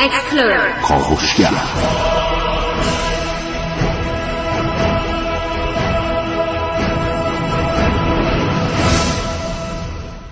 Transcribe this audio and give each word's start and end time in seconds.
Explorer 0.00 0.82
کاوشگر 0.88 1.50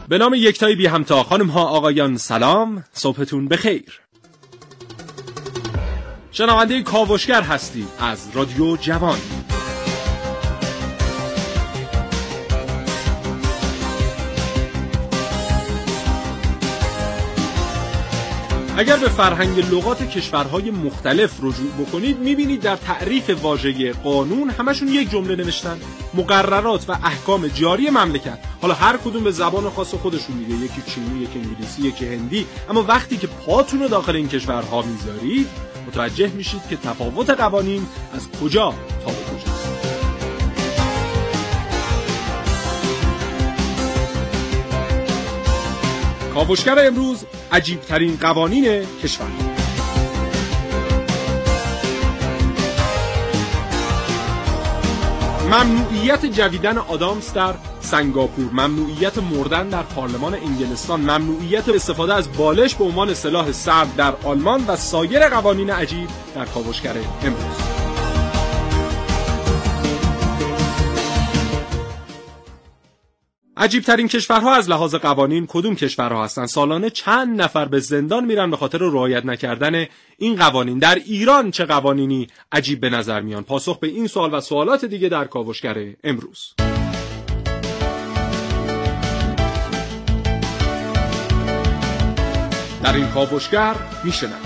به 0.09 0.19
نام 0.19 0.35
یکتای 0.35 0.75
بی 0.75 0.87
همتا. 0.87 1.23
خانم 1.23 1.47
ها 1.47 1.65
آقایان 1.65 2.17
سلام. 2.17 2.85
صبحتون 2.93 3.49
بخیر. 3.49 4.01
شنونده 6.33 6.83
کاوشگر 6.83 7.43
هستی 7.43 7.87
از 8.01 8.29
رادیو 8.35 8.77
جوان. 8.77 9.19
اگر 18.79 18.97
به 18.97 19.09
فرهنگ 19.09 19.75
لغات 19.75 20.11
کشورهای 20.11 20.71
مختلف 20.71 21.33
رجوع 21.43 21.71
بکنید 21.79 22.19
می‌بینید 22.19 22.61
در 22.61 22.77
تعریف 22.77 23.31
واژه 23.31 23.93
قانون 23.93 24.51
همشون 24.51 24.89
یک 24.89 25.11
جمله 25.11 25.37
نوشتن. 25.37 25.79
مقررات 26.15 26.85
و 26.89 26.93
احکام 26.93 27.47
جاری 27.47 27.91
مملکت. 27.91 28.39
حالا 28.63 28.75
هر 28.75 28.97
کدوم 28.97 29.25
به 29.25 29.31
زبان 29.31 29.71
خاص 29.71 29.95
خودشون 29.95 30.37
میگه. 30.37 30.65
یکی 30.65 30.83
چینی 30.87 31.23
یکی 31.23 31.39
انگلیسی 31.39 31.83
یکی 31.83 32.07
هندی. 32.07 32.47
اما 32.71 32.83
وقتی 32.83 33.17
که 33.17 33.27
پاتون 33.27 33.81
رو 33.81 33.89
داخل 33.89 34.17
این 34.17 34.29
کشورها 34.29 34.83
می‌ذارید 34.83 35.49
متوجه 35.87 36.29
میشید 36.29 36.61
که 36.71 36.77
تفاوت 36.77 37.31
قوانین 37.31 37.87
از 38.15 38.29
کجا 38.43 38.75
تا 39.05 39.11
به 39.11 39.17
کجا. 39.17 39.53
کاوشگر 46.35 46.87
امروز 46.87 47.25
عجیب 47.53 47.81
ترین 47.81 48.19
قوانین 48.21 48.87
کشور. 49.03 49.27
ممنوعیت 55.51 56.27
جویدن 56.27 56.79
آدامس 56.79 57.33
در 57.33 57.55
سنگاپور 57.81 58.51
ممنوعیت 58.53 59.19
مردن 59.19 59.69
در 59.69 59.83
پارلمان 59.83 60.35
انگلستان 60.35 61.01
ممنوعیت 61.01 61.69
استفاده 61.69 62.15
از 62.15 62.33
بالش 62.33 62.75
به 62.75 62.85
عنوان 62.85 63.15
سلاح 63.15 63.53
سرد 63.53 63.97
در 63.97 64.13
آلمان 64.25 64.65
و 64.67 64.77
سایر 64.77 65.29
قوانین 65.29 65.71
عجیب 65.71 66.09
در 66.35 66.45
کاوشگر 66.45 66.95
امروز. 67.23 67.68
عجیب 73.61 73.83
ترین 73.83 74.09
کشورها 74.09 74.55
از 74.55 74.71
لحاظ 74.71 74.95
قوانین 74.95 75.47
کدوم 75.47 75.75
کشورها 75.75 76.25
هستند 76.25 76.47
سالانه 76.47 76.91
چند 76.91 77.43
نفر 77.43 77.65
به 77.65 77.81
زندان 77.81 78.25
میرن 78.25 78.51
به 78.51 78.57
خاطر 78.57 78.79
رعایت 78.79 79.25
نکردن 79.25 79.87
این 80.19 80.37
قوانین؟ 80.37 80.79
در 80.79 80.95
ایران 80.95 81.51
چه 81.51 81.65
قوانینی 81.65 82.29
عجیب 82.53 82.81
به 82.81 82.91
نظر 82.91 83.21
میان؟ 83.21 83.43
پاسخ 83.43 83.79
به 83.79 83.87
این 83.87 84.07
سوال 84.07 84.35
و 84.35 84.41
سوالات 84.41 84.85
دیگه 84.85 85.09
در 85.09 85.25
کاوشگر 85.25 85.77
امروز. 86.05 86.55
در 92.83 92.95
این 92.95 93.09
کاوشگر 93.09 93.75
میشنم. 94.05 94.41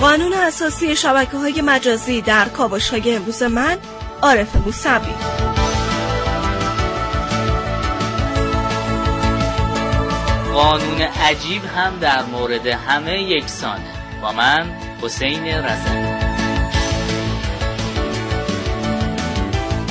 قانون 0.00 0.32
اساسی 0.32 0.96
شبکه 0.96 1.36
های 1.36 1.62
مجازی 1.62 2.20
در 2.20 2.48
کاوش 2.48 2.90
های 2.90 3.14
امروز 3.14 3.42
من 3.42 3.78
عارف 4.22 4.56
موسوی 4.56 5.14
قانون 10.54 11.00
عجیب 11.00 11.64
هم 11.64 11.98
در 11.98 12.22
مورد 12.22 12.66
همه 12.66 13.22
یکسانه. 13.22 13.82
با 14.22 14.32
من 14.32 14.66
حسین 15.02 15.46
رزن. 15.46 16.18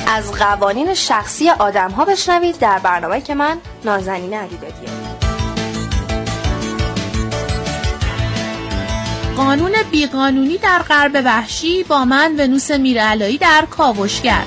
از 0.06 0.32
قوانین 0.32 0.94
شخصی 0.94 1.50
آدم 1.50 1.90
ها 1.90 2.04
بشنوید 2.04 2.58
در 2.58 2.78
برنامه 2.78 3.20
که 3.20 3.34
من 3.34 3.58
نازنین 3.84 4.34
علیدادیه 4.34 5.21
قانون 9.36 9.72
بیقانونی 9.90 10.58
در 10.58 10.78
غرب 10.78 11.22
وحشی 11.24 11.84
با 11.84 12.04
من 12.04 12.34
ونوس 12.38 12.70
میرعلایی 12.70 13.38
در 13.38 13.66
کاوشگر. 13.70 14.44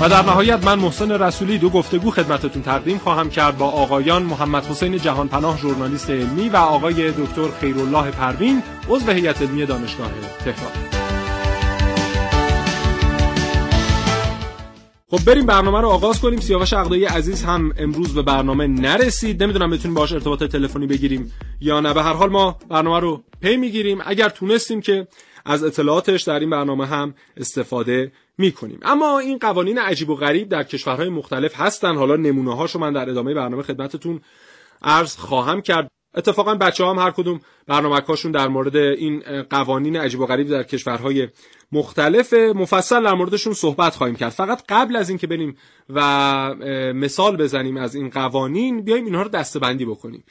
و 0.00 0.08
در 0.08 0.22
نهایت 0.22 0.64
من 0.64 0.78
محسن 0.78 1.10
رسولی 1.10 1.58
دو 1.58 1.70
گفتگو 1.70 2.10
خدمتتون 2.10 2.62
تقدیم 2.62 2.98
خواهم 2.98 3.30
کرد 3.30 3.58
با 3.58 3.66
آقایان 3.66 4.22
محمد 4.22 4.66
حسین 4.66 4.98
جهانپناه 4.98 5.58
ژورنالیست 5.58 6.10
علمی 6.10 6.48
و 6.48 6.56
آقای 6.56 7.10
دکتر 7.10 7.48
خیرالله 7.60 8.10
پروین 8.10 8.62
عضو 8.88 9.12
هیئت 9.12 9.42
علمی 9.42 9.66
دانشگاه 9.66 10.10
تهران. 10.44 11.07
خب 15.10 15.24
بریم 15.24 15.46
برنامه 15.46 15.80
رو 15.80 15.88
آغاز 15.88 16.20
کنیم. 16.20 16.40
سیاوش 16.40 16.72
عقدایی 16.72 17.04
عزیز 17.04 17.44
هم 17.44 17.72
امروز 17.78 18.14
به 18.14 18.22
برنامه 18.22 18.66
نرسید. 18.66 19.42
نمی‌دونم 19.42 19.70
بتونیم 19.70 19.94
باش 19.94 20.12
ارتباط 20.12 20.42
تلفنی 20.42 20.86
بگیریم 20.86 21.32
یا 21.60 21.80
نه. 21.80 21.94
به 21.94 22.02
هر 22.02 22.12
حال 22.12 22.30
ما 22.30 22.58
برنامه 22.68 23.00
رو 23.00 23.22
پی 23.40 23.56
می‌گیریم. 23.56 23.98
اگر 24.04 24.28
تونستیم 24.28 24.80
که 24.80 25.08
از 25.44 25.64
اطلاعاتش 25.64 26.22
در 26.22 26.40
این 26.40 26.50
برنامه 26.50 26.86
هم 26.86 27.14
استفاده 27.36 28.12
می‌کنیم. 28.38 28.78
اما 28.82 29.18
این 29.18 29.38
قوانین 29.38 29.78
عجیب 29.78 30.10
و 30.10 30.14
غریب 30.14 30.48
در 30.48 30.62
کشورهای 30.62 31.08
مختلف 31.08 31.60
هستن. 31.60 31.96
حالا 31.96 32.16
نمونه 32.16 32.56
هاشو 32.56 32.78
من 32.78 32.92
در 32.92 33.10
ادامه 33.10 33.34
برنامه 33.34 33.62
خدمتتون 33.62 34.20
عرض 34.82 35.16
خواهم 35.16 35.60
کرد. 35.60 35.90
اتفاقا 36.14 36.54
بچه 36.54 36.84
هم 36.84 36.98
هر 36.98 37.10
کدوم 37.10 37.40
برنامه 37.66 38.00
در 38.32 38.48
مورد 38.48 38.76
این 38.76 39.42
قوانین 39.42 39.96
عجیب 39.96 40.20
و 40.20 40.26
غریب 40.26 40.48
در 40.48 40.62
کشورهای 40.62 41.28
مختلف 41.72 42.32
مفصل 42.32 43.02
در 43.04 43.14
موردشون 43.14 43.52
صحبت 43.52 43.94
خواهیم 43.94 44.16
کرد. 44.16 44.32
فقط 44.32 44.62
قبل 44.68 44.96
از 44.96 45.08
اینکه 45.08 45.26
بریم 45.26 45.56
و 45.88 46.54
مثال 46.94 47.36
بزنیم 47.36 47.76
از 47.76 47.94
این 47.94 48.10
قوانین 48.10 48.82
بیایم 48.82 49.04
اینها 49.04 49.22
رو 49.22 49.28
دستبندی 49.28 49.84
بکنیم. 49.84 50.24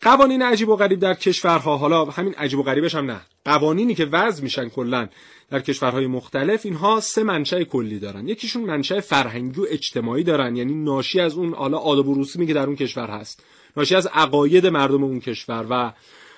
قوانین 0.00 0.42
عجیب 0.42 0.68
و 0.68 0.76
غریب 0.76 0.98
در 0.98 1.14
کشورها 1.14 1.76
حالا 1.76 2.04
همین 2.04 2.34
عجیب 2.34 2.58
و 2.58 2.62
غریبش 2.62 2.94
هم 2.94 3.10
نه. 3.10 3.20
قوانینی 3.44 3.94
که 3.94 4.04
وضع 4.04 4.42
میشن 4.42 4.68
کلا 4.68 5.08
در 5.50 5.60
کشورهای 5.60 6.06
مختلف 6.06 6.66
اینها 6.66 7.00
سه 7.00 7.22
منشأ 7.22 7.62
کلی 7.62 7.98
دارن. 7.98 8.28
یکیشون 8.28 8.62
منشأ 8.62 9.00
فرهنگی 9.00 9.60
و 9.60 9.66
اجتماعی 9.70 10.24
دارن 10.24 10.56
یعنی 10.56 10.74
ناشی 10.74 11.20
از 11.20 11.34
اون 11.34 11.54
حالا 11.54 11.78
آداب 11.78 12.08
و 12.08 12.20
رسومی 12.20 12.46
که 12.46 12.54
در 12.54 12.66
اون 12.66 12.76
کشور 12.76 13.06
هست. 13.06 13.44
ناشی 13.76 13.94
از 13.94 14.06
عقاید 14.06 14.66
مردم 14.66 15.04
اون 15.04 15.20
کشور 15.20 15.66
و 15.70 15.92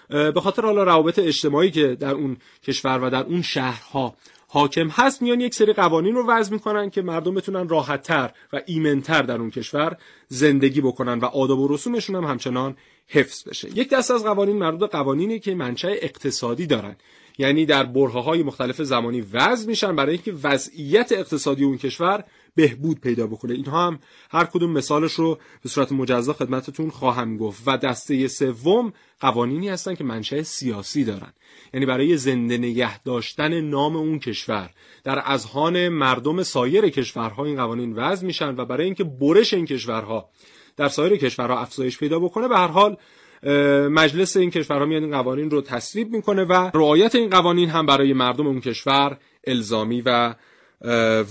به 0.09 0.41
خاطر 0.41 0.63
حالا 0.63 0.85
روابط 0.85 1.19
اجتماعی 1.19 1.71
که 1.71 1.95
در 1.95 2.15
اون 2.15 2.37
کشور 2.65 2.99
و 3.03 3.11
در 3.11 3.25
اون 3.25 3.43
شهرها 3.43 4.15
حاکم 4.49 4.89
هست 4.89 5.23
میان 5.23 5.41
یک 5.41 5.55
سری 5.55 5.73
قوانین 5.73 6.15
رو 6.15 6.27
وضع 6.27 6.53
می‌کنن 6.53 6.91
که 6.91 7.03
مردم 7.03 7.35
بتونن 7.35 7.69
راحتتر 7.69 8.31
و 8.53 8.61
ایمنتر 8.67 9.23
در 9.23 9.39
اون 9.39 9.51
کشور 9.51 9.97
زندگی 10.29 10.81
بکنن 10.81 11.19
و 11.19 11.25
آداب 11.25 11.59
و 11.59 11.69
رسومشون 11.69 12.17
هم 12.17 12.25
همچنان 12.25 12.77
حفظ 13.09 13.49
بشه. 13.49 13.79
یک 13.79 13.91
دست 13.91 14.11
از 14.11 14.25
قوانین 14.25 14.57
مربوط 14.57 14.91
قوانینی 14.91 15.39
که 15.39 15.55
منشأ 15.55 15.89
اقتصادی 15.89 16.67
دارن. 16.67 16.97
یعنی 17.39 17.67
در 17.67 17.85
برهه 17.85 18.23
های 18.23 18.43
مختلف 18.43 18.83
زمانی 18.83 19.21
وضع 19.33 19.69
میشن 19.69 19.97
برای 19.97 20.13
اینکه 20.13 20.33
وضعیت 20.43 21.13
اقتصادی 21.13 21.65
اون 21.65 21.79
کشور 21.79 22.25
بهبود 22.57 23.01
پیدا 23.01 23.27
بکنه. 23.27 23.55
اینها 23.55 23.87
هم 23.87 23.99
هر 24.31 24.45
کدوم 24.45 24.71
مثالش 24.71 25.13
رو 25.13 25.39
به 25.63 25.69
صورت 25.69 25.93
مجزا 25.93 26.33
خدمتتون 26.33 26.91
خواهم 26.91 27.37
گفت. 27.37 27.63
و 27.67 27.77
دسته 27.79 28.29
سوم 28.29 28.93
قوانینی 29.21 29.69
هستن 29.69 29.95
که 29.95 30.05
منشأ 30.05 30.43
سیاسی 30.43 31.05
دارن. 31.05 31.33
یعنی 31.75 31.87
برای 31.87 32.17
زنده 32.17 32.59
نگه 32.59 33.03
داشتن 33.03 33.61
نام 33.61 33.97
اون 33.97 34.19
کشور. 34.19 34.71
در 35.05 35.23
اذهان 35.25 35.89
مردم 35.89 36.43
سایر 36.43 36.89
کشورها 36.89 37.45
این 37.45 37.57
قوانین 37.57 37.93
وضع 37.93 38.27
میشن 38.27 38.55
و 38.57 38.65
برای 38.65 38.85
اینکه 38.85 39.05
برش 39.05 39.55
این 39.55 39.67
کشورها 39.67 40.29
در 40.77 40.89
سایر 40.89 41.17
کشورها 41.17 41.61
افزایش 41.61 41.99
پیدا 41.99 42.19
بکنه 42.19 42.49
به 42.49 42.57
هر 42.57 42.69
حال 42.69 42.97
مجلس 43.89 44.37
این 44.37 44.51
کشورها 44.51 44.87
میاد 44.87 45.03
این 45.03 45.13
قوانین 45.13 45.51
رو 45.51 45.63
تصویب 45.63 46.13
می‌کنه 46.13 46.45
و 46.45 46.71
رعایت 46.75 47.15
این 47.15 47.31
قوانین 47.31 47.69
هم 47.69 47.87
برای 47.87 48.13
مردم 48.13 48.47
اون 48.47 48.61
کشور 48.61 49.19
الزامی 49.47 50.03
و 50.07 50.35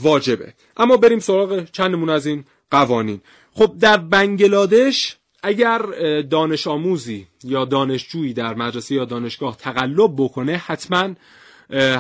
واجبه. 0.02 0.54
اما 0.78 0.98
بریم 0.98 1.20
سراغ 1.20 1.66
چند 1.72 1.92
نمونه 1.92 2.12
از 2.12 2.26
این 2.26 2.44
قوانین. 2.72 3.22
خب 3.52 3.74
در 3.80 3.98
بنگلادش 3.98 5.18
اگر 5.44 5.82
دانش 6.22 6.68
آموزی 6.68 7.28
یا 7.44 7.66
دانشجویی 7.66 8.34
در 8.34 8.54
مدرسه 8.54 8.96
یا 8.96 9.06
دانشگاه 9.06 9.58
تقلب 9.58 10.12
بکنه 10.18 10.58
حتما 10.58 11.10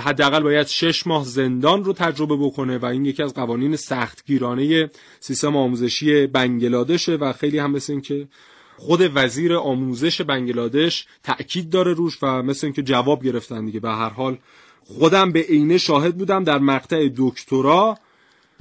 حداقل 0.03 0.43
باید 0.43 0.67
شش 0.67 1.07
ماه 1.07 1.23
زندان 1.23 1.83
رو 1.83 1.93
تجربه 1.93 2.37
بکنه 2.37 2.77
و 2.77 2.85
این 2.85 3.05
یکی 3.05 3.23
از 3.23 3.33
قوانین 3.33 3.75
سختگیرانه 3.75 4.89
سیستم 5.19 5.55
آموزشی 5.55 6.27
بنگلادشه 6.27 7.15
و 7.15 7.33
خیلی 7.33 7.59
هم 7.59 7.71
مثل 7.71 7.99
که 7.99 8.27
خود 8.77 9.11
وزیر 9.13 9.55
آموزش 9.55 10.21
بنگلادش 10.21 11.07
تأکید 11.23 11.69
داره 11.69 11.93
روش 11.93 12.17
و 12.21 12.43
مثل 12.43 12.67
اینکه 12.67 12.83
جواب 12.83 13.23
گرفتن 13.23 13.65
دیگه. 13.65 13.79
به 13.79 13.89
هر 13.89 14.09
حال 14.09 14.37
خودم 14.87 15.31
به 15.31 15.41
عینه 15.41 15.77
شاهد 15.77 16.17
بودم 16.17 16.43
در 16.43 16.59
مقطع 16.59 17.09
دکترا. 17.17 17.97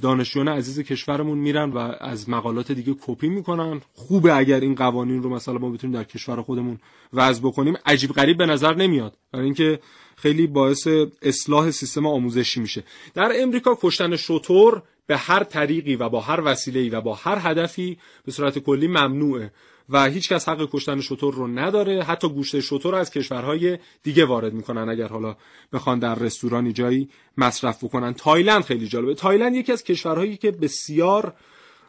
دانشجویان 0.01 0.47
عزیز 0.47 0.79
کشورمون 0.79 1.37
میرن 1.37 1.69
و 1.69 1.77
از 1.99 2.29
مقالات 2.29 2.71
دیگه 2.71 2.95
کپی 3.01 3.29
می‌کنن. 3.29 3.81
خوبه 3.93 4.35
اگر 4.35 4.59
این 4.59 4.75
قوانین 4.75 5.23
رو 5.23 5.29
مثلا 5.29 5.57
ما 5.57 5.69
بتونیم 5.69 5.97
در 5.97 6.03
کشور 6.03 6.41
خودمون 6.41 6.79
وضع 7.13 7.41
بکنیم. 7.41 7.75
عجیب 7.85 8.11
غریب 8.11 8.37
به 8.37 8.45
نظر 8.45 8.75
نمیاد. 8.75 9.17
برای 9.31 9.45
اینکه 9.45 9.79
خیلی 10.15 10.47
باعث 10.47 10.87
اصلاح 11.21 11.71
سیستم 11.71 12.05
آموزشی 12.05 12.59
میشه. 12.59 12.83
در 13.13 13.31
امریکا 13.35 13.77
کشتن 13.81 14.15
شطور 14.15 14.83
به 15.07 15.17
هر 15.17 15.43
طریقی 15.43 15.95
و 15.95 16.09
با 16.09 16.21
هر 16.21 16.41
وسیله‌ای 16.45 16.89
و 16.89 17.01
با 17.01 17.13
هر 17.13 17.51
هدفی 17.51 17.97
به 18.25 18.31
صورت 18.31 18.59
کلی 18.59 18.87
ممنوعه. 18.87 19.51
و 19.89 20.05
هیچ 20.05 20.29
کس 20.29 20.49
حق 20.49 20.69
کشتن 20.71 21.01
شطور 21.01 21.33
رو 21.33 21.47
نداره. 21.47 22.03
حتی 22.03 22.29
گوشت 22.29 22.59
شطور 22.59 22.95
از 22.95 23.11
کشورهای 23.11 23.77
دیگه 24.03 24.25
وارد 24.25 24.53
می‌کنن. 24.53 24.89
اگر 24.89 25.07
حالا 25.07 25.35
بخوان 25.73 25.99
در 25.99 26.15
رستورانی 26.15 26.73
جایی 26.73 27.09
مصرف 27.37 27.83
بکنن. 27.83 28.13
تایلند 28.13 28.63
خیلی 28.63 28.87
جالبه. 28.87 29.13
تایلند 29.13 29.55
یکی 29.55 29.71
از 29.71 29.83
کشورهایی 29.83 30.37
که 30.37 30.51
بسیار 30.51 31.33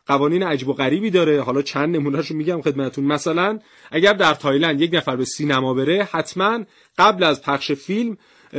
قوانین 0.06 0.42
عجیب 0.42 0.68
و 0.68 0.72
غریبی 0.72 1.10
داره. 1.10 1.42
حالا 1.42 1.62
چند 1.62 1.96
نمونهشو 1.96 2.34
میگم 2.34 2.62
خدمتون 2.62 3.04
مثلا 3.04 3.58
اگر 3.90 4.12
در 4.12 4.34
تایلند 4.34 4.80
یک 4.80 4.94
نفر 4.94 5.16
به 5.16 5.24
سینما 5.24 5.74
بره 5.74 6.08
حتما 6.12 6.64
قبل 6.98 7.24
از 7.24 7.42
پخش 7.42 7.72
فیلم 7.72 8.16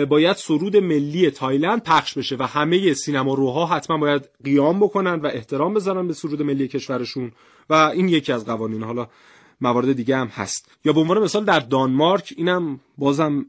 باید 0.09 0.35
سرود 0.35 0.77
ملی 0.77 1.31
تایلند 1.31 1.83
پخش 1.83 2.17
بشه 2.17 2.35
و 2.39 2.43
همه 2.43 2.93
سینما 2.93 3.33
روها 3.33 3.65
حتما 3.65 3.97
باید 3.97 4.29
قیام 4.43 4.79
بکنن 4.79 5.13
و 5.13 5.27
احترام 5.27 5.73
بذارن 5.73 6.07
به 6.07 6.13
سرود 6.13 6.41
ملی 6.41 6.67
کشورشون. 6.67 7.31
و 7.69 7.73
این 7.73 8.09
یکی 8.09 8.31
از 8.33 8.45
قوانین 8.45 8.83
حالا 8.83 9.07
موارد 9.61 9.93
دیگه 9.93 10.17
هم 10.17 10.27
هست. 10.27 10.71
یا 10.85 10.93
به 10.93 10.99
عنوان 10.99 11.23
مثال 11.23 11.45
در 11.45 11.59
دانمارک 11.59 12.33
اینم 12.37 12.79
بازم 12.97 13.45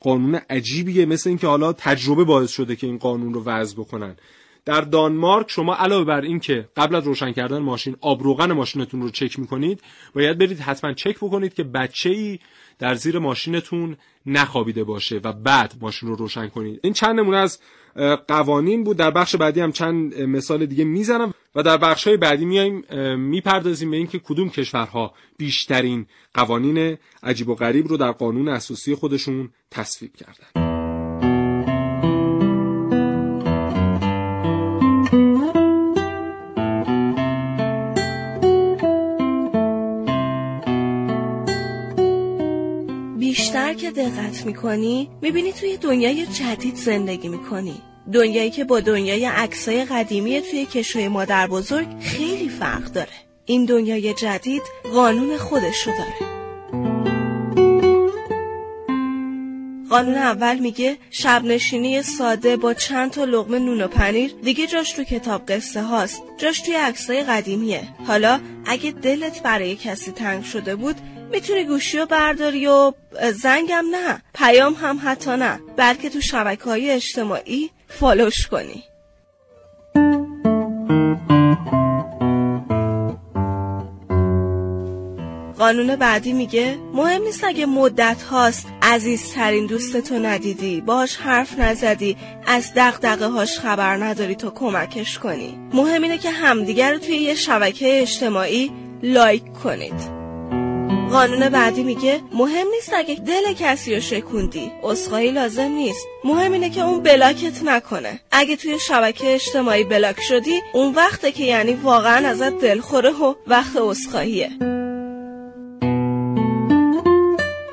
قانون 0.00 0.34
عجیبیه 0.50 1.06
مثل 1.06 1.30
اینکه 1.30 1.46
حالا 1.46 1.72
تجربه 1.72 2.24
باعث 2.24 2.50
شده 2.50 2.76
که 2.76 2.86
این 2.86 2.98
قانون 2.98 3.34
رو 3.34 3.44
وضع 3.44 3.76
بکنن. 3.76 4.16
در 4.64 4.80
دانمارک 4.80 5.50
شما 5.50 5.74
علاوه 5.74 6.04
بر 6.04 6.20
این 6.20 6.40
که 6.40 6.68
قبل 6.76 6.94
از 6.94 7.04
روشن 7.04 7.32
کردن 7.32 7.58
ماشین 7.58 7.96
آبروغن 8.00 8.52
ماشینتون 8.52 9.02
رو 9.02 9.10
چک 9.10 9.38
می‌کنید 9.38 9.80
باید 10.14 10.38
برید 10.38 10.60
حتما 10.60 10.92
چک 10.92 11.16
بکنید 11.16 11.54
که 11.54 11.64
بچه 11.64 12.10
ای 12.10 12.38
در 12.78 12.94
زیر 12.94 13.18
ماشینتون 13.18 13.96
نخوابیده 14.26 14.84
باشه 14.84 15.20
و 15.24 15.32
بعد 15.32 15.74
ماشین 15.80 16.08
رو 16.08 16.14
روشن 16.14 16.48
کنید. 16.48 16.80
این 16.82 16.92
چند 16.92 17.20
نمونه 17.20 17.36
از 17.36 17.58
قوانین 18.28 18.84
بود. 18.84 18.96
در 18.96 19.10
بخش 19.10 19.36
بعدی 19.36 19.60
هم 19.60 19.72
چند 19.72 20.20
مثال 20.20 20.66
دیگه 20.66 20.84
می‌زنم 20.84 21.34
و 21.54 21.62
در 21.62 21.76
بخش 21.76 22.06
های 22.06 22.16
بعدی 22.16 22.44
میایم 22.44 22.84
می‌پردازیم 23.18 23.90
به 23.90 23.96
اینکه 23.96 24.18
کدوم 24.18 24.50
کشورها 24.50 25.14
بیشترین 25.38 26.06
قوانین 26.34 26.96
عجیب 27.22 27.48
و 27.48 27.54
غریب 27.54 27.86
رو 27.86 27.96
در 27.96 28.12
قانون 28.12 28.48
اساسی 28.48 28.94
خودشون 28.94 29.50
تصویب 29.70 30.12
کردن. 30.16 30.73
که 43.74 43.90
دقت 43.90 44.46
می‌کنی 44.46 45.10
می‌بینی 45.20 45.52
توی 45.52 45.76
دنیای 45.76 46.26
جدید 46.26 46.76
زندگی 46.76 47.28
می‌کنی. 47.28 47.74
دنیایی 48.12 48.50
که 48.50 48.64
با 48.64 48.80
دنیای 48.80 49.24
عکسای 49.24 49.84
قدیمی 49.84 50.40
توی 50.40 50.66
کشوی 50.66 51.08
مادر 51.08 51.46
بزرگ 51.46 51.86
خیلی 52.00 52.48
فرق 52.48 52.84
داره. 52.84 53.08
این 53.46 53.64
دنیای 53.64 54.14
جدید 54.14 54.62
قانون 54.94 55.38
خودشو 55.38 55.90
داره. 55.90 56.34
قانون 59.90 60.14
اول 60.14 60.58
میگه 60.58 60.96
شب 61.10 61.44
نشینی 61.44 62.02
ساده 62.02 62.56
با 62.56 62.74
چند 62.74 63.10
تا 63.10 63.24
لغمه 63.24 63.58
نون 63.58 63.80
و 63.82 63.88
پنیر 63.88 64.34
دیگه 64.42 64.66
جاش 64.66 64.92
تو 64.92 65.04
کتاب 65.04 65.46
قصه 65.46 65.82
هاست. 65.82 66.22
جاش 66.38 66.60
توی 66.60 66.74
عکسای 66.74 67.22
قدیمیه. 67.22 67.82
حالا 68.06 68.40
اگه 68.66 68.90
دلت 68.90 69.42
برای 69.42 69.76
کسی 69.76 70.12
تنگ 70.12 70.44
شده 70.44 70.76
بود 70.76 70.96
می‌تونی 71.34 71.64
گوشی 71.64 71.98
رو 71.98 72.06
برداری 72.06 72.66
و 72.66 72.92
زنگم 73.42 73.84
نه 73.90 74.22
پیام 74.34 74.74
هم 74.74 75.00
حتی 75.04 75.30
نه 75.30 75.60
بلکه 75.76 76.10
تو 76.10 76.20
شبکه 76.20 76.64
های 76.64 76.90
اجتماعی 76.90 77.70
فالوش 77.88 78.46
کنی. 78.46 78.84
قانون 85.58 85.96
بعدی 85.96 86.32
میگه 86.32 86.78
مهم 86.92 87.22
نیست 87.22 87.44
اگه 87.44 87.66
مدت 87.66 88.22
هاست 88.22 88.66
عزیزترین 88.82 89.66
دوستتو 89.66 90.18
ندیدی 90.18 90.80
باش 90.80 91.16
حرف 91.16 91.58
نزدی 91.58 92.16
از 92.46 92.72
دقدقه 92.76 93.26
هاش 93.26 93.58
خبر 93.58 93.96
نداری 93.96 94.34
تو 94.34 94.50
کمکش 94.50 95.18
کنی. 95.18 95.58
مهم 95.72 96.02
اینه 96.02 96.18
که 96.18 96.30
همدیگر 96.30 96.92
رو 96.92 96.98
توی 96.98 97.16
یه 97.16 97.34
شبکه 97.34 98.00
اجتماعی 98.02 98.72
لایک 99.02 99.52
کنید. 99.52 100.23
قانون 101.12 101.48
بعدی 101.48 101.82
میگه 101.82 102.20
مهم 102.32 102.66
نیست 102.74 102.92
اگه 102.94 103.14
دل 103.14 103.52
کسی 103.58 103.94
رو 103.94 104.00
شکوندی 104.00 104.72
اسخایی 104.82 105.30
لازم 105.30 105.62
نیست. 105.62 106.06
مهم 106.24 106.52
اینه 106.52 106.70
که 106.70 106.84
اون 106.84 107.02
بلاکت 107.02 107.62
نکنه. 107.64 108.20
اگه 108.32 108.56
توی 108.56 108.78
شبکه 108.78 109.34
اجتماعی 109.34 109.84
بلاک 109.84 110.20
شدی 110.20 110.60
اون 110.72 110.94
وقته 110.94 111.32
که 111.32 111.44
یعنی 111.44 111.74
واقعا 111.74 112.28
ازت 112.28 112.58
دلخوره 112.58 113.10
و 113.10 113.34
وقت 113.46 113.76
اسخاییه 113.76 114.50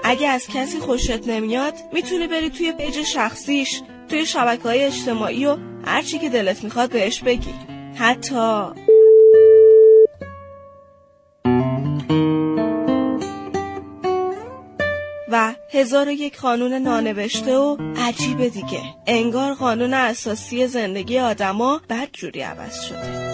اگه 0.03 0.27
از 0.27 0.47
کسی 0.47 0.79
خوشت 0.79 1.27
نمیاد 1.27 1.73
می‌تونی 1.93 2.27
بری 2.27 2.49
توی 2.49 2.71
پیج 2.71 3.03
شخصیش 3.03 3.81
توی 4.09 4.25
شبکه 4.25 4.63
های 4.63 4.83
اجتماعی 4.83 5.45
و 5.45 5.57
هرچی 5.85 6.19
که 6.19 6.29
دلت 6.29 6.63
می‌خواد 6.63 6.89
بهش 6.89 7.21
بگی. 7.23 7.53
حتی 7.95 8.65
و 15.31 15.53
هزار 15.73 16.07
و 16.07 16.11
یک 16.11 16.39
قانون 16.39 16.73
نانوشته 16.73 17.57
و 17.57 17.77
عجیب 17.97 18.47
دیگه. 18.47 18.81
انگار 19.07 19.53
قانون 19.53 19.93
اساسی 19.93 20.67
زندگی 20.67 21.19
آدما 21.19 21.81
بد 21.89 22.09
جوری 22.13 22.41
عوض 22.41 22.81
شده. 22.81 23.31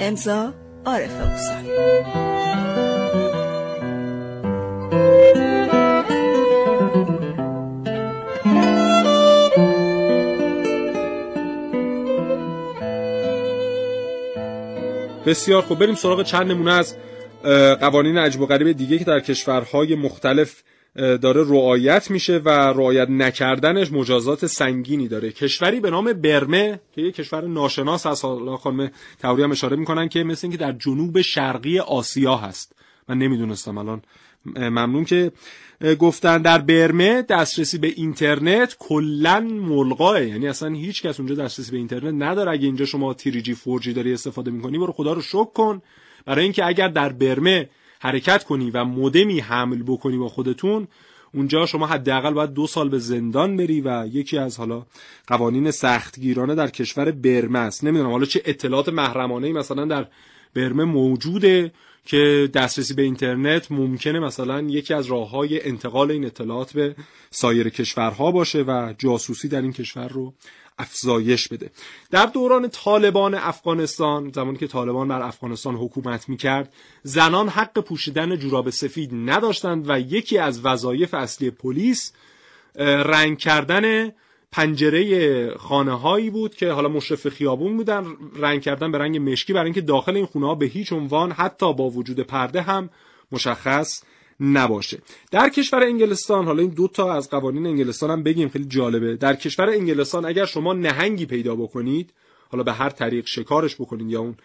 امضا 0.00 0.52
عارف 0.86 1.10
موسوی 1.10 2.45
بسیار 15.26 15.62
خوب. 15.62 15.78
بریم 15.78 15.94
سراغ 15.94 16.22
چند 16.22 16.50
نمونه 16.50 16.72
از 16.72 16.96
قوانین 17.80 18.18
عجب 18.18 18.40
و 18.40 18.46
غریب 18.46 18.72
دیگه 18.72 18.98
که 18.98 19.04
در 19.04 19.20
کشورهای 19.20 19.94
مختلف 19.94 20.62
داره 20.96 21.44
رعایت 21.44 22.10
میشه 22.10 22.38
و 22.38 22.48
رعایت 22.48 23.10
نکردنش 23.10 23.92
مجازات 23.92 24.46
سنگینی 24.46 25.08
داره. 25.08 25.32
کشوری 25.32 25.80
به 25.80 25.90
نام 25.90 26.12
برمه 26.12 26.80
که 26.94 27.02
یه 27.02 27.12
کشور 27.12 27.46
ناشناس 27.46 28.06
از 28.06 28.22
حالا 28.22 28.56
خانم 28.56 28.90
توری 29.22 29.42
هم 29.42 29.50
اشاره 29.50 29.76
می‌کنن 29.76 30.08
که 30.08 30.24
مثل 30.24 30.46
اینکه 30.46 30.58
در 30.58 30.72
جنوب 30.72 31.20
شرقی 31.20 31.78
آسیا 31.78 32.36
هست. 32.36 32.72
من 33.08 33.18
نمی‌دونستم 33.18 33.78
الان. 33.78 34.02
ممنون 34.56 35.04
که 35.04 35.32
گفتن 36.00 36.42
در 36.42 36.58
برمه 36.58 37.22
دسترسی 37.22 37.78
به 37.78 37.92
اینترنت 37.96 38.76
کلا 38.78 39.40
ملغاه. 39.40 40.24
یعنی 40.24 40.48
اصلا 40.48 40.68
هیچ 40.68 41.02
کس 41.02 41.20
اونجا 41.20 41.34
دسترسی 41.34 41.70
به 41.70 41.76
اینترنت 41.76 42.22
نداره. 42.22 42.52
اگه 42.52 42.66
اینجا 42.66 42.84
شما 42.84 43.14
تیریجی 43.14 43.54
فورجی 43.54 43.92
داری 43.92 44.12
استفاده 44.12 44.50
می‌کنی 44.50 44.78
برو 44.78 44.92
خدا 44.92 45.12
رو 45.12 45.22
شک 45.22 45.52
کن. 45.54 45.82
برای 46.24 46.44
اینکه 46.44 46.66
اگر 46.66 46.88
در 46.88 47.08
برمه 47.08 47.68
حرکت 48.00 48.44
کنی 48.44 48.70
و 48.70 48.84
مودمی 48.84 49.40
حمل 49.40 49.82
بکنی 49.82 50.16
با 50.16 50.28
خودتون 50.28 50.88
اونجا 51.34 51.66
شما 51.66 51.86
حداقل 51.86 52.32
باید 52.32 52.52
دو 52.52 52.66
سال 52.66 52.88
به 52.88 52.98
زندان 52.98 53.56
بری 53.56 53.80
و 53.80 54.06
یکی 54.12 54.38
از 54.38 54.58
حالا 54.58 54.86
قوانین 55.26 55.70
سختگیرانه 55.70 56.54
در 56.54 56.70
کشور 56.70 57.10
برمه 57.10 57.58
است. 57.58 57.84
نمی‌دونم 57.84 58.10
حالا 58.10 58.24
چه 58.24 58.42
اطلاعات 58.44 58.88
محرمانه 58.88 59.46
ای 59.46 59.52
مثلا 59.52 59.84
در 59.84 60.06
برمه 60.54 60.84
موجوده. 60.84 61.72
که 62.06 62.50
دسترسی 62.54 62.94
به 62.94 63.02
اینترنت 63.02 63.72
ممکنه 63.72 64.20
مثلا 64.20 64.60
یکی 64.60 64.94
از 64.94 65.06
راه 65.06 65.30
های 65.30 65.68
انتقال 65.68 66.10
این 66.10 66.24
اطلاعات 66.24 66.72
به 66.72 66.96
سایر 67.30 67.68
کشورها 67.68 68.30
باشه 68.30 68.62
و 68.62 68.94
جاسوسی 68.98 69.48
در 69.48 69.62
این 69.62 69.72
کشور 69.72 70.08
رو 70.08 70.34
افزایش 70.78 71.48
بده. 71.48 71.70
در 72.10 72.26
دوران 72.26 72.68
طالبان 72.68 73.34
افغانستان 73.34 74.32
زمانی 74.34 74.58
که 74.58 74.66
طالبان 74.66 75.08
بر 75.08 75.22
افغانستان 75.22 75.74
حکومت 75.74 76.28
می‌کرد 76.28 76.72
زنان 77.02 77.48
حق 77.48 77.78
پوشیدن 77.78 78.36
جوراب 78.36 78.70
سفید 78.70 79.10
نداشتند 79.14 79.84
و 79.88 80.00
یکی 80.00 80.38
از 80.38 80.64
وظایف 80.64 81.14
اصلی 81.14 81.50
پلیس 81.50 82.12
رنگ 82.78 83.38
کردن 83.38 84.12
پنجره 84.56 85.54
خانه 85.56 85.92
هایی 85.92 86.30
بود 86.30 86.54
که 86.54 86.70
حالا 86.70 86.88
مشرف 86.88 87.28
خیابون 87.28 87.76
بودن 87.76 88.06
رنگ 88.36 88.62
کردن 88.62 88.92
به 88.92 88.98
رنگ 88.98 89.30
مشکی 89.30 89.52
برای 89.52 89.64
اینکه 89.64 89.80
داخل 89.80 90.16
این 90.16 90.26
خونه 90.26 90.46
ها 90.46 90.54
به 90.54 90.66
هیچ 90.66 90.92
عنوان 90.92 91.32
حتی 91.32 91.74
با 91.74 91.90
وجود 91.90 92.20
پرده 92.20 92.62
هم 92.62 92.90
مشخص 93.32 94.02
نباشه. 94.40 94.98
در 95.30 95.48
کشور 95.48 95.82
انگلستان 95.82 96.44
حالا 96.44 96.62
این 96.62 96.70
دو 96.70 96.88
تا 96.88 97.12
از 97.12 97.30
قوانین 97.30 97.66
انگلستان 97.66 98.10
هم 98.10 98.22
بگیم 98.22 98.48
خیلی 98.48 98.64
جالبه. 98.64 99.16
در 99.16 99.34
کشور 99.34 99.70
انگلستان 99.70 100.24
اگر 100.24 100.44
شما 100.44 100.72
نهنگی 100.72 101.26
پیدا 101.26 101.56
بکنید 101.56 102.12
حالا 102.48 102.62
به 102.62 102.72
هر 102.72 102.90
طریق 102.90 103.26
شکارش 103.26 103.74
بکنید 103.74 104.10
یا 104.10 104.20
اون 104.20 104.36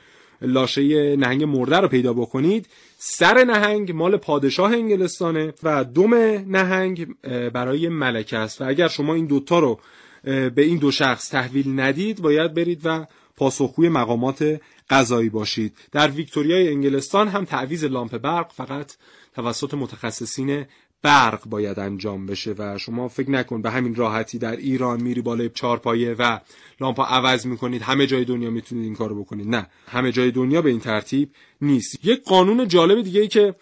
لاشه 0.41 1.15
نهنگ 1.15 1.43
مرده 1.43 1.77
رو 1.77 1.87
پیدا 1.87 2.13
بکنید 2.13 2.67
سر 2.97 3.43
نهنگ 3.43 3.91
مال 3.91 4.17
پادشاه 4.17 4.71
انگلستانه 4.71 5.53
و 5.63 5.83
دم 5.83 6.13
نهنگ 6.55 7.07
برای 7.53 7.89
ملکه 7.89 8.37
است. 8.37 8.61
و 8.61 8.67
اگر 8.67 8.87
شما 8.87 9.13
این 9.13 9.25
دوتا 9.25 9.59
رو 9.59 9.79
به 10.23 10.53
این 10.57 10.77
دو 10.77 10.91
شخص 10.91 11.29
تحویل 11.29 11.79
ندید 11.79 12.21
باید 12.21 12.53
برید 12.53 12.81
و 12.83 13.05
پاسخگوی 13.37 13.89
مقامات 13.89 14.61
قضایی 14.89 15.29
باشید. 15.29 15.77
در 15.91 16.11
ویکتوریای 16.11 16.69
انگلستان 16.69 17.27
هم 17.27 17.45
تعویز 17.45 17.83
لامپ 17.83 18.17
برق 18.17 18.51
فقط 18.53 18.93
توسط 19.35 19.73
متخصصین 19.73 20.65
برق 21.01 21.45
باید 21.45 21.79
انجام 21.79 22.25
بشه 22.25 22.55
و 22.57 22.77
شما 22.77 23.07
فکر 23.07 23.31
نکن 23.31 23.61
به 23.61 23.71
همین 23.71 23.95
راحتی 23.95 24.37
در 24.37 24.55
ایران 24.55 25.01
میری 25.01 25.21
بالای 25.21 25.49
چارپایه 25.49 26.15
و 26.19 26.39
لامپا 26.81 27.05
عوض 27.05 27.45
می‌کنید. 27.45 27.81
همه 27.81 28.07
جای 28.07 28.25
دنیا 28.25 28.49
می‌تونید 28.49 28.83
این 28.83 28.95
کارو 28.95 29.23
بکنید. 29.23 29.47
نه 29.47 29.67
همه 29.87 30.11
جای 30.11 30.31
دنیا 30.31 30.61
به 30.61 30.69
این 30.69 30.79
ترتیب 30.79 31.29
نیست. 31.61 32.05
یک 32.05 32.23
قانون 32.23 32.67
جالب 32.67 33.01
دیگه 33.01 33.21
ای 33.21 33.27
که 33.27 33.55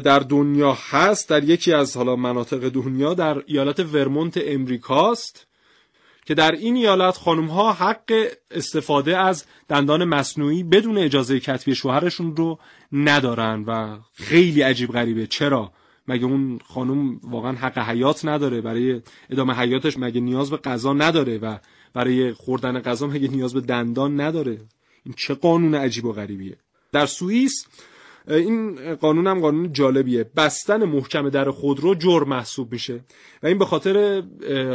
در 0.00 0.18
دنیا 0.18 0.78
هست 0.90 1.28
در 1.28 1.44
یکی 1.44 1.72
از 1.72 1.96
حالا 1.96 2.16
مناطق 2.16 2.68
دنیا 2.68 3.14
در 3.14 3.42
ایالت 3.46 3.80
ورمونت 3.80 4.40
امریکاست. 4.44 5.46
که 6.24 6.34
در 6.34 6.52
این 6.52 6.76
ایالت 6.76 7.16
خانم 7.16 7.46
ها 7.46 7.72
حق 7.72 8.12
استفاده 8.50 9.18
از 9.18 9.44
دندان 9.68 10.04
مصنوعی 10.04 10.62
بدون 10.62 10.98
اجازه 10.98 11.40
کتبی 11.40 11.74
شوهرشون 11.74 12.36
رو 12.36 12.58
ندارن 12.92 13.64
و 13.66 13.98
خیلی 14.12 14.62
عجیب 14.62 14.92
غریبه. 14.92 15.26
چرا؟ 15.26 15.72
مگه 16.08 16.24
اون 16.24 16.58
خانم 16.64 17.20
واقعا 17.22 17.52
حق 17.52 17.78
حیات 17.78 18.24
نداره؟ 18.24 18.60
برای 18.60 19.00
ادامه 19.30 19.54
حیاتش 19.54 19.98
مگه 19.98 20.20
نیاز 20.20 20.50
به 20.50 20.56
غذا 20.56 20.92
نداره 20.92 21.38
و 21.38 21.58
برای 21.94 22.32
خوردن 22.32 22.80
غذا 22.80 23.06
مگه 23.06 23.28
نیاز 23.28 23.54
به 23.54 23.60
دندان 23.60 24.20
نداره؟ 24.20 24.60
این 25.04 25.14
چه 25.16 25.34
قانون 25.34 25.74
عجیب 25.74 26.04
و 26.04 26.12
غریبیه؟ 26.12 26.56
در 26.92 27.06
سوئیس 27.06 27.66
این 28.28 28.94
قانون 28.94 29.26
هم 29.26 29.40
قانون 29.40 29.72
جالبیه. 29.72 30.24
بستن 30.36 30.84
محکم 30.84 31.28
در 31.28 31.50
خودرو 31.50 31.94
جرم 31.94 32.28
محسوب 32.28 32.72
میشه. 32.72 33.00
و 33.42 33.46
این 33.46 33.58
به 33.58 33.64
خاطر 33.64 34.22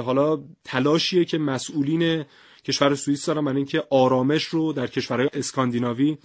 حالا 0.05 0.39
تلاشیه 0.63 1.25
که 1.25 1.37
مسئولین 1.37 2.25
کشور 2.65 2.95
سوئیس 2.95 3.25
دارن 3.25 3.45
برای 3.45 3.57
اینکه 3.57 3.83
آرامش 3.89 4.43
رو 4.43 4.73
در 4.73 4.87
کشورهای 4.87 5.29
اسکاندیناوی 5.33 6.17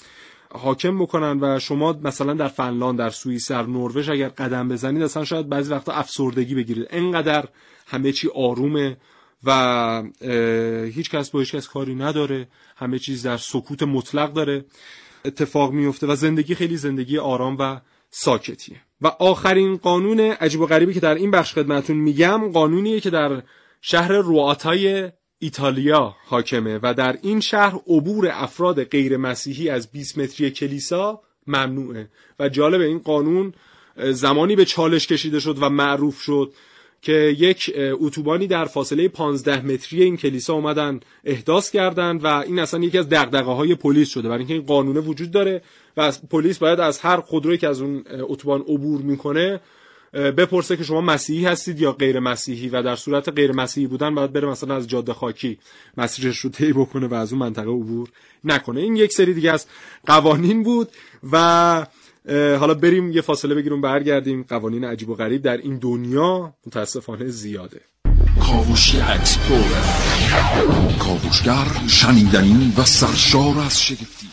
حاکم 0.50 0.98
بکنن 0.98 1.38
و 1.40 1.58
شما 1.58 1.92
مثلا 1.92 2.34
در 2.34 2.48
فنلاند 2.48 2.98
در 2.98 3.10
سوئیس 3.10 3.50
در 3.50 3.62
نروژ 3.62 4.08
اگر 4.08 4.28
قدم 4.28 4.68
بزنید 4.68 5.02
اصلا 5.02 5.24
شاید 5.24 5.48
بعضی 5.48 5.70
وقتا 5.70 5.92
افسردگی 5.92 6.54
بگیرید. 6.54 6.86
انقدر 6.90 7.44
همه 7.86 8.12
چی 8.12 8.28
آرومه 8.34 8.96
و 9.44 10.02
هیچ 10.94 11.10
کس 11.10 11.30
با 11.30 11.40
هیچ 11.40 11.54
کس 11.54 11.68
کاری 11.68 11.94
نداره. 11.94 12.48
همه 12.76 12.98
چیز 12.98 13.26
در 13.26 13.36
سکوت 13.36 13.82
مطلق 13.82 14.32
داره. 14.32 14.64
اتفاق 15.24 15.72
میفته 15.72 16.06
و 16.06 16.14
زندگی 16.14 16.54
خیلی 16.54 16.76
زندگی 16.76 17.18
آرام 17.18 17.56
و 17.58 17.80
ساکتیه. 18.10 18.76
و 19.00 19.06
آخرین 19.06 19.76
قانون 19.76 20.20
عجیب 20.20 20.60
و 20.60 20.66
غریبی 20.66 20.94
که 20.94 21.00
در 21.00 21.14
این 21.14 21.30
بخش 21.30 21.54
خدمتون 21.54 21.96
میگم 21.96 22.52
قانونیه 22.52 23.00
که 23.00 23.10
در 23.10 23.42
شهر 23.80 24.12
رواتای 24.12 25.10
ایتالیا 25.38 26.16
حاکمه 26.26 26.78
و 26.82 26.94
در 26.94 27.18
این 27.22 27.40
شهر 27.40 27.74
عبور 27.74 28.28
افراد 28.32 28.84
غیر 28.84 29.16
مسیحی 29.16 29.68
از 29.68 29.90
20 29.90 30.18
متری 30.18 30.50
کلیسا 30.50 31.20
ممنوعه. 31.46 32.08
و 32.38 32.48
جالب 32.48 32.80
این 32.80 32.98
قانون 32.98 33.54
زمانی 33.96 34.56
به 34.56 34.64
چالش 34.64 35.06
کشیده 35.06 35.40
شد 35.40 35.62
و 35.62 35.68
معروف 35.68 36.20
شد 36.20 36.52
که 37.04 37.36
یک 37.38 37.72
اتوبانی 38.00 38.46
در 38.46 38.64
فاصله 38.64 39.08
15 39.08 39.66
متری 39.66 40.02
این 40.02 40.16
کلیسا 40.16 40.54
اومدن 40.54 41.00
احداث 41.24 41.70
کردن 41.70 42.16
و 42.16 42.26
این 42.26 42.58
اصلا 42.58 42.80
یکی 42.80 42.98
از 42.98 43.08
دغدغه 43.08 43.52
های 43.52 43.74
پلیس 43.74 44.08
شده. 44.08 44.28
برای 44.28 44.38
اینکه 44.38 44.54
این 44.54 44.62
قانونه 44.62 45.00
وجود 45.00 45.30
داره 45.30 45.62
و 45.96 46.12
پلیس 46.30 46.58
باید 46.58 46.80
از 46.80 46.98
هر 46.98 47.20
خودرویی 47.20 47.58
که 47.58 47.68
از 47.68 47.80
اون 47.80 48.04
اتوبان 48.28 48.60
عبور 48.60 49.00
می‌کنه 49.00 49.60
بپرسه 50.14 50.76
که 50.76 50.84
شما 50.84 51.00
مسیحی 51.00 51.44
هستید 51.44 51.80
یا 51.80 51.92
غیر 51.92 52.20
مسیحی 52.20 52.68
و 52.68 52.82
در 52.82 52.96
صورت 52.96 53.28
غیر 53.28 53.52
مسیحی 53.52 53.86
بودن 53.86 54.14
باید 54.14 54.32
بره 54.32 54.48
مثلا 54.48 54.76
از 54.76 54.88
جاده 54.88 55.12
خاکی 55.12 55.58
مسیرش 55.96 56.38
رو 56.38 56.50
طی 56.50 56.72
بکنه 56.72 57.06
و 57.06 57.14
از 57.14 57.32
اون 57.32 57.42
منطقه 57.42 57.70
عبور 57.70 58.08
نکنه. 58.44 58.80
این 58.80 58.96
یک 58.96 59.12
سری 59.12 59.34
دیگه 59.34 59.52
از 59.52 59.66
قوانین 60.06 60.62
بود 60.62 60.88
و 61.32 61.86
حالا 62.32 62.74
بریم 62.74 63.12
یه 63.12 63.20
فاصله 63.20 63.54
بگیریم 63.54 63.80
برگردیم. 63.80 64.42
قوانین 64.48 64.84
عجیب 64.84 65.08
و 65.08 65.14
غریب 65.14 65.42
در 65.42 65.56
این 65.56 65.78
دنیا 65.78 66.54
متاسفانه 66.66 67.28
زیاده. 67.28 67.80
کاوشی 68.42 69.00
explorer 69.00 69.84
کاوشگر 70.98 71.66
شنیدنی 71.88 72.72
و 72.78 72.84
سرشار 72.84 73.58
از 73.66 73.82
شگفتی. 73.82 74.26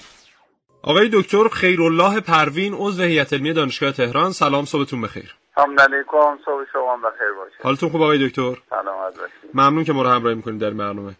آقای 0.81 1.09
دکتر 1.13 1.47
خیرالله 1.47 2.19
پروین 2.19 2.73
عضو 2.73 3.03
هیئت 3.03 3.33
علمی 3.33 3.53
دانشگاه 3.53 3.91
تهران 3.91 4.31
سلام 4.31 4.65
صبحتون 4.65 5.01
بخیر. 5.01 5.35
سلام 5.55 5.79
علیکم 5.79 6.37
صبح 6.45 6.63
شما 6.73 6.97
بخیر 6.97 7.31
باشه. 7.37 7.55
حالتون 7.63 7.89
خوب 7.89 8.01
آقای 8.01 8.27
دکتر؟ 8.27 8.55
سلامت 8.69 9.17
باشید 9.17 9.49
ممنون 9.53 9.83
که 9.83 9.93
ما 9.93 10.01
رو 10.03 10.09
همراهی 10.09 10.35
می‌کنید 10.35 10.61
در 10.61 10.69
برنامه. 10.69 11.15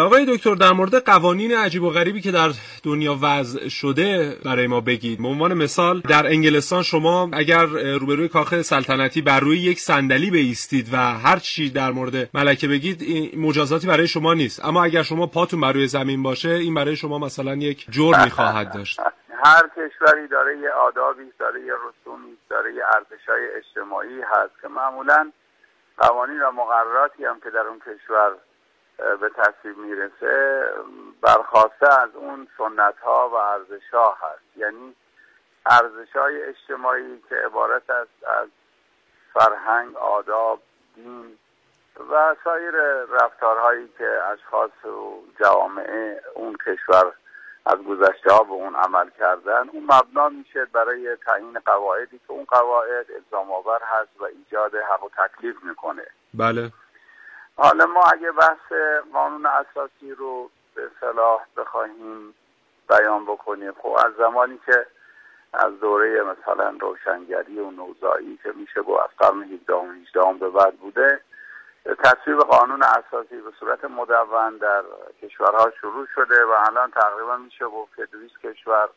آقای 0.00 0.36
دکتر 0.36 0.54
در 0.54 0.72
مورد 0.72 1.04
قوانین 1.04 1.54
عجیب 1.56 1.82
و 1.82 1.90
غریبی 1.90 2.20
که 2.20 2.32
در 2.32 2.50
دنیا 2.82 3.18
وضع 3.22 3.68
شده 3.68 4.36
برای 4.44 4.66
ما 4.66 4.80
بگید. 4.80 5.22
به 5.22 5.28
عنوان 5.28 5.54
مثال 5.54 6.00
در 6.00 6.26
انگلستان 6.26 6.82
شما 6.82 7.30
اگر 7.32 7.66
روبروی 8.00 8.28
کاخ 8.28 8.62
سلطنتی 8.62 9.22
بر 9.22 9.40
روی 9.40 9.58
یک 9.58 9.80
صندلی 9.80 10.30
بیستید 10.30 10.88
و 10.92 10.96
هر 10.96 11.38
چی 11.38 11.70
در 11.70 11.90
مورد 11.90 12.30
ملکه 12.34 12.68
بگید 12.68 13.04
مجازاتی 13.36 13.86
برای 13.86 14.08
شما 14.08 14.34
نیست. 14.34 14.64
اما 14.64 14.84
اگر 14.84 15.02
شما 15.02 15.26
پاتون 15.26 15.60
بر 15.60 15.72
روی 15.72 15.86
زمین 15.86 16.22
باشه 16.22 16.50
این 16.50 16.74
برای 16.74 16.96
شما 16.96 17.18
مثلا 17.18 17.54
یک 17.54 17.86
جرمی 17.90 18.30
خواهد 18.30 18.72
داشت. 18.74 19.00
هر 19.44 19.68
کشوری 19.76 20.28
داره 20.28 20.58
یه 20.58 20.70
آدابی 20.70 21.32
داره 21.38 21.60
یه 21.60 21.74
رسومی 21.74 22.38
داره 22.48 22.74
یه 22.74 22.84
ارزش 22.86 23.28
های 23.28 23.50
اجتماعی 23.50 24.22
هست 24.22 24.60
که 24.62 24.68
معمولا 24.68 25.32
قوانین 25.98 26.42
و 26.42 26.50
مقرراتی 26.50 27.24
هم 27.24 27.40
که 27.40 27.50
در 27.50 27.66
اون 27.66 27.78
کشور 27.78 28.36
به 29.20 29.28
تصویب 29.28 29.78
می‌رسه 29.78 30.64
برخواسته 31.20 32.00
از 32.00 32.10
اون 32.14 32.48
سنت 32.58 32.98
ها 32.98 33.28
و 33.28 33.34
ارزش 33.34 33.90
ها 33.92 34.18
هست. 34.20 34.56
یعنی 34.56 34.94
ارزش 35.66 36.16
های 36.16 36.42
اجتماعی 36.42 37.22
که 37.28 37.34
عبارت 37.34 37.90
است 37.90 38.24
از 38.24 38.48
فرهنگ 39.34 39.96
آداب 39.96 40.60
دین 40.94 41.38
و 42.10 42.36
سایر 42.44 42.74
رفتارهایی 43.04 43.88
که 43.98 44.20
اشخاص 44.32 44.84
و 44.84 45.22
جوامع 45.40 46.16
اون 46.34 46.56
کشور 46.66 47.12
از 47.68 47.78
گذشته 47.78 48.32
ها 48.32 48.42
به 48.42 48.52
اون 48.52 48.74
عمل 48.74 49.10
کردن. 49.18 49.68
اون 49.68 49.84
مبنا 49.84 50.28
میشه 50.28 50.64
برای 50.64 51.16
تعیین 51.26 51.58
قواعدی 51.58 52.18
که 52.18 52.32
اون 52.32 52.44
قواعد 52.44 53.06
الزام 53.10 53.52
آور 53.52 53.80
هست 53.82 54.20
و 54.20 54.24
ایجاد 54.24 54.74
حق 54.74 55.04
و 55.04 55.08
تکلیف 55.08 55.56
می‌کنه. 55.62 56.06
بله. 56.34 56.72
حالا 57.56 57.86
ما 57.86 58.02
اگه 58.12 58.32
بحث 58.32 58.72
قانون 59.12 59.46
اساسی 59.46 60.14
رو 60.14 60.50
به 60.74 60.90
صلاح 61.00 61.40
بخواهیم 61.56 62.34
بیان 62.88 63.24
بکنیم 63.24 63.72
خب 63.72 63.96
از 64.06 64.12
زمانی 64.18 64.60
که 64.66 64.86
از 65.52 65.80
دوره 65.80 66.22
مثلا 66.22 66.76
روشنگری 66.80 67.58
و 67.58 67.70
نوزایی 67.70 68.38
که 68.42 68.52
میشه 68.56 68.82
با 68.82 69.02
از 69.02 69.10
قرن 69.18 69.42
17 69.42 69.74
و 69.74 69.86
18 69.90 70.38
به 70.40 70.50
بعد 70.50 70.76
بوده 70.76 71.20
تصویب 71.94 72.38
قانون 72.38 72.82
اساسی 72.82 73.40
به 73.40 73.52
صورت 73.60 73.84
مدون 73.84 74.56
در 74.56 74.82
کشورها 75.22 75.70
شروع 75.80 76.06
شده 76.14 76.44
و 76.44 76.50
الان 76.50 76.90
تقریبا 76.90 77.36
میشه 77.36 77.64
گفت 77.64 77.96
که 77.96 78.06
200 78.06 78.34
کشور 78.42 78.88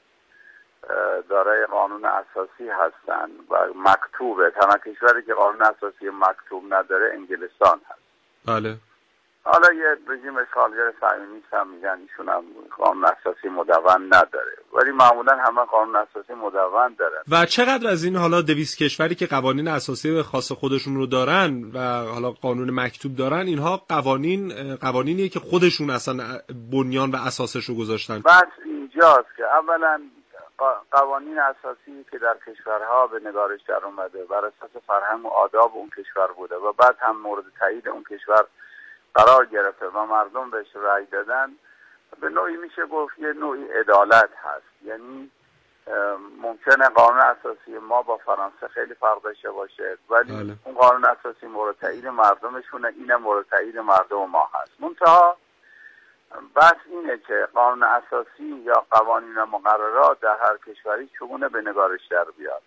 دارای 1.30 1.66
قانون 1.66 2.06
اساسی 2.06 2.70
هستند 2.70 3.32
و 3.50 3.58
مکتوبه. 3.76 4.52
تنها 4.52 4.78
کشوری 4.78 5.24
که 5.26 5.34
قانون 5.34 5.62
اساسی 5.62 6.10
مکتوب 6.14 6.74
نداره 6.74 7.12
انگلستان 7.14 7.82
هست. 7.90 8.02
بله. 8.46 8.78
حالا 9.44 9.74
یه 9.74 9.98
رژیم 10.08 10.38
اشغالگر 10.38 10.94
صهیونیست 11.00 11.54
هم 11.54 11.70
میگن 11.70 12.00
ایشون 12.02 12.30
هم 12.30 12.44
قانون 12.78 13.06
اساسی 13.06 13.48
مدون 13.48 14.06
نداره. 14.06 14.58
ولی 14.74 14.92
معمولا 14.92 15.38
همه 15.38 15.66
قانون 15.66 15.96
اساسی 15.96 16.34
مدون 16.34 16.96
دارن. 17.00 17.22
و 17.32 17.46
چقدر 17.46 17.90
از 17.90 18.04
این 18.04 18.16
حالا 18.16 18.42
دویست 18.42 18.78
کشوری 18.78 19.16
که 19.16 19.26
قوانین 19.26 19.68
اساسی 19.68 20.22
خاص 20.22 20.52
خودشون 20.52 20.96
رو 20.96 21.06
دارن 21.06 21.72
و 21.74 21.80
حالا 22.14 22.32
قانون 22.32 22.70
مکتوب 22.80 23.16
دارن 23.16 23.46
اینها 23.48 23.78
قوانین 23.90 24.76
قوانینیه 24.76 25.30
که 25.30 25.40
خودشون 25.40 25.90
اصلا 25.90 26.24
بنیان 26.72 27.12
و 27.12 27.16
اساسش 27.16 27.66
رو 27.66 27.76
گذاشتن. 27.76 28.20
بس 28.20 28.44
اینجاست 28.66 29.36
که 29.38 29.44
اولا 29.44 30.02
قوانین 30.92 31.40
اساسی 31.40 32.06
که 32.12 32.18
در 32.18 32.38
کشورها 32.48 33.08
به 33.08 33.20
نگارش 33.30 33.62
در 33.68 33.86
اومده 33.86 34.26
بر 34.26 34.46
اساس 34.46 34.84
فرهنگ 34.88 35.26
و 35.26 35.28
آداب 35.28 35.72
اون 35.76 35.90
کشور 35.90 36.28
بوده 36.28 36.56
و 36.56 36.74
بعد 36.74 36.96
هم 37.00 37.22
مورد 37.22 37.44
تایید 37.60 37.88
اون 37.88 38.04
کشور 38.04 38.46
قرار 39.14 39.46
گرفته 39.46 39.88
و 39.88 40.06
مردم 40.06 40.50
بهش 40.50 40.76
رأی 40.76 41.06
دادن 41.06 41.56
به 42.22 42.30
نوعی 42.30 42.58
میشه 42.58 42.86
گفت 42.86 43.20
یه 43.20 43.34
نوعی 43.34 43.64
عدالت 43.64 44.30
هست. 44.44 44.84
یعنی 44.84 45.32
ممکنه 46.42 46.90
قانون 46.90 47.20
اساسی 47.20 47.78
ما 47.78 48.02
با 48.02 48.18
فرانسه 48.18 48.68
خیلی 48.68 48.94
فرق 48.94 49.22
داشته 49.22 49.52
باشه 49.52 49.98
ولی 50.10 50.32
بله. 50.34 50.56
اون 50.66 50.76
قانون 50.76 51.06
اساسی 51.06 51.48
مورد 51.48 51.76
تایید 51.82 52.08
مردمشونه 52.08 52.88
اینه 52.88 53.16
مورد 53.16 53.46
تایید 53.50 53.78
مردم 53.78 54.26
ما 54.30 54.50
هست. 54.54 54.72
منتها 54.80 55.38
بس 56.56 56.76
اینه 56.86 57.18
که 57.18 57.48
قانون 57.54 57.84
اساسی 57.84 58.44
یا 58.64 58.86
قوانین 58.92 59.44
مقررات 59.44 60.20
در 60.20 60.38
هر 60.42 60.58
کشوری 60.68 61.10
چگونه 61.20 61.50
به 61.50 61.62
نگارش 61.62 62.08
در 62.08 62.26
بیاد. 62.38 62.62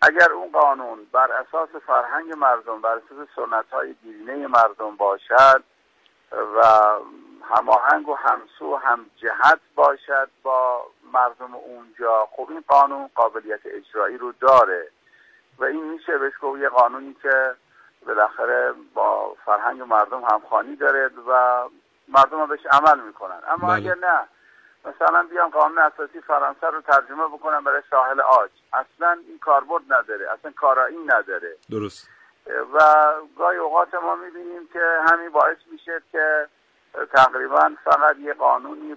اگر 0.00 0.32
اون 0.32 0.52
قانون 0.52 1.06
بر 1.12 1.32
اساس 1.32 1.68
فرهنگ 1.86 2.32
مردم 2.32 2.80
بر 2.80 2.90
اساس 2.90 3.28
سنت 3.36 3.70
های 3.72 3.92
دیرینه 3.92 4.46
مردم 4.46 4.96
باشد 4.96 5.62
و 6.32 6.62
هماهنگ 7.50 8.08
و 8.08 8.14
همسو 8.14 8.76
هم 8.76 9.06
جهت 9.16 9.60
باشد 9.74 10.28
با 10.42 10.86
مردم 11.12 11.54
اونجا 11.54 12.28
خب 12.30 12.46
این 12.50 12.64
قانون 12.68 13.10
قابلیت 13.14 13.60
اجرایی 13.64 14.18
رو 14.18 14.32
داره 14.32 14.88
و 15.58 15.64
این 15.64 15.84
میشه 15.84 16.18
بهش 16.18 16.32
گفت 16.42 16.60
یه 16.60 16.68
قانونی 16.68 17.16
که 17.22 17.54
بالاخره 18.06 18.74
با 18.94 19.36
فرهنگ 19.44 19.82
مردم 19.82 20.24
همخوانی 20.24 20.76
داره 20.76 21.10
و 21.28 21.62
مردم 22.08 22.46
بهش 22.46 22.66
عمل 22.66 23.00
می‌کنن 23.00 23.40
اما 23.48 23.68
بله. 23.68 23.76
اگر 23.76 23.94
نه 23.94 24.28
مثلا 24.88 25.22
بیان 25.22 25.50
قانون 25.50 25.78
اساسی 25.78 26.20
فرانسه 26.20 26.66
رو 26.66 26.80
ترجمه 26.80 27.26
بکنن 27.26 27.64
برای 27.64 27.82
ساحل 27.90 28.20
آج. 28.20 28.50
اصلا 28.72 29.18
این 29.28 29.38
کاربرد 29.38 29.82
نداره. 29.88 30.32
اصلا 30.32 30.50
کارایی 30.50 30.98
نداره. 30.98 31.56
درست. 31.70 32.08
و 32.72 32.78
گاهی 33.38 33.58
اوقات 33.58 33.94
ما 33.94 34.16
می‌بینیم 34.16 34.68
که 34.72 34.80
همین 35.12 35.30
باعث 35.30 35.56
میشه 35.72 36.02
که 36.12 36.48
تقریبا 37.14 37.70
فقط 37.84 38.16
یه 38.18 38.34
قانونی 38.34 38.96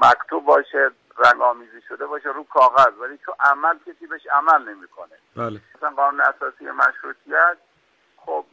مکتوب 0.00 0.44
باشه 0.44 0.90
رنگ 1.18 1.42
آمیزی 1.42 1.82
شده 1.88 2.06
باشه 2.06 2.28
رو 2.28 2.44
کاغذ. 2.44 2.92
ولی 3.00 3.18
تو 3.18 3.34
عمل 3.40 3.78
کسی 3.86 4.06
بهش 4.06 4.26
عمل 4.26 4.68
نمی‌کنه. 4.68 5.18
بله. 5.36 5.60
مثلا 5.76 5.90
قانون 5.90 6.20
اساسی 6.20 6.64
مشروطیت 6.64 7.56
خب 8.16 8.44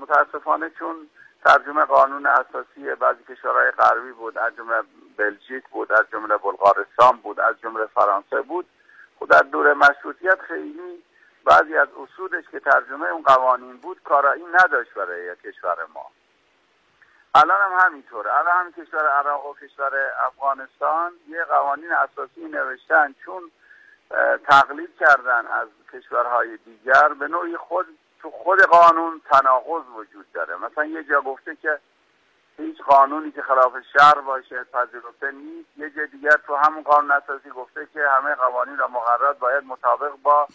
متاسفانه 0.00 0.70
چون 0.70 1.10
ترجمه 1.46 1.84
قانون 1.84 2.26
اساسی 2.26 2.94
بعضی 3.00 3.24
کشورهای 3.24 3.70
غربی 3.70 4.12
بود 4.12 4.38
از 4.38 4.56
جمله 4.56 4.82
بلژیک 5.16 5.64
بود 5.68 5.92
از 5.92 6.04
جمله 6.12 6.36
بلغارستان 6.36 7.16
بود 7.16 7.40
از 7.40 7.60
جمله 7.62 7.86
فرانسه 7.86 8.40
بود. 8.40 8.66
خود 9.18 9.28
خب 9.28 9.38
در 9.38 9.48
دور 9.48 9.74
مشروطیت 9.74 10.40
خیلی 10.40 11.02
بعضی 11.44 11.76
از 11.76 11.88
اصولش 12.02 12.44
که 12.52 12.60
ترجمه 12.60 13.08
اون 13.08 13.22
قوانین 13.22 13.76
بود 13.76 14.02
کارایی 14.04 14.44
نداشت 14.44 14.94
برای 14.94 15.36
کشور 15.36 15.76
ما. 15.94 16.06
الان 17.34 17.60
هم 17.60 17.86
همینطوره. 17.86 18.34
الان 18.34 18.56
هم 18.56 18.84
کشور 18.84 19.06
عراق 19.06 19.46
و 19.46 19.54
کشور 19.54 19.92
افغانستان 20.26 21.12
یه 21.28 21.44
قوانین 21.44 21.92
اساسی 21.92 22.44
نوشتن 22.44 23.14
چون 23.24 23.50
تقلید 24.48 24.96
کردن 25.00 25.46
از 25.46 25.68
کشورهای 25.92 26.56
دیگر 26.56 27.08
به 27.08 27.28
نوعی 27.28 27.56
خود 27.56 27.86
تو 28.26 28.30
خود 28.30 28.62
قانون 28.62 29.20
تناقض 29.30 29.82
وجود 29.96 30.32
داره. 30.32 30.56
مثلا 30.56 30.84
یه 30.84 31.04
جا 31.04 31.20
گفته 31.20 31.56
که 31.56 31.78
هیچ 32.56 32.82
قانونی 32.82 33.32
که 33.32 33.42
خلاف 33.42 33.72
شهر 33.92 34.20
باشه 34.20 34.64
پذیرفته 34.64 35.30
نیست. 35.30 35.68
یه 35.76 35.90
جا 35.90 36.06
دیگر 36.06 36.36
تو 36.46 36.56
همون 36.56 36.82
قانون 36.82 37.10
اساسی 37.10 37.50
گفته 37.50 37.88
که 37.92 38.00
همه 38.16 38.34
قوانین 38.34 38.76
و 38.76 38.88
مقررات 38.88 39.38
باید 39.38 39.64
مطابق 39.64 40.12
با 40.22 40.48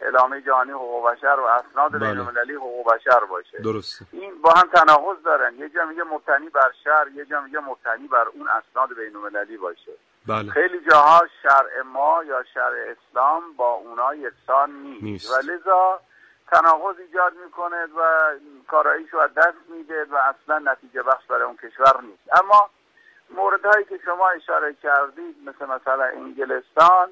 اعلامیه 0.00 0.40
جهانی 0.40 0.70
حقوق 0.70 1.10
بشر 1.10 1.36
و 1.40 1.44
اسناد 1.44 1.92
بله. 1.92 1.98
بین‌المللی 1.98 2.54
حقوق 2.54 2.94
بشر 2.94 3.24
باشه. 3.24 3.58
درست 3.58 4.02
این 4.12 4.42
با 4.42 4.50
هم 4.50 4.68
تناقض 4.74 5.22
دارن. 5.22 5.54
یه 5.58 5.68
جا 5.68 5.86
میگه 5.86 6.02
مبتنی 6.02 6.48
بر 6.48 6.72
شهر 6.84 7.08
یه 7.14 7.24
جا 7.24 7.40
میگه 7.40 7.58
مبتنی 7.58 8.08
بر 8.08 8.26
اون 8.28 8.48
اسناد 8.48 8.88
بین‌المللی 8.96 9.56
باشه. 9.56 9.92
بله. 10.26 10.50
خیلی 10.50 10.80
جاها 10.90 11.22
شرع 11.42 11.82
ما 11.82 12.24
یا 12.24 12.44
شرع 12.54 12.96
اسلام 12.96 13.42
با 13.56 13.72
اونا 13.72 14.14
یکسان 14.14 14.70
نیست, 14.70 15.02
نیست. 15.02 15.30
و 15.30 15.52
لذا 15.52 16.00
تناقض 16.54 16.98
ایجاد 16.98 17.32
می‌کنه 17.44 17.86
و 17.86 18.30
کاراییش 18.68 19.10
رو 19.10 19.20
از 19.20 19.34
دست 19.34 19.58
میده 19.68 20.04
و 20.04 20.16
اصلا 20.16 20.58
نتیجه 20.58 21.02
بخش 21.02 21.26
برای 21.26 21.42
اون 21.42 21.56
کشور 21.56 22.00
نیست. 22.02 22.42
اما 22.42 22.70
موردهایی 23.30 23.84
که 23.84 24.00
شما 24.04 24.28
اشاره 24.28 24.74
کردید 24.74 25.36
مثل 25.46 25.66
مثلا 25.66 26.04
انگلستان 26.04 27.08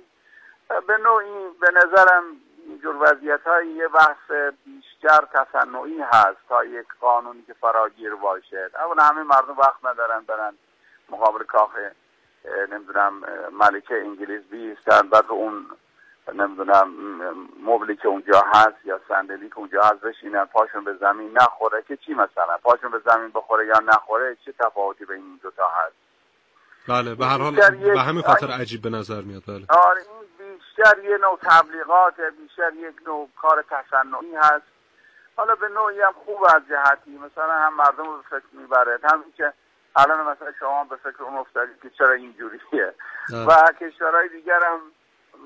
به 0.86 0.96
نوعی 0.96 1.48
به 1.60 1.70
نظرم 1.70 2.22
اینجور 2.66 2.96
وضعیت 3.00 3.46
های 3.46 3.68
یه 3.68 3.88
بحث 3.88 4.52
بیشتر 4.64 5.24
تصنعی 5.32 6.00
هست 6.00 6.38
تا 6.48 6.64
یک 6.64 6.86
قانونی 7.00 7.42
که 7.42 7.52
فراگیر 7.52 8.14
باشد 8.14 8.70
اولا 8.74 9.02
همه 9.02 9.22
مردم 9.22 9.58
وقت 9.58 9.84
ندارن 9.84 10.20
برن 10.20 10.54
مقابل 11.08 11.44
کاخ 11.44 11.70
نمی‌دونم 12.72 13.22
ملکه 13.52 13.94
انگلیس 13.94 14.42
بیستن 14.42 15.08
بعد 15.08 15.24
اون 15.28 15.66
نمی‌دونم 16.34 16.94
مبلی 17.62 17.96
که 17.96 18.08
اونجا 18.08 18.44
هست 18.54 18.84
یا 18.84 19.00
صندلی 19.08 19.48
که 19.48 19.58
اونجا 19.58 19.82
هست 19.82 20.00
بشینن 20.00 20.44
پاشون 20.44 20.84
به 20.84 20.94
زمین 20.94 21.38
نخوره 21.38 21.82
که 21.88 21.96
چی 21.96 22.14
مثلا؟ 22.14 22.58
پاشون 22.62 22.90
به 22.90 23.00
زمین 23.04 23.30
بخوره 23.34 23.66
یا 23.66 23.78
نخوره؟ 23.78 24.36
چه 24.44 24.52
تفاوتی 24.52 25.04
بین 25.04 25.16
این 25.16 25.40
دوتا 25.42 25.68
هست؟ 25.68 25.94
بله 26.88 27.14
به 27.14 27.26
هر 27.26 27.38
حال 27.38 27.54
به 27.94 28.00
همین 28.00 28.22
خاطر 28.22 28.50
عجیب 28.50 28.82
به 28.82 28.90
نظر 28.90 29.20
میاد 29.20 29.42
بله. 29.48 29.66
آره 29.68 30.00
این 30.00 30.48
بیشتر 30.58 31.04
یه 31.04 31.18
نوع 31.18 31.38
تبلیغات 31.42 32.14
بیشتر 32.40 32.72
یک 32.74 32.96
نوع 33.06 33.28
کار 33.42 33.64
تصنعی 33.70 34.34
هست. 34.36 34.66
حالا 35.36 35.54
به 35.54 35.68
نوعی 35.68 36.00
هم 36.00 36.12
خوب 36.24 36.44
از 36.44 36.62
جهتی 36.68 37.18
مثلا 37.18 37.58
هم 37.58 37.74
مردم 37.74 38.04
رو 38.04 38.22
فکر 38.30 38.46
می‌بره. 38.52 38.98
همین 39.12 39.32
که 39.36 39.52
الان 39.96 40.20
مثلا 40.20 40.52
شما 40.60 40.84
به 40.84 40.96
فکر 40.96 41.22
اون 41.22 41.36
افتادید 41.36 41.80
که 41.82 41.90
چرا 41.90 42.12
اینجوریه. 42.12 42.94
و 43.48 43.72
کشورهای 43.80 44.28
دیگر 44.28 44.60
هم 44.64 44.80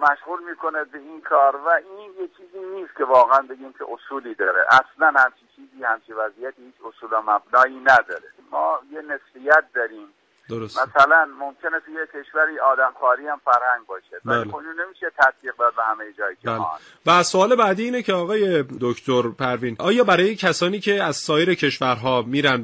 مشغول 0.01 0.45
می‌کنه 0.51 0.85
به 0.85 0.99
این 0.99 1.21
کار 1.21 1.57
و 1.57 1.69
این 1.69 2.13
یه 2.21 2.29
چیزی 2.29 2.59
نیست 2.59 2.97
که 2.97 3.05
واقعا 3.05 3.43
بگیم 3.43 3.73
که 3.73 3.85
اصولی 3.89 4.35
داره. 4.35 4.67
اصلا 4.71 5.13
همچی 5.21 5.47
چیزی 5.57 5.85
همچی 5.85 6.13
وضعیتی 6.13 6.63
هیچ 6.63 6.75
اصول 6.85 7.13
و 7.13 7.23
مبنایی 7.23 7.81
نداره. 7.81 8.29
ما 8.51 8.81
یه 8.91 9.03
نسبیت 9.03 9.65
داریم. 9.75 10.09
درست. 10.49 10.79
مثلا 10.79 11.29
ممکنه 11.41 11.81
توی 11.87 11.95
یه 11.95 12.07
کشوری 12.07 12.59
آدمخواری 12.59 13.29
هم 13.29 13.41
فرهنگ 13.45 13.87
باشه 13.87 14.17
ولی 14.25 14.45
بله. 14.45 14.53
خب 14.53 14.59
نمیشه 14.59 15.07
تطبیق 15.19 15.57
داد 15.59 15.75
به 15.77 15.83
همه 15.83 16.05
جای 16.19 16.35
بله. 16.45 16.55
جهان 16.57 16.79
و 17.07 17.23
سوال 17.23 17.57
بعدی 17.57 17.85
اینه 17.85 18.03
که 18.03 18.13
آقای 18.13 18.65
دکتر 18.81 19.23
پروین 19.29 19.77
آیا 19.79 20.05
برای 20.05 20.35
کسانی 20.37 20.81
که 20.81 21.03
از 21.03 21.17
سایر 21.17 21.55
کشورها 21.55 22.23
میرن 22.23 22.63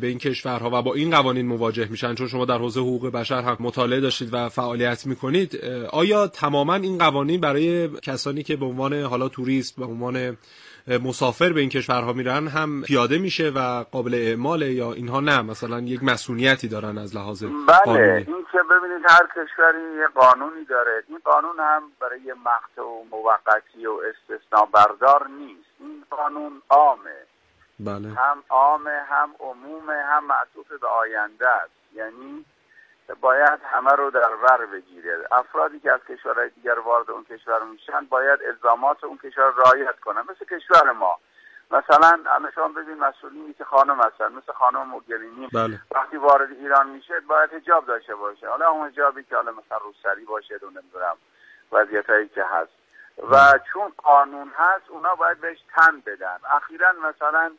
به 0.00 0.06
این 0.06 0.18
کشورها 0.18 0.70
و 0.72 0.82
با 0.82 0.94
این 0.94 1.10
قوانین 1.10 1.46
مواجه 1.46 1.88
میشن 1.90 2.14
چون 2.14 2.28
شما 2.28 2.44
در 2.44 2.58
حوزه 2.58 2.80
حقوق 2.80 3.12
بشر 3.12 3.42
هم 3.42 3.56
مطالعه 3.60 4.00
داشتید 4.00 4.34
و 4.34 4.48
فعالیت 4.48 5.06
می‌کنید 5.06 5.64
آیا 5.92 6.26
تماما 6.26 6.74
این 6.74 6.98
قوانین 6.98 7.40
برای 7.40 7.88
کسانی 8.00 8.42
که 8.42 8.56
به 8.56 8.64
عنوان 8.64 9.02
حالا 9.02 9.28
توریست 9.28 9.76
به 9.76 9.84
عنوان 9.84 10.36
مسافر 10.88 11.52
به 11.52 11.60
این 11.60 11.68
کشورها 11.68 12.12
میرن 12.12 12.46
هم 12.48 12.82
پیاده 12.82 13.18
میشه 13.18 13.50
و 13.50 13.84
قابل 13.92 14.14
اعمال 14.14 14.62
یا 14.62 14.92
اینها 14.92 15.20
نه. 15.20 15.42
مثلا 15.42 15.80
یک 15.80 16.02
مسئولیتی 16.02 16.68
دارن 16.68 16.98
از 16.98 17.16
لحاظ 17.16 17.44
بله 17.44 17.78
قانونی. 17.84 18.24
این 18.26 18.46
که 18.52 18.58
ببینید 18.70 19.06
هر 19.08 19.26
کشوری 19.36 19.98
یه 19.98 20.06
قانونی 20.14 20.64
داره. 20.64 21.02
این 21.08 21.18
قانون 21.24 21.56
هم 21.58 21.82
برای 22.00 22.34
مقت 22.44 22.78
و 22.78 23.04
موقتی 23.10 23.86
و 23.86 24.00
استثناء 24.10 24.64
بردار 24.64 25.28
نیست. 25.28 25.70
این 25.80 26.04
قانون 26.10 26.62
عامه. 26.68 27.20
بله. 27.80 28.08
هم 28.08 28.42
عامه 28.48 29.00
هم 29.08 29.30
عمومه 29.40 30.02
هم 30.10 30.24
معطوف 30.26 30.80
به 30.80 30.88
آینده 30.88 31.48
است. 31.48 31.72
یعنی 31.94 32.44
باید 33.14 33.60
همه 33.64 33.90
رو 33.90 34.10
در 34.10 34.36
بر 34.36 34.66
بگیره. 34.66 35.26
افرادی 35.32 35.80
که 35.80 35.92
از 35.92 36.00
کشورهای 36.08 36.48
دیگر 36.48 36.78
وارد 36.78 37.10
اون 37.10 37.24
کشور 37.24 37.62
میشن 37.62 38.00
باید 38.00 38.40
الزامات 38.42 39.04
اون 39.04 39.18
کشور 39.18 39.52
رعایت 39.56 40.00
کنن. 40.00 40.20
مثل 40.20 40.44
کشور 40.56 40.92
ما. 40.92 41.18
مثلا 41.70 42.18
شما 42.54 42.68
ببین 42.68 42.98
مسئولینی 42.98 43.52
که 43.52 43.64
خانم 43.64 44.00
هستن 44.00 44.32
مثل 44.32 44.52
خانم 44.52 44.86
موگرینی 44.86 45.48
بله. 45.52 45.80
وقتی 45.90 46.16
وارد 46.16 46.50
ایران 46.50 46.88
میشه 46.88 47.20
باید 47.20 47.52
حجاب 47.52 47.86
داشته 47.86 48.14
باشه. 48.14 48.48
حالا 48.48 48.68
اون 48.68 48.88
حجابی 48.88 49.24
که 49.24 49.36
حالا 49.36 49.52
مثلا 49.52 49.78
روسری 49.78 50.24
باشه 50.24 50.58
و 50.62 50.70
نمی‌دونم 50.70 51.16
وضعیت 51.72 52.10
هایی 52.10 52.28
که 52.28 52.44
هست. 52.44 52.72
و 53.30 53.58
چون 53.72 53.92
قانون 53.96 54.52
هست 54.56 54.88
اونا 54.88 55.14
باید 55.14 55.40
بهش 55.40 55.58
تن 55.76 56.00
بدن. 56.06 56.38
اخیرا 56.50 56.92
مثلا 56.92 57.52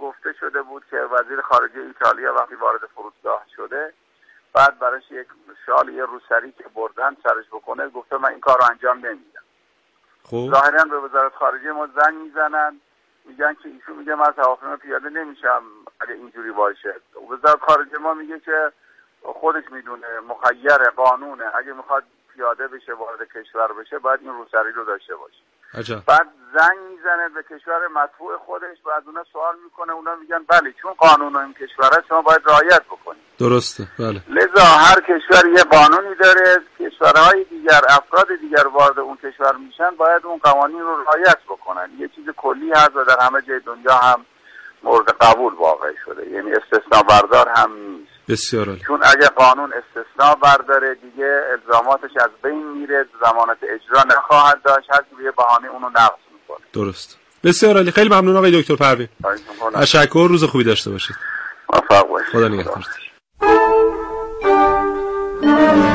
گفته 0.00 0.32
شده 0.32 0.62
بود 0.62 0.84
که 0.90 0.96
وزیر 0.96 1.40
خارجه 1.40 1.80
ایتالیا 1.80 2.34
وقتی 2.34 2.54
وارد 2.54 2.86
فرودگاه 2.94 3.44
شده 3.56 3.92
بعد 4.56 4.78
براش 4.78 5.02
یک 5.10 5.26
شال 5.66 5.88
یه 5.88 6.04
روسری 6.04 6.52
که 6.52 6.64
بردن 6.74 7.16
سرش 7.22 7.46
بکنه 7.52 7.88
گفته 7.88 8.16
من 8.16 8.30
این 8.30 8.40
کار 8.40 8.58
رو 8.58 8.64
انجام 8.70 8.96
نمیدم. 8.96 9.40
خوب 10.22 10.50
ظاهرا 10.50 10.84
به 10.84 10.98
وزارت 10.98 11.34
خارجه 11.34 11.72
ما 11.72 11.86
زنگ 11.86 12.14
می‌زنن 12.14 12.80
میگن 13.24 13.54
که 13.54 13.68
ایشون 13.68 13.96
میگه 13.96 14.14
من 14.14 14.32
هواپیما 14.38 14.76
پیاده 14.76 15.08
نمیشم 15.08 15.62
اگه 16.00 16.12
اینجوری 16.12 16.50
باشه. 16.50 16.94
وزارت 17.30 17.60
خارجه 17.60 17.98
ما 17.98 18.14
میگه 18.14 18.40
که 18.40 18.72
خودش 19.22 19.64
می‌دونه 19.70 20.20
مخیر 20.20 20.90
قانونه. 20.96 21.56
اگه 21.56 21.72
می‌خواد 21.72 22.04
پیاده 22.34 22.68
بشه 22.68 22.94
وارد 22.94 23.28
کشور 23.32 23.72
بشه 23.72 23.98
باید 23.98 24.20
این 24.20 24.32
روسری 24.32 24.72
رو 24.72 24.84
داشته 24.84 25.16
باشه. 25.16 25.42
عجب. 25.74 26.02
بعد 26.06 26.26
زنگ 26.54 26.78
می‌زنه 26.90 27.28
به 27.34 27.42
کشور 27.42 27.88
مطبوع 27.94 28.36
خودش 28.36 28.76
و 28.84 28.90
از 28.90 29.02
اونا 29.06 29.24
سوال 29.32 29.54
می‌کنه 29.64 29.92
اونا 29.92 30.14
میگن 30.14 30.44
بله 30.48 30.74
چون 30.82 30.92
قانون 30.92 31.36
این 31.36 31.54
کشور 31.54 32.02
شما 32.08 32.22
باید 32.22 32.40
رعایت 32.46 32.82
بکنید. 32.84 33.22
درسته 33.38 33.84
بله. 33.98 34.20
لذا 34.28 34.62
هر 34.62 35.00
کشور 35.00 35.48
یه 35.56 35.64
قانونی 35.64 36.14
داره 36.14 36.62
کشورهای 36.80 37.44
دیگر 37.44 37.80
افراد 37.88 38.26
دیگر 38.40 38.66
وارد 38.66 38.98
اون 38.98 39.16
کشور 39.16 39.56
میشن 39.56 39.90
باید 39.90 40.26
اون 40.26 40.38
قوانین 40.38 40.80
رو 40.80 41.02
رعایت 41.02 41.38
بکنن. 41.48 41.90
یه 41.98 42.08
چیز 42.08 42.24
کلی 42.36 42.72
هست 42.72 42.96
و 42.96 43.04
در 43.04 43.16
همه 43.20 43.42
جای 43.42 43.60
دنیا 43.60 43.94
هم 43.94 44.26
مورد 44.82 45.08
قبول 45.10 45.54
واقع 45.54 45.92
شده. 46.04 46.30
یعنی 46.30 46.52
استثناء 46.52 47.02
بردار 47.02 47.48
هم 47.48 47.72
نیست. 47.72 48.15
بسیار 48.28 48.68
عالی. 48.68 48.80
چون 48.86 49.00
اگه 49.02 49.28
قانون 49.28 49.72
استثناء 49.72 50.34
برداره 50.34 50.94
دیگه 50.94 51.40
الزاماتش 51.52 52.10
از 52.20 52.30
بین 52.42 52.72
میره 52.72 53.06
زمانت 53.20 53.58
اجرا 53.62 54.02
نخواهد 54.02 54.62
داشت. 54.64 54.90
هر 54.90 55.02
یه 55.24 55.30
بهانه 55.30 55.68
اونو 55.68 55.88
نقض 55.88 56.18
می‌کنه. 56.32 56.66
درست. 56.72 57.18
بسیار 57.44 57.76
عالی. 57.76 57.90
خیلی 57.90 58.08
ممنون 58.08 58.36
آقای 58.36 58.62
دکتر 58.62 58.76
پروین. 58.76 59.08
تشکر. 59.74 60.26
روز 60.28 60.44
خوبی 60.44 60.64
داشته 60.64 60.90
باشید. 60.90 61.16
موفق 61.72 62.08
باشید. 62.08 62.28
خدا 62.32 62.48
نگهدارت 62.48 62.86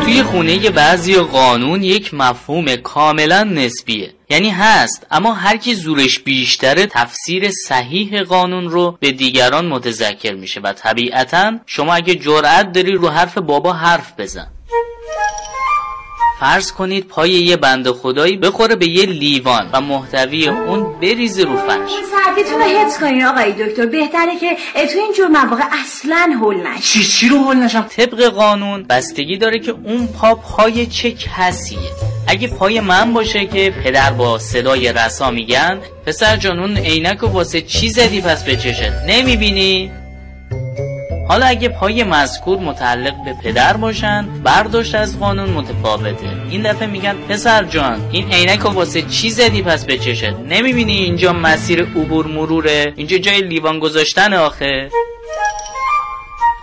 توی 0.04 0.24
خونه 0.24 0.70
بعضی 0.70 1.16
قانون 1.16 1.84
یک 1.84 2.14
مفهوم 2.14 2.76
کاملا 2.76 3.44
نسبیه. 3.44 4.14
یعنی 4.30 4.50
هست 4.50 5.08
اما 5.12 5.34
هر 5.34 5.58
کی 5.58 5.76
زورش 5.76 6.20
بیشتره 6.20 6.86
تفسیر 6.86 7.52
صحیح 7.68 8.22
قانون 8.24 8.70
رو 8.70 8.98
به 9.00 9.12
دیگران 9.12 9.66
متذکر 9.66 10.34
میشه 10.34 10.62
و 10.62 10.74
طبیعتا 10.74 11.60
شما 11.66 11.94
اگه 11.94 12.16
جرأت 12.16 12.72
داری 12.72 12.92
رو 12.92 13.10
حرف 13.10 13.38
بابا 13.38 13.74
حرف 13.74 14.14
بزن. 14.18 14.48
فرض 16.42 16.72
کنید 16.72 17.08
پای 17.08 17.30
یه 17.30 17.58
بند 17.58 17.92
خدایی 17.92 18.38
بخوره 18.38 18.76
به 18.76 18.88
یه 18.88 19.06
لیوان 19.06 19.70
و 19.74 19.82
محتوی 19.82 20.48
اون 20.48 21.00
بریزه 21.02 21.44
رو 21.44 21.58
فرش. 21.58 21.90
ساعتتون 22.12 22.60
رو 22.60 22.66
حفظ 22.66 23.00
کنین 23.00 23.26
آقای 23.26 23.52
دکتر. 23.52 23.86
بهتره 23.86 24.40
که 24.40 24.58
تو 24.74 25.00
این 25.00 25.14
جور 25.18 25.28
مواقع 25.28 25.64
اصلا 25.82 26.38
هول 26.42 26.56
نشین. 26.56 26.82
چی 26.82 27.04
چی 27.04 27.30
رو 27.30 27.38
حل 27.38 27.58
نشم؟ 27.58 27.82
طبق 27.82 28.24
قانون 28.24 28.84
بستگی 28.84 29.38
داره 29.38 29.60
که 29.60 29.72
اون 29.84 30.08
پا 30.08 30.36
پای 30.36 30.86
چه 30.86 31.12
کسیه. 31.12 31.80
اگه 32.28 32.48
پای 32.48 32.80
من 32.80 33.14
باشه 33.14 33.46
که 33.46 33.74
پدر 33.84 34.12
با 34.12 34.40
صدای 34.40 34.94
رسا 34.94 35.32
میگن 35.32 35.80
پسر 36.06 36.38
جان 36.38 36.60
اون 36.60 36.78
عینک 36.78 37.24
و 37.24 37.28
واسه 37.28 37.62
چی 37.62 37.90
زدی 37.90 38.22
پس 38.22 38.44
به 38.44 38.56
چشت؟ 38.56 38.92
نمی‌بینی؟ 39.08 39.92
حالا 41.28 41.46
اگه 41.46 41.70
پای 41.70 42.04
مذکور 42.04 42.60
متعلق 42.60 43.14
به 43.26 43.34
پدر 43.44 43.78
باشن 43.78 44.28
برداشت 44.44 44.96
از 44.96 45.20
قانون 45.20 45.50
متفاوته. 45.50 46.28
این 46.50 46.72
دفعه 46.72 46.88
میگن 46.88 47.14
پسر 47.30 47.64
جان 47.64 48.10
این 48.12 48.32
عینک 48.32 48.66
واسه 48.66 49.02
چی 49.02 49.30
زدی؟ 49.30 49.62
پس 49.62 49.86
به 49.86 49.98
چشت 49.98 50.34
نمی‌بینی 50.50 50.94
اینجا 50.98 51.34
مسیر 51.34 51.82
عبور 51.82 52.28
مروره؟ 52.28 52.94
اینجا 52.96 53.18
جای 53.18 53.42
لیوان 53.42 53.80
گذاشتن 53.80 54.34
آخه. 54.34 54.90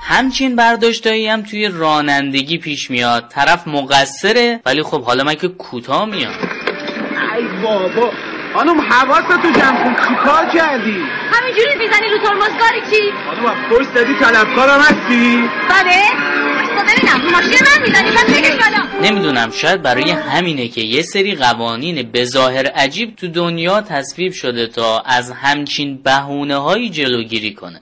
همچین 0.03 0.57
برداشتایی 0.57 1.29
هم 1.29 1.42
توی 1.42 1.68
رانندگی 1.68 2.59
پیش 2.59 2.90
میاد. 2.90 3.29
طرف 3.29 3.68
مقصره 3.68 4.61
ولی 4.66 4.83
خب 4.83 5.03
حالا 5.05 5.25
من 5.25 5.35
که 5.35 5.49
کوتاه 5.49 6.05
میام. 6.05 6.33
ای 7.37 7.62
بابا. 7.62 8.11
خانم 8.59 8.81
حواستو 8.81 9.51
جمع 9.51 9.85
کن. 9.85 9.94
چیکار 10.09 10.47
کردی؟ 10.55 10.97
همینجوری 11.33 11.75
می‌زنی 11.79 12.09
رو 12.09 12.18
ترمز 12.18 12.59
کاری 12.61 12.81
چی؟ 12.90 13.12
خانم 13.27 13.47
از 13.47 13.57
پشت 13.71 13.94
دادی 13.94 14.14
طلبکارم 14.14 14.81
هستی؟ 14.81 15.49
بله؟ 15.71 16.03
ببینم 16.88 17.31
ماشین 17.33 17.59
من 17.66 17.83
می‌زنی 17.83 18.11
بالا. 18.51 19.09
نمی‌دونم 19.11 19.51
شاید 19.51 19.83
برای 19.83 20.11
همینه 20.11 20.68
که 20.68 20.81
یه 20.81 21.03
سری 21.03 21.35
قوانین 21.35 22.11
به 22.12 22.25
ظاهر 22.25 22.66
عجیب 22.66 23.16
تو 23.16 23.29
دنیا 23.29 23.81
تصویب 23.81 24.33
شده 24.33 24.66
تا 24.66 25.01
از 25.07 25.33
همچین 25.33 26.03
بهونه 26.03 26.57
هایی 26.57 26.90
جلوگیری 26.90 27.55
کنه. 27.55 27.81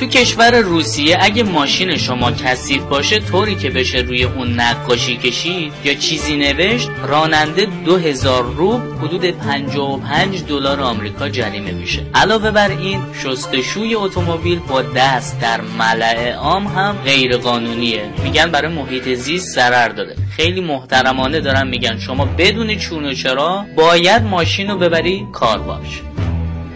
تو 0.00 0.06
کشور 0.06 0.60
روسیه 0.60 1.18
اگه 1.20 1.42
ماشین 1.42 1.96
شما 1.96 2.32
کثیف 2.32 2.82
باشه 2.82 3.18
طوری 3.18 3.54
که 3.54 3.70
بشه 3.70 3.98
روی 3.98 4.24
اون 4.24 4.60
نقاشی 4.60 5.16
کشید 5.16 5.72
یا 5.84 5.94
چیزی 5.94 6.36
نوشت 6.36 6.90
راننده 7.02 7.66
2000 7.84 8.44
روب 8.44 8.80
حدود 9.02 9.24
55 9.30 10.44
دلار 10.44 10.80
آمریکا 10.80 11.28
جریمه 11.28 11.72
میشه. 11.72 12.02
علاوه 12.14 12.50
بر 12.50 12.70
این 12.70 13.00
شستشوی 13.22 13.94
اتومبیل 13.94 14.58
با 14.58 14.82
دست 14.82 15.40
در 15.40 15.60
ملع 15.60 16.32
عام 16.32 16.66
هم 16.66 16.96
غیر 17.04 17.36
قانونیه 17.36 18.10
میگن 18.24 18.50
برای 18.50 18.74
محیط 18.74 19.08
زیست 19.08 19.54
ضرر 19.54 19.88
داره. 19.88 20.16
خیلی 20.36 20.60
محترمانه 20.60 21.40
دارن 21.40 21.68
میگن 21.68 21.98
شما 21.98 22.24
بدون 22.24 22.74
چون 22.74 23.04
و 23.04 23.14
چرا 23.14 23.66
باید 23.76 24.22
ماشین 24.22 24.68
رو 24.68 24.78
ببری 24.78 25.26
کار 25.32 25.58
باش. 25.58 26.02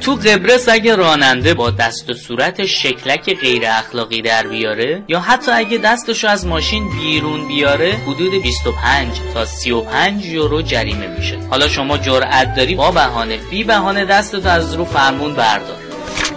تو 0.05 0.15
قبرس 0.15 0.69
اگه 0.69 0.97
راننده 0.97 1.55
با 1.55 1.71
دست 1.71 2.11
و 2.11 2.13
صورت 2.13 2.67
شکلک 2.67 3.35
غیر 3.41 3.63
اخلاقی 3.67 4.23
در 4.23 4.47
بیاره؟ 4.47 5.03
یا 5.09 5.21
حتی 5.21 5.51
اگه 5.51 5.79
دستشو 5.79 6.29
از 6.29 6.47
ماشین 6.47 6.91
بیرون 6.91 7.49
بیاره 7.49 7.93
حدود 7.93 8.43
25 8.43 9.09
تا 9.35 9.45
35 9.45 10.27
یورو 10.27 10.63
جریمه 10.63 11.07
میشه. 11.07 11.39
حالا 11.51 11.69
شما 11.69 11.99
جرأت 11.99 12.55
داری 12.55 12.75
با 12.75 12.91
بهانه 12.91 13.37
بی 13.51 13.65
بهانه 13.65 14.05
دستتو 14.05 14.49
از 14.49 14.75
رو 14.75 14.85
فرمون 14.85 15.35
بردار. 15.35 15.79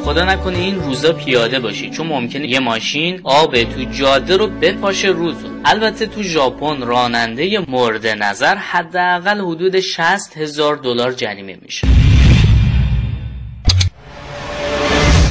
خدا 0.05 0.25
نکنه 0.25 0.57
این 0.57 0.75
روزا 0.75 1.13
پیاده 1.13 1.59
باشی 1.59 1.89
چون 1.89 2.07
ممکنه 2.07 2.49
یه 2.49 2.59
ماشین 2.59 3.21
آب 3.23 3.63
تو 3.63 3.83
جاده 3.83 4.37
رو 4.37 4.47
بپاشه 4.47 5.07
روزو. 5.07 5.47
البته 5.65 6.05
تو 6.05 6.23
ژاپن 6.23 6.81
راننده 6.81 7.59
مورد 7.67 8.07
نظر 8.07 8.55
حداقل 8.55 9.41
حدود 9.41 9.79
60 9.79 10.37
هزار 10.37 10.75
دلار 10.75 11.11
جریمه 11.11 11.57
میشه. 11.61 11.87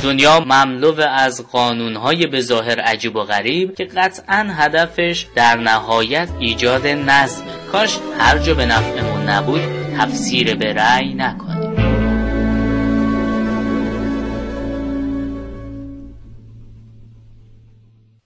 دنیا 0.06 0.40
مملو 0.40 1.00
از 1.00 1.46
قانونهای 1.52 2.26
به 2.26 2.40
ظاهر 2.40 2.80
عجیب 2.80 3.16
و 3.16 3.24
غریب 3.24 3.74
که 3.74 3.84
قطعا 3.84 4.48
هدفش 4.50 5.26
در 5.34 5.56
نهایت 5.56 6.28
ایجاد 6.40 6.86
نظمه 6.86 7.46
کاش 7.72 7.98
هر 8.18 8.38
جا 8.38 8.54
به 8.54 8.66
نفعمون 8.66 9.28
نبود 9.28 9.60
تفسیر 9.98 10.54
به 10.54 10.72
رأی 10.72 11.14
نکنیم. 11.14 11.76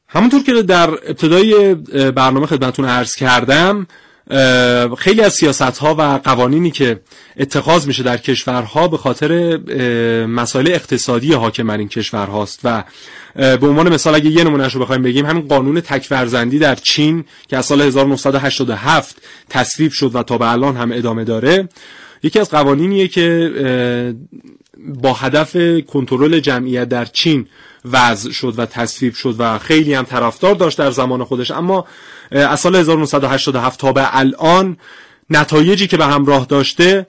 همونطور 0.08 0.42
که 0.42 0.62
در 0.62 0.90
ابتدای 0.90 1.74
برنامه 2.10 2.46
خدمتون 2.46 2.84
عرض 2.84 3.16
کردم 3.16 3.86
خیلی 4.98 5.20
از 5.20 5.34
سیاست 5.34 5.62
ها 5.62 5.94
و 5.94 6.02
قوانینی 6.24 6.70
که 6.70 7.00
اتخاذ 7.36 7.86
میشه 7.86 8.02
در 8.02 8.16
کشورها 8.16 8.88
به 8.88 8.96
خاطر 8.96 9.56
مسائل 10.26 10.68
اقتصادی 10.68 11.32
حاکم 11.32 11.66
بر 11.66 11.78
این 11.78 11.88
کشورهاست. 11.88 12.60
و 12.64 12.84
به 13.34 13.66
عنوان 13.66 13.92
مثال 13.92 14.14
اگه 14.14 14.30
یه 14.30 14.44
نمونهش 14.44 14.74
رو 14.74 14.80
بخوایم 14.80 15.02
بگیم 15.02 15.26
همین 15.26 15.48
قانون 15.48 15.80
تکفرزندی 15.80 16.58
در 16.58 16.74
چین 16.74 17.24
که 17.48 17.56
از 17.56 17.66
سال 17.66 17.80
1987 17.80 19.16
تصویب 19.48 19.92
شد 19.92 20.14
و 20.14 20.22
تا 20.22 20.38
به 20.38 20.50
الان 20.50 20.76
هم 20.76 20.92
ادامه 20.92 21.24
داره 21.24 21.68
یکی 22.22 22.38
از 22.38 22.50
قوانینیه 22.50 23.08
که 23.08 24.14
با 24.86 25.12
هدف 25.12 25.56
کنترل 25.92 26.40
جمعیت 26.40 26.88
در 26.88 27.04
چین 27.04 27.46
وضع 27.84 28.30
شد 28.30 28.54
و 28.56 28.66
تصویب 28.66 29.14
شد 29.14 29.34
و 29.38 29.58
خیلی 29.58 29.94
هم 29.94 30.04
طرفدار 30.04 30.54
داشت 30.54 30.78
در 30.78 30.90
زمان 30.90 31.24
خودش. 31.24 31.50
اما 31.50 31.84
از 32.30 32.60
سال 32.60 32.76
1987 32.76 33.80
تا 33.80 33.92
به 33.92 34.18
الان 34.18 34.76
نتایجی 35.30 35.86
که 35.86 35.96
به 35.96 36.06
همراه 36.06 36.46
داشته 36.46 37.06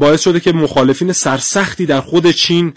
باعث 0.00 0.22
شده 0.22 0.40
که 0.40 0.52
مخالفین 0.52 1.12
سرسختی 1.12 1.86
در 1.86 2.00
خود 2.00 2.30
چین 2.30 2.72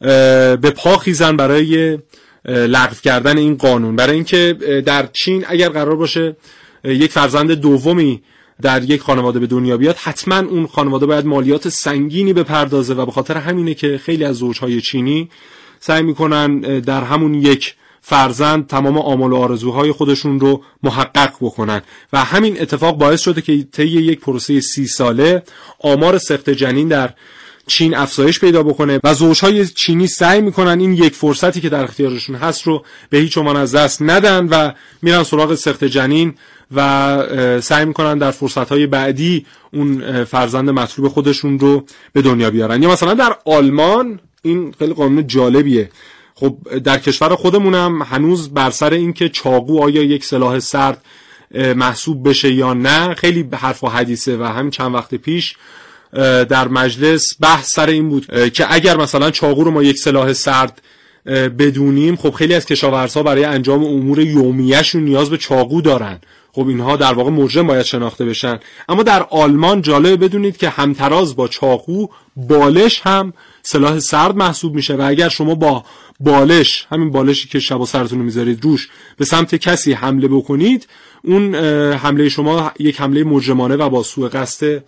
به 0.00 0.72
پا 0.76 0.96
خیزن 0.96 1.36
برای 1.36 1.98
لغو 2.44 2.94
کردن 3.02 3.38
این 3.38 3.56
قانون. 3.56 3.96
برای 3.96 4.14
اینکه 4.14 4.52
در 4.86 5.08
چین 5.12 5.44
اگر 5.48 5.68
قرار 5.68 5.96
باشه 5.96 6.36
یک 6.84 7.12
فرزند 7.12 7.52
دومی 7.52 8.22
در 8.62 8.82
یک 8.82 9.00
خانواده 9.00 9.38
به 9.38 9.46
دنیا 9.46 9.76
بیاد 9.76 9.96
حتما 9.96 10.38
اون 10.38 10.66
خانواده 10.66 11.06
باید 11.06 11.26
مالیات 11.26 11.68
سنگینی 11.68 12.32
بپردازه 12.32 12.94
و 12.94 13.06
به 13.06 13.12
خاطر 13.12 13.36
همینه 13.36 13.74
که 13.74 13.98
خیلی 13.98 14.24
از 14.24 14.36
زوجهای 14.36 14.80
چینی 14.80 15.30
سعی 15.80 16.02
می‌کنن 16.02 16.60
در 16.60 17.04
همون 17.04 17.34
یک 17.34 17.74
فرزند 18.00 18.66
تمام 18.66 18.98
آمال 18.98 19.32
و 19.32 19.36
آرزوهای 19.36 19.92
خودشون 19.92 20.40
رو 20.40 20.62
محقق 20.82 21.32
بکنن. 21.40 21.82
و 22.12 22.24
همین 22.24 22.60
اتفاق 22.60 22.98
باعث 22.98 23.20
شده 23.20 23.40
که 23.40 23.62
طی 23.72 23.86
یک 23.86 24.20
پروسه 24.20 24.60
سی 24.60 24.86
ساله 24.86 25.42
آمار 25.80 26.18
سخت 26.18 26.50
جنین 26.50 26.88
در 26.88 27.14
چین 27.66 27.96
افزایش 27.96 28.40
پیدا 28.40 28.62
بکنه 28.62 29.00
و 29.04 29.14
زوجهای 29.14 29.66
چینی 29.66 30.06
سعی 30.06 30.40
می‌کنن 30.40 30.80
این 30.80 30.92
یک 30.92 31.14
فرصتی 31.14 31.60
که 31.60 31.68
در 31.68 31.84
اختیارشون 31.84 32.36
هست 32.36 32.62
رو 32.62 32.84
به 33.10 33.18
هیچ 33.18 33.38
عنوان 33.38 33.56
از 33.56 33.74
دست 33.74 34.02
ندن 34.02 34.48
و 34.48 34.72
میرن 35.02 35.22
سراغ 35.22 35.54
سخت 35.54 35.84
جنین. 35.84 36.34
و 36.74 37.60
سعی 37.60 37.84
می‌کنن 37.84 38.18
در 38.18 38.30
فرصتهای 38.30 38.86
بعدی 38.86 39.46
اون 39.72 40.24
فرزند 40.24 40.70
مطلوب 40.70 41.08
خودشون 41.08 41.58
رو 41.58 41.84
به 42.12 42.22
دنیا 42.22 42.50
بیارن. 42.50 42.82
یا 42.82 42.90
مثلا 42.90 43.14
در 43.14 43.36
آلمان 43.44 44.20
این 44.42 44.74
خیلی 44.78 44.94
قانون 44.94 45.26
جالبیه. 45.26 45.90
خب 46.34 46.56
در 46.84 46.98
کشور 46.98 47.34
خودمونم 47.34 48.02
هنوز 48.02 48.54
بر 48.54 48.70
سر 48.70 48.92
اینکه 48.92 49.28
چاقو 49.28 49.82
آیا 49.82 50.02
یک 50.02 50.24
سلاح 50.24 50.58
سرد 50.58 51.04
محسوب 51.54 52.28
بشه 52.28 52.52
یا 52.52 52.74
نه 52.74 53.14
خیلی 53.14 53.48
حرف 53.52 53.84
و 53.84 53.88
حدیثه 53.88 54.36
و 54.36 54.42
همین 54.42 54.70
چند 54.70 54.94
وقت 54.94 55.14
پیش 55.14 55.56
در 56.48 56.68
مجلس 56.68 57.36
بحث 57.40 57.72
سر 57.72 57.86
این 57.86 58.08
بود 58.08 58.50
که 58.50 58.74
اگر 58.74 58.96
مثلا 58.96 59.30
چاقو 59.30 59.64
رو 59.64 59.70
ما 59.70 59.82
یک 59.82 59.98
سلاح 59.98 60.32
سرد 60.32 60.82
بدونیم 61.26 62.16
خب 62.16 62.30
خیلی 62.30 62.54
از 62.54 62.66
کشاورزها 62.66 63.22
برای 63.22 63.44
انجام 63.44 63.84
امور 63.84 64.20
یومیهشون 64.20 65.04
نیاز 65.04 65.30
به 65.30 65.36
چاقو 65.38 65.80
دارن. 65.80 66.20
خب 66.52 66.68
اینها 66.68 66.96
در 66.96 67.12
واقع 67.12 67.30
مجرم 67.30 67.66
باید 67.66 67.82
شناخته 67.82 68.24
بشن. 68.24 68.58
اما 68.88 69.02
در 69.02 69.22
آلمان 69.22 69.82
جالب 69.82 70.24
بدونید 70.24 70.56
که 70.56 70.68
همتراز 70.68 71.36
با 71.36 71.48
چاقو 71.48 72.06
بالش 72.36 73.00
هم 73.04 73.32
سلاح 73.62 73.98
سرد 73.98 74.36
محسوب 74.36 74.74
میشه 74.74 74.94
و 74.94 75.02
اگر 75.02 75.28
شما 75.28 75.54
با 75.54 75.84
بالش 76.20 76.86
همین 76.90 77.10
بالشی 77.10 77.48
که 77.48 77.58
شب 77.58 77.80
و 77.80 77.86
سرتون 77.86 78.18
می‌ذارید 78.18 78.64
روش 78.64 78.88
به 79.16 79.24
سمت 79.24 79.54
کسی 79.54 79.92
حمله 79.92 80.28
بکنید 80.28 80.88
اون 81.24 81.54
حمله 81.94 82.28
شما 82.28 82.72
یک 82.78 83.00
حمله 83.00 83.24
مجرمانه 83.24 83.76
و 83.76 83.88
با 83.88 84.02
سوء 84.02 84.28
قصد 84.28 84.84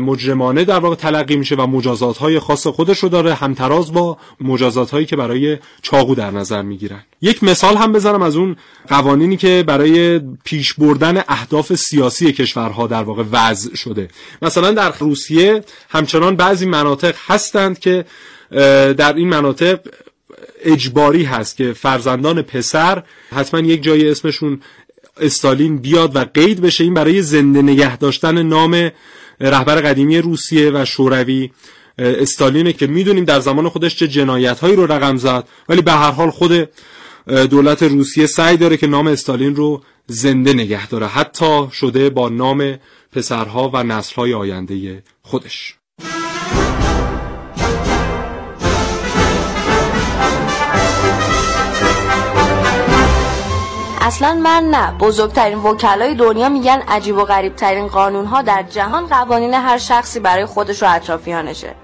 مجرمانه 0.00 0.64
در 0.64 0.78
واقع 0.78 0.94
تلقی 0.94 1.36
میشه 1.36 1.54
و 1.54 1.66
مجازات 1.66 2.18
های 2.18 2.38
خاص 2.38 2.66
خودش 2.66 2.98
رو 2.98 3.08
داره 3.08 3.34
همتراز 3.34 3.92
با 3.92 4.18
مجازات 4.40 4.90
هایی 4.90 5.06
که 5.06 5.16
برای 5.16 5.58
چاقو 5.82 6.14
در 6.14 6.30
نظر 6.30 6.62
می‌گیرن. 6.62 7.04
یک 7.22 7.44
مثال 7.44 7.76
هم 7.76 7.92
بزنم 7.92 8.22
از 8.22 8.36
اون 8.36 8.56
قوانینی 8.88 9.36
که 9.36 9.64
برای 9.66 10.20
پیش 10.44 10.74
بردن 10.74 11.22
اهداف 11.28 11.74
سیاسی 11.74 12.32
کشورها 12.32 12.86
در 12.86 13.02
واقع 13.02 13.24
وضع 13.32 13.74
شده. 13.74 14.08
مثلا 14.42 14.70
در 14.70 14.92
روسیه 14.98 15.64
همچنان 15.88 16.36
بعضی 16.36 16.66
مناطق 16.66 17.14
هستند 17.26 17.78
که 17.78 18.04
در 18.96 19.12
این 19.12 19.28
مناطق 19.28 19.80
اجباری 20.64 21.24
هست 21.24 21.56
که 21.56 21.72
فرزندان 21.72 22.42
پسر 22.42 23.02
حتما 23.34 23.60
یک 23.60 23.82
جای 23.82 24.10
اسمشون 24.10 24.60
استالین 25.20 25.78
بیاد 25.78 26.16
و 26.16 26.24
قید 26.34 26.60
بشه. 26.60 26.84
این 26.84 26.94
برای 26.94 27.22
زنده 27.22 27.62
نگه 27.62 27.96
داشتن 27.96 28.42
نام 28.42 28.90
رهبر 29.40 29.80
قدیمی 29.80 30.18
روسیه 30.18 30.70
و 30.74 30.84
شوروی 30.84 31.50
استالینه 31.98 32.72
که 32.72 32.86
می‌دونیم 32.86 33.24
در 33.24 33.40
زمان 33.40 33.68
خودش 33.68 33.96
چه 33.96 34.08
جنایت 34.08 34.60
هایی 34.60 34.76
رو 34.76 34.92
رقم 34.92 35.16
زد 35.16 35.48
ولی 35.68 35.82
به 35.82 35.92
هر 35.92 36.10
حال 36.10 36.30
خود 36.30 36.68
دولت 37.26 37.82
روسیه 37.82 38.26
سعی 38.26 38.56
داره 38.56 38.76
که 38.76 38.86
نام 38.86 39.06
استالین 39.06 39.56
رو 39.56 39.82
زنده 40.06 40.52
نگه 40.52 40.88
داره. 40.88 41.06
حتی 41.06 41.68
شده 41.72 42.10
با 42.10 42.28
نام 42.28 42.78
پسرها 43.12 43.70
و 43.74 43.82
نسلهای 43.82 44.34
آینده 44.34 45.02
خودش. 45.22 45.74
اصلا 54.06 54.34
من 54.34 54.64
نه. 54.64 54.92
بزرگترین 54.98 55.58
وکلای 55.58 56.14
دنیا 56.14 56.48
میگن 56.48 56.82
عجیب 56.88 57.16
و 57.16 57.24
غریب 57.24 57.56
ترین 57.56 57.86
قانون 57.86 58.26
ها 58.26 58.42
در 58.42 58.62
جهان 58.62 59.06
قوانین 59.06 59.54
هر 59.54 59.78
شخصی 59.78 60.20
برای 60.20 60.46
خودش 60.46 60.82
و 60.82 60.86
اطرافیانشه. 60.88 61.74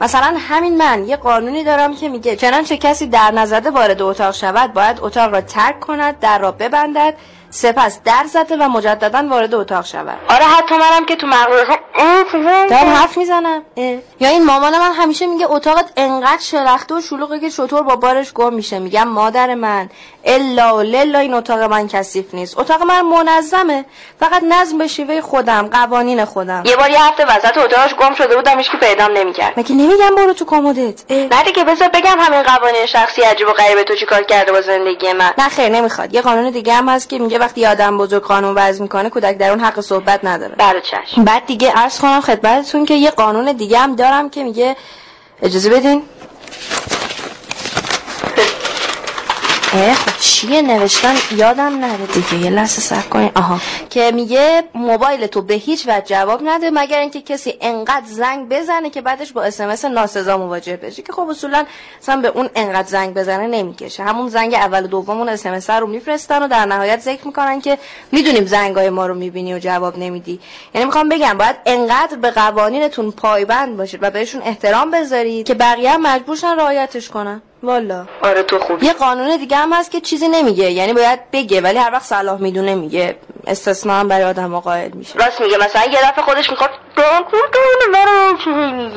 مثلا 0.00 0.36
همین 0.38 0.76
من. 0.76 1.08
یه 1.08 1.16
قانونی 1.16 1.64
دارم 1.64 1.94
که 1.94 2.08
میگه 2.08 2.36
چنانچه 2.36 2.76
کسی 2.76 3.06
در 3.06 3.30
نزده 3.30 3.70
وارد 3.70 4.02
اتاق 4.02 4.34
شود 4.34 4.72
باید 4.72 4.98
اتاق 5.00 5.32
را 5.32 5.40
ترک 5.40 5.80
کند 5.80 6.18
در 6.18 6.38
را 6.38 6.52
ببندد. 6.52 7.14
سپس 7.50 7.98
در 8.04 8.24
زده 8.26 8.56
و 8.56 8.68
مجددا 8.68 9.28
وارد 9.30 9.54
اتاق 9.54 9.84
شود. 9.84 10.18
آره 10.28 10.44
حتی 10.44 10.74
منم 10.74 11.06
که 11.06 11.16
تو 11.16 11.26
مغرب 11.26 11.78
دارم 12.70 12.92
حرف 12.92 13.18
می‌زنم. 13.18 13.62
یا 14.20 14.28
این 14.28 14.44
مامان 14.44 14.78
من 14.78 14.92
همیشه 14.92 15.26
میگه 15.26 15.46
اتاقت 15.50 15.92
انقدر 15.96 16.42
شلخته 16.42 16.94
و 16.94 17.00
شلوغه 17.00 17.40
که 17.40 17.50
شطور 17.50 17.82
با 17.82 17.96
بارش 17.96 18.32
گم 18.32 18.54
میشه. 18.54 18.78
میگم 18.78 19.08
مادر 19.08 19.54
من 19.54 19.88
الا 20.24 20.82
للا 20.82 21.18
این 21.18 21.34
اتاق 21.34 21.58
من 21.58 21.88
کثیف 21.88 22.34
نیست. 22.34 22.58
اتاق 22.58 22.82
من 22.82 23.00
منظمه. 23.00 23.84
فقط 24.20 24.42
نظم 24.42 24.78
به 24.78 24.86
شیوه 24.86 25.20
خودم 25.20 25.68
قوانین 25.72 26.24
خودم. 26.24 26.62
یه 26.66 26.76
بار 26.76 26.90
یه 26.90 27.04
هفته 27.04 27.24
وسط 27.24 27.58
اتاقش 27.58 27.94
گم 27.94 28.14
شده 28.14 28.36
بودم 28.36 28.62
که 28.62 28.76
پیدام 28.80 29.12
نمی‌کرد. 29.12 29.54
مگه 29.56 29.74
نمیگم 29.74 30.14
برو 30.14 30.32
تو 30.32 30.44
کمدت؟ 30.44 31.10
نه 31.10 31.42
دیگه 31.44 31.64
بذار 31.64 31.88
بگم 31.88 32.16
همین 32.18 32.42
قوانین 32.42 32.86
شخصی 32.86 33.22
عجیب 33.22 33.48
و 33.48 33.52
غریب 33.52 33.82
تو 33.82 33.94
چیکار 33.94 34.22
کرده 34.22 34.52
با 34.52 34.60
زندگی 34.60 35.12
من؟ 35.12 35.30
نه 35.38 35.48
خیر 35.48 35.68
نمی‌خواد. 35.68 36.14
یه 36.14 36.22
قانون 36.22 36.50
دیگه 36.50 36.74
هم 36.74 36.88
هست 36.88 37.08
که 37.08 37.18
میگه 37.18 37.37
وقتی 37.38 37.66
آدم 37.66 37.98
بزرگ 37.98 38.22
قانون 38.22 38.54
وضع 38.54 38.82
می‌کنه 38.82 39.10
کودک 39.10 39.38
در 39.38 39.50
اون 39.50 39.60
حق 39.60 39.80
صحبت 39.80 40.24
نداره. 40.24 40.54
بله 40.58 40.80
چشم. 40.80 41.24
بعد 41.24 41.46
دیگه 41.46 41.70
عرض 41.70 42.00
کنم 42.00 42.20
خدمتتون 42.20 42.84
که 42.84 42.94
یه 42.94 43.10
قانون 43.10 43.52
دیگه 43.52 43.78
هم 43.78 43.96
دارم 43.96 44.30
که 44.30 44.44
میگه 44.44 44.76
اجازه 45.42 45.70
بدین. 45.70 46.02
اه 49.72 49.94
خب. 49.94 50.17
چیه 50.20 50.62
نوشتن؟ 50.62 51.14
یادم 51.36 51.78
نره 51.78 52.06
دیگه. 52.06 52.44
یه 52.44 52.50
لحظه 52.50 52.80
سر 52.80 53.00
کنین. 53.00 53.30
آها. 53.34 53.60
که 53.90 54.12
میگه 54.14 54.64
موبایل 54.74 55.26
تو 55.26 55.42
به 55.42 55.54
هیچ 55.54 55.88
وجه 55.88 56.00
جواب 56.00 56.40
نده 56.44 56.70
مگر 56.70 56.98
اینکه 56.98 57.20
کسی 57.20 57.54
انقدر 57.60 58.06
زنگ 58.06 58.48
بزنه 58.48 58.90
که 58.90 59.00
بعدش 59.00 59.32
با 59.32 59.42
اسمس 59.42 59.84
ناسزا 59.84 60.38
مواجه 60.38 60.76
بشه. 60.76 61.02
که 61.02 61.12
خب 61.12 61.28
اصولا 61.28 61.64
مثلا 62.02 62.20
به 62.20 62.28
اون 62.28 62.50
انقدر 62.54 62.88
زنگ 62.88 63.14
بزنه 63.14 63.46
نمی‌کشه. 63.46 64.02
همون 64.02 64.28
زنگ 64.28 64.54
اول 64.54 64.84
و 64.84 64.86
دوم 64.86 65.18
اون 65.18 65.28
اسمس 65.28 65.70
رو 65.70 65.86
میفرستن 65.86 66.42
و 66.42 66.48
در 66.48 66.66
نهایت 66.66 67.00
ذکر 67.00 67.26
می‌کنن 67.26 67.60
که 67.60 67.78
می‌دونیم 68.12 68.46
زنگای 68.46 68.90
ما 68.90 69.06
رو 69.06 69.14
می‌بینی 69.14 69.54
و 69.54 69.58
جواب 69.58 69.98
نمیدی. 69.98 70.40
یعنی 70.74 70.84
می‌خوام 70.84 71.08
بگم 71.08 71.38
باید 71.38 71.56
انقدر 71.66 72.16
به 72.16 72.30
قوانینتون 72.30 73.10
پایبند 73.10 73.76
باشید 73.76 74.02
و 74.02 74.10
بهشون 74.10 74.42
احترام 74.42 74.90
بذارید 74.90 75.46
که 75.46 75.54
بقیه 75.54 75.90
هم 75.90 76.02
مجبورشن 76.02 76.56
رعایتش 76.56 77.08
کنن. 77.08 77.42
والا. 77.62 78.06
آره 78.22 78.42
تو 78.42 78.58
خوب. 78.58 78.82
یه 78.82 78.92
قانون 78.92 79.36
دیگه 79.36 79.56
هم 79.56 79.72
هست 79.72 79.90
که 79.90 80.00
چیزی 80.10 80.28
نمیگه. 80.28 80.70
یعنی 80.70 80.92
باید 80.92 81.30
بگه 81.32 81.60
ولی 81.60 81.78
هر 81.78 81.90
وقت 81.92 82.04
صلاح 82.04 82.40
می‌دونه 82.40 82.74
میگه. 82.74 83.16
استثنا 83.46 83.92
هم 83.92 84.08
برای 84.08 84.24
آدم 84.24 84.60
قائل 84.60 84.90
میشه. 84.90 85.14
راست 85.18 85.40
میگه. 85.40 85.56
مثلا 85.64 85.84
یه 85.84 85.98
دفعه 86.02 86.24
خودش 86.24 86.50
می‌خواد 86.50 86.70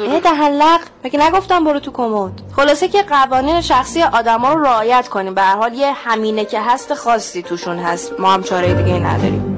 ای 0.07 0.19
دهلق. 0.19 0.79
مگه 1.03 1.19
نگفتم 1.19 1.63
برو 1.63 1.79
تو 1.79 1.91
کمد؟ 1.91 2.31
خلاصه 2.55 2.87
که 2.87 3.03
قوانین 3.03 3.61
شخصی 3.61 4.03
آدما 4.03 4.53
رو 4.53 4.63
رعایت 4.63 5.07
کنیم. 5.07 5.33
به 5.33 5.41
هر 5.41 5.55
حال 5.55 5.73
یه 5.73 5.91
همینه 5.91 6.45
که 6.45 6.61
هست 6.61 6.93
خاصی 6.93 7.43
توشون 7.43 7.79
هست. 7.79 8.19
ما 8.19 8.31
هم 8.31 8.43
چاره 8.43 8.73
دیگه 8.73 8.99
نداریم. 8.99 9.50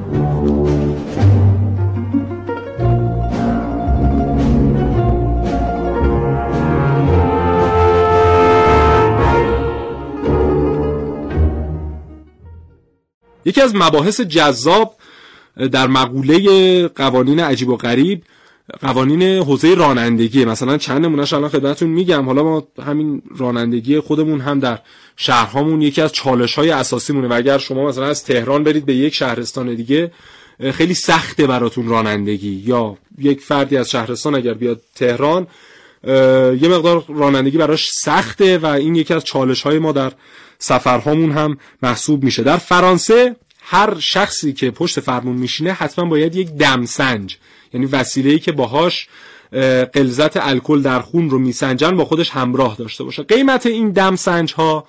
یکی 13.46 13.62
از 13.62 13.76
مباحث 13.76 14.22
جذاب 14.22 14.96
در 15.72 15.88
مقوله 15.88 16.88
قوانین 16.88 17.40
عجیب 17.40 17.70
و 17.70 17.78
غریب 17.78 18.24
قوانین 18.82 19.22
حوزه 19.24 19.76
رانندگی. 19.76 20.46
مثلا 20.46 20.78
چند 20.78 21.06
نمونهش 21.06 21.34
الان 21.34 21.50
خدمتتون 21.50 21.90
میگم. 21.90 22.26
حالا 22.26 22.44
ما 22.44 22.68
همین 22.86 23.22
رانندگی 23.38 24.00
خودمون 24.00 24.42
هم 24.42 24.60
در 24.60 24.80
شهرهامون 25.18 25.82
یکی 25.82 26.02
از 26.02 26.12
چالش 26.12 26.56
های 26.56 26.70
اساسی 26.70 27.14
مونه 27.14 27.28
و 27.28 27.34
اگر 27.34 27.58
شما 27.58 27.88
مثلا 27.88 28.06
از 28.06 28.24
تهران 28.24 28.64
برید 28.64 28.86
به 28.86 28.96
یک 28.96 29.14
شهرستان 29.14 29.76
دیگه 29.76 30.12
خیلی 30.72 30.94
سخته 30.94 31.48
براتون 31.48 31.88
رانندگی. 31.88 32.64
یا 32.66 32.98
یک 33.18 33.42
فردی 33.42 33.78
از 33.78 33.90
شهرستان 33.90 34.36
اگر 34.36 34.54
بیاد 34.54 34.82
تهران 34.96 35.48
یه 36.62 36.70
مقدار 36.70 37.06
رانندگی 37.08 37.58
براش 37.58 37.90
سخته 37.92 38.58
و 38.58 38.66
این 38.66 38.96
یکی 38.96 39.14
از 39.14 39.24
چالش 39.24 39.62
های 39.62 39.80
ما 39.80 39.92
در 39.92 40.12
سفرهامون 40.60 41.32
هم 41.32 41.58
محسوب 41.84 42.24
میشه. 42.24 42.44
در 42.44 42.58
فرانسه 42.58 43.36
هر 43.62 44.00
شخصی 44.00 44.54
که 44.54 44.72
پشت 44.72 45.00
فرمون 45.00 45.36
میشینه 45.36 45.72
حتما 45.74 46.06
باید 46.06 46.36
یک 46.36 46.50
دمسنج 46.50 47.38
یعنی 47.74 47.86
وسیله‌ای 47.86 48.40
که 48.40 48.52
باهاش 48.52 49.08
قلزت 49.94 50.38
الکل 50.38 50.82
در 50.82 51.00
خون 51.00 51.30
رو 51.30 51.40
میسنجن 51.40 51.96
با 51.98 52.06
خودش 52.06 52.30
همراه 52.30 52.76
داشته 52.76 53.04
باشه. 53.04 53.24
قیمت 53.24 53.66
این 53.66 53.92
دمسنج 53.92 54.54
ها 54.54 54.86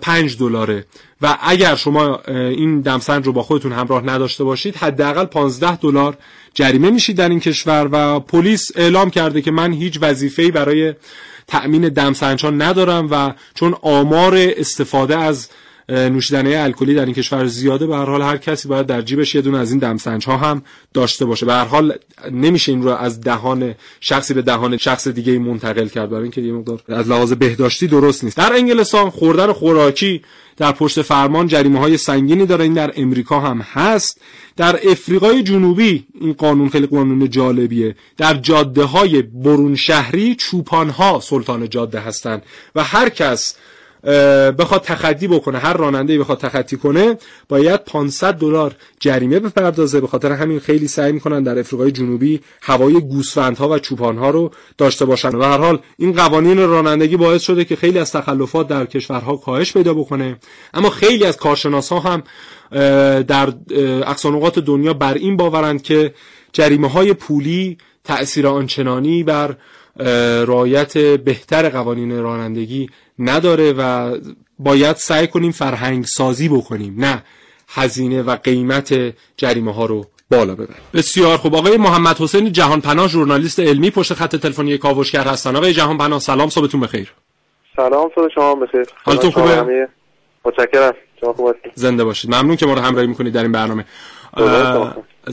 پنج 0.00 0.38
دلاره. 0.38 0.84
و 1.22 1.38
اگر 1.40 1.76
شما 1.76 2.20
این 2.28 2.80
دمسنج 2.80 3.26
رو 3.26 3.32
با 3.32 3.42
خودتون 3.42 3.72
همراه 3.72 4.06
نداشته 4.06 4.44
باشید 4.44 4.76
حداقل 4.76 5.24
15 5.24 5.76
دلار 5.76 6.16
جریمه 6.54 6.90
میشید 6.90 7.16
در 7.16 7.28
این 7.28 7.40
کشور 7.40 7.88
و 7.92 8.20
پلیس 8.20 8.70
اعلام 8.76 9.10
کرده 9.10 9.42
که 9.42 9.50
من 9.50 9.72
هیچ 9.72 9.98
وظیفه‌ای 10.02 10.50
برای 10.50 10.94
تأمین 11.46 11.88
دمسنج 11.88 12.44
ها 12.44 12.50
ندارم 12.50 13.08
و 13.10 13.32
چون 13.54 13.74
آمار 13.82 14.34
استفاده 14.36 15.18
از 15.18 15.48
نوشیدنی 15.88 16.54
الکلی 16.54 16.94
در 16.94 17.04
این 17.04 17.14
کشور 17.14 17.46
زیاده. 17.46 17.86
به 17.86 17.96
هر 17.96 18.04
حال 18.04 18.22
هر 18.22 18.36
کسی 18.36 18.68
باید 18.68 18.86
در 18.86 19.02
جیبش 19.02 19.34
یه 19.34 19.40
دونه 19.40 19.58
از 19.58 19.70
این 19.70 19.78
دمسنج 19.78 20.24
ها 20.24 20.36
هم 20.36 20.62
داشته 20.94 21.24
باشه. 21.24 21.46
به 21.46 21.52
هر 21.52 21.64
حال 21.64 21.98
نمیشه 22.32 22.72
این 22.72 22.82
رو 22.82 22.90
از 22.90 23.20
دهان 23.20 23.74
شخصی 24.00 24.34
به 24.34 24.42
دهان 24.42 24.76
شخص 24.76 25.08
دیگه 25.08 25.38
منتقل 25.38 25.88
کرد. 25.88 26.10
برای 26.10 26.22
اینکه 26.22 26.40
یه 26.40 26.52
مقدار 26.52 26.82
از 26.88 27.08
لحاظ 27.08 27.32
بهداشتی 27.32 27.86
درست 27.86 28.24
نیست. 28.24 28.36
در 28.36 28.52
انگلستان 28.52 29.10
خوردن 29.10 29.52
خوراکی 29.52 30.22
در 30.56 30.72
پشت 30.72 31.02
فرمان 31.02 31.46
جریمه 31.46 31.78
های 31.78 31.96
سنگینی 31.96 32.46
داره. 32.46 32.64
این 32.64 32.74
در 32.74 32.92
امریکا 32.96 33.40
هم 33.40 33.60
هست. 33.60 34.20
در 34.56 34.90
افریقای 34.90 35.42
جنوبی 35.42 36.06
این 36.20 36.32
قانون 36.32 36.68
خیلی 36.68 36.86
قانون 36.86 37.30
جالبیه. 37.30 37.96
در 38.16 38.34
جاده 38.34 38.84
های 38.84 39.22
برون 39.22 39.76
شهری 39.76 40.34
چوپان 40.34 40.90
ها 40.90 41.20
سلطان 41.20 41.68
جاده 41.68 42.00
هستند 42.00 42.42
و 42.74 42.84
هر 42.84 43.08
کس 43.08 43.56
بخواد 44.58 44.82
تخطی 44.82 45.28
بکنه 45.28 45.58
هر 45.58 45.72
راننده 45.72 46.18
بخواد 46.18 46.38
تخطی 46.38 46.76
کنه 46.76 47.18
باید 47.48 47.84
500 47.84 48.34
دلار 48.34 48.74
جریمه 49.00 49.40
بپردازه. 49.40 50.00
به 50.00 50.06
خاطر 50.06 50.32
همین 50.32 50.60
خیلی 50.60 50.88
سعی 50.88 51.12
می‌کنن 51.12 51.42
در 51.42 51.58
افریقای 51.58 51.92
جنوبی 51.92 52.40
هوای 52.62 53.00
گوسفندها 53.00 53.68
و 53.68 53.78
چوپانها 53.78 54.30
رو 54.30 54.50
داشته 54.78 55.04
باشن. 55.04 55.34
و 55.34 55.42
هر 55.42 55.58
حال 55.58 55.78
این 55.98 56.12
قوانین 56.12 56.58
رانندگی 56.58 57.16
باعث 57.16 57.42
شده 57.42 57.64
که 57.64 57.76
خیلی 57.76 57.98
از 57.98 58.12
تخلفات 58.12 58.68
در 58.68 58.86
کشورها 58.86 59.36
کاهش 59.36 59.72
پیدا 59.72 59.94
بکنه. 59.94 60.36
اما 60.74 60.90
خیلی 60.90 61.24
از 61.24 61.36
کارشناس 61.36 61.92
ها 61.92 62.00
هم 62.00 62.22
در 63.22 63.52
اقصانقات 64.06 64.58
دنیا 64.58 64.94
بر 64.94 65.14
این 65.14 65.36
باورند 65.36 65.82
که 65.82 66.14
جریمه 66.52 66.88
های 66.88 67.12
پولی 67.12 67.78
تأثیر 68.04 68.46
آنچنانی 68.46 69.22
بر 69.22 69.56
رایت 70.46 70.98
بهتر 70.98 71.68
قوانین 71.68 72.22
رانندگی 72.22 72.90
نداره 73.18 73.72
و 73.72 74.16
باید 74.58 74.96
سعی 74.96 75.26
کنیم 75.26 75.52
فرهنگ 75.52 76.04
سازی 76.04 76.48
بکنیم 76.48 76.94
نه 76.98 77.22
هزینه 77.68 78.22
و 78.22 78.36
قیمت 78.36 79.14
جریمه 79.36 79.74
ها 79.74 79.86
رو 79.86 80.06
بالا 80.30 80.54
ببریم. 80.54 80.76
بسیار 80.94 81.36
خوب. 81.36 81.54
آقای 81.54 81.76
محمد 81.76 82.20
حسین 82.20 82.52
جهان 82.52 82.80
پناه 82.80 83.08
ژورنالیست 83.08 83.60
علمی 83.60 83.90
پشت 83.90 84.14
خط 84.14 84.36
تلفنی 84.36 84.78
کاوشگر 84.78 85.24
هستن. 85.24 85.56
آقای 85.56 85.72
جهان 85.72 85.98
پناه 85.98 86.18
سلام 86.18 86.48
صبحتون 86.48 86.80
بخیر. 86.80 87.12
سلام 87.76 88.10
صبح 88.14 88.28
شما 88.34 88.54
بخیر. 88.54 88.86
حالتون 89.04 89.30
خوبه؟ 89.30 89.88
متشکرم. 90.44 90.92
شما 91.20 91.54
زنده 91.74 92.04
باشید. 92.04 92.34
ممنون 92.34 92.56
که 92.56 92.66
ما 92.66 92.74
رو 92.74 92.80
همراهی 92.80 93.06
می‌کنید 93.06 93.32
در 93.32 93.42
این 93.42 93.52
برنامه. 93.52 93.84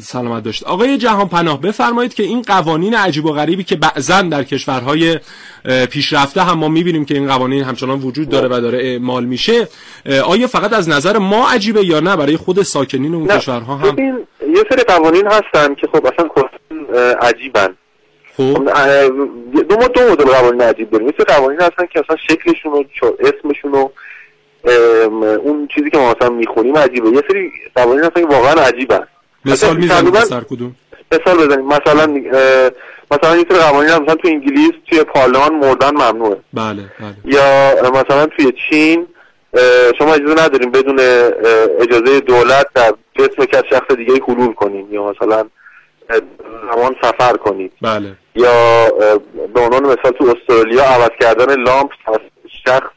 سلامت 0.01 0.43
داشت. 0.43 0.63
آقای 0.63 0.97
جهان 0.97 1.29
پناه 1.29 1.61
بفرمایید 1.61 2.13
که 2.13 2.23
این 2.23 2.41
قوانین 2.41 2.95
عجیب 2.95 3.25
و 3.25 3.31
غریبی 3.31 3.63
که 3.63 3.75
بعضا 3.75 4.21
در 4.21 4.43
کشورهای 4.43 5.19
پیشرفته 5.91 6.41
هم 6.41 6.57
ما 6.57 6.67
می‌بینیم 6.67 7.05
که 7.05 7.13
این 7.13 7.27
قوانین 7.27 7.63
همچنان 7.63 7.99
وجود 7.99 8.29
داره 8.29 8.47
و 8.47 8.61
داره 8.61 8.77
اعمال 8.77 9.25
میشه 9.25 9.67
آیا 10.25 10.47
فقط 10.47 10.73
از 10.73 10.89
نظر 10.89 11.17
ما 11.17 11.49
عجیبه 11.49 11.85
یا 11.85 11.99
نه؟ 11.99 12.15
برای 12.15 12.37
خود 12.37 12.61
ساکنین 12.61 13.15
اون 13.15 13.27
کشورها 13.27 13.75
هم؟ 13.75 13.99
یه 13.99 14.63
سری 14.69 14.83
قوانین 14.83 15.27
هستن 15.27 15.75
که 15.75 15.87
خب 15.87 16.05
اصلا 16.05 16.29
عجیبن. 17.21 17.75
خب. 18.37 18.43
دو 19.69 19.75
ما 19.75 19.87
دو 19.87 20.11
مدل 20.11 20.25
قوانین 20.25 20.61
عجیب 20.61 20.89
داریم. 20.91 21.07
مثل 21.07 21.23
قوانین 21.23 21.61
هستن 21.61 21.85
که 21.93 21.99
اصلا 21.99 22.15
شکلشون 22.29 22.71
و 22.71 22.83
اسمشون 23.19 23.71
و 23.71 23.89
اون 25.43 25.67
چیزی 25.75 25.89
که 25.89 25.97
ما 25.97 26.11
مثلا 26.11 26.29
می‌خونیم 26.29 26.77
عجیبه. 26.77 27.09
یه 27.09 27.23
سری 27.29 27.51
قوانین 27.75 28.03
هستن 28.03 28.21
که 28.21 28.27
واقعا 28.27 28.53
عجیبن 28.53 29.07
مثال 29.45 29.77
می‌زنید 29.77 30.15
سر 30.15 30.41
کدوم؟ 30.41 30.75
مثال 31.11 31.47
بزنیم. 31.47 31.65
مثلا 31.65 32.07
مثلا 33.11 33.37
یه 33.37 33.45
سری 33.49 33.57
قوانین 33.57 33.93
مثلا 33.93 34.15
تو 34.15 34.27
انگلیس 34.27 34.71
توی 34.89 35.03
پارلمان 35.03 35.55
مردن 35.55 35.89
ممنوعه. 35.89 36.37
بله 36.53 36.83
بله. 36.99 37.15
یا 37.25 37.73
مثلا 37.91 38.25
توی 38.25 38.53
چین 38.69 39.07
شما 39.99 40.13
اجازه 40.13 40.43
نداریم 40.43 40.71
بدون 40.71 40.99
اجازه 41.79 42.19
دولت 42.19 42.67
در 42.75 42.93
جسم 43.19 43.45
که 43.45 43.63
شخص 43.69 43.95
دیگه 43.97 44.13
حلول 44.27 44.53
کنیم 44.53 44.93
یا 44.93 45.09
مثلا 45.11 45.45
زمان 46.73 46.95
سفر 47.01 47.37
کنید 47.37 47.73
بله. 47.81 48.11
یا 48.35 48.87
به 49.53 49.59
عنوان 49.59 49.83
مثال 49.83 50.11
تو 50.11 50.35
استرالیا 50.37 50.83
عوض 50.83 51.09
کردن 51.19 51.61
لامپ 51.61 51.91
شخص 52.65 52.89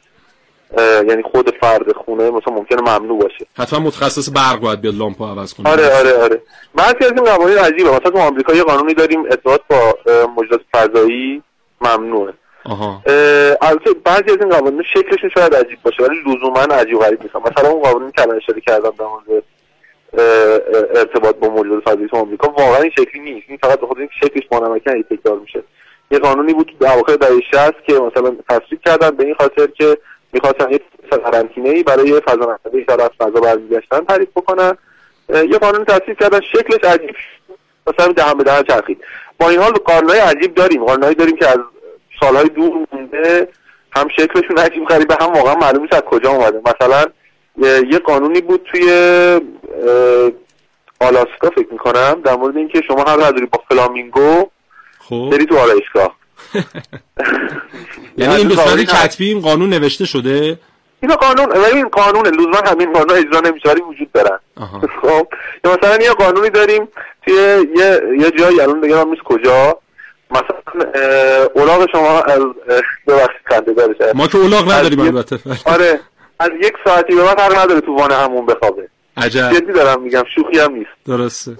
یعنی 1.07 1.23
خود 1.23 1.55
فرد 1.61 1.91
خونه 1.91 2.29
مثلا 2.29 2.53
ممکنه 2.53 2.81
ممنوع 2.81 3.21
باشه. 3.21 3.45
حتما 3.57 3.79
متخصص 3.79 4.29
برق 4.35 4.59
باید 4.59 4.81
بیاد 4.81 4.95
لامپو 4.95 5.25
عوض 5.25 5.53
کنه. 5.53 5.69
آره 5.69 5.97
آره 5.97 6.13
آره. 6.13 6.41
بعضی 6.75 7.05
از 7.05 7.11
این 7.11 7.23
قوانین 7.23 7.57
عجیبه. 7.57 7.89
مثلا 7.89 8.11
تو 8.11 8.17
آمریکا 8.17 8.53
یه 8.53 8.63
قانونی 8.63 8.93
داریم 8.93 9.25
ارتباط 9.25 9.61
با 9.69 9.97
موجودات 10.35 10.61
فضایی 10.73 11.43
ممنوعه. 11.81 12.33
آها. 12.65 13.01
البته 13.61 13.93
بعضی 14.03 14.31
از 14.31 14.37
این 14.39 14.49
قوانین 14.49 14.83
شکلشون 14.93 15.29
شاید 15.33 15.55
عجیب 15.55 15.79
باشه 15.83 16.03
ولی 16.03 16.19
لزوما 16.25 16.59
عجیب 16.59 16.99
غریب 16.99 17.21
نیست 17.21 17.35
مثلا 17.35 17.69
اون 17.69 17.81
قوانینی 17.81 18.11
که 18.11 18.21
الان 18.21 18.37
اشاره 18.37 18.61
کردم 18.61 18.93
در 18.99 19.05
مورد 19.05 19.43
ارتباط 20.95 21.35
با 21.35 21.47
موجودات 21.49 21.83
فضایی 21.83 22.07
تو 22.07 22.17
آمریکا 22.17 22.47
واقعا 22.47 22.81
این 22.81 22.91
شکلی 22.91 23.21
نیست. 23.21 23.45
این 23.49 23.57
فقط 23.57 23.79
به 23.79 23.87
خاطر 23.87 23.99
اینکه 23.99 24.13
شکلش 24.23 24.47
بانمکی 24.51 25.03
تکرار 25.03 25.39
میشه. 25.39 25.63
یه 26.11 26.19
قانونی 26.19 26.53
بود 26.53 26.75
تو 26.79 26.85
اواخر 26.85 27.15
دهه 27.15 27.41
60 27.51 27.73
که 27.87 27.93
مثلا 27.93 28.35
تصویب 28.49 28.81
کردن 28.85 29.09
به 29.09 29.25
این 29.25 29.35
خاطر 29.39 29.67
که 29.67 29.97
می‌خواستن 30.33 30.71
یه 30.71 30.79
قرنطینه 31.09 31.69
ای 31.69 31.83
برای 31.83 32.21
فضانورده 32.21 32.83
که 32.83 32.91
از 32.93 33.09
فضا 33.19 33.39
برمیگشتن 33.39 33.99
تعریف 33.99 34.29
بکنن. 34.35 34.77
یه 35.29 35.57
قانون 35.57 35.85
تصویب 35.85 36.19
کردن 36.19 36.39
شکلش 36.41 36.83
عجیب 36.83 37.15
مثلا 37.87 38.13
دهن 38.13 38.33
به 38.33 38.43
دهن 38.43 38.63
چرخید. 38.63 39.03
با 39.39 39.49
این 39.49 39.59
حال 39.59 39.71
قانونهای 39.71 40.19
عجیب 40.19 40.55
داریم. 40.55 40.85
قانونهایی 40.85 41.15
داریم 41.15 41.35
که 41.35 41.47
از 41.47 41.57
سالهای 42.19 42.49
دور 42.49 42.87
مونده 42.91 43.47
هم 43.91 44.07
شکلشون 44.07 44.57
عجیب 44.57 44.85
غریبه 44.85 45.17
هم 45.21 45.33
واقعا 45.33 45.55
معلوم 45.55 45.81
نیست 45.81 45.93
از 45.93 46.01
کجا 46.01 46.29
اومده. 46.29 46.61
مثلا 46.65 47.05
یه 47.91 47.99
قانونی 47.99 48.41
بود 48.41 48.67
توی 48.71 48.83
آلاسکا 51.01 51.49
فکر 51.49 51.67
می‌کنم 51.71 52.21
در 52.25 52.35
مورد 52.35 52.57
اینکه 52.57 52.81
شما 52.87 53.01
حق 53.01 53.23
نداری 53.23 53.45
با 53.45 53.63
فلامینگو 53.69 54.49
خب. 54.99 55.29
بری 55.31 55.45
تو 55.45 55.57
آرایشگاه. 55.57 56.15
یعنی 58.17 58.35
این 58.35 58.49
صورت 58.49 58.79
کتبی 58.79 59.27
این 59.27 59.41
قانون 59.41 59.69
نوشته 59.69 60.05
شده؟ 60.05 60.59
این 61.01 61.15
قانون 61.15 61.51
این 61.73 61.87
قانون 61.89 62.27
لزوما 62.27 62.57
همین 62.65 62.93
قانون 62.93 63.17
اجرا 63.17 63.39
نمیشه 63.39 63.69
وجود 63.89 64.11
دارن 64.11 64.39
خب 65.01 65.27
یا 65.65 65.77
مثلا 65.77 66.03
یه 66.03 66.11
قانونی 66.11 66.49
داریم 66.49 66.87
توی 67.25 67.33
یه 67.75 68.01
یه 68.19 68.31
جایی 68.31 68.61
الان 68.61 68.81
دیگه 68.81 69.03
من 69.03 69.15
کجا. 69.25 69.77
مثلا 70.31 70.85
اولاغ 71.53 71.87
شما 71.91 72.19
از 72.21 72.39
ببخشید 73.07 73.41
خنده 73.45 73.73
داره 73.73 73.95
ما 74.15 74.27
که 74.27 74.37
اولاغ 74.37 74.71
نداریم 74.71 74.99
البته 74.99 75.39
آره 75.65 75.99
از 76.39 76.49
یک 76.63 76.73
ساعتی 76.85 77.15
به 77.15 77.23
بعد 77.23 77.39
حق 77.39 77.59
نداره 77.59 77.81
تو 77.81 77.95
وانه 77.95 78.15
همون 78.15 78.45
بخوابه. 78.45 78.89
عجب. 79.17 79.51
جدی 79.53 79.73
دارم 79.73 80.01
میگم 80.01 80.23
شوخی 80.35 80.59
هم 80.59 80.73
نیست. 80.73 80.89
درسته. 81.05 81.51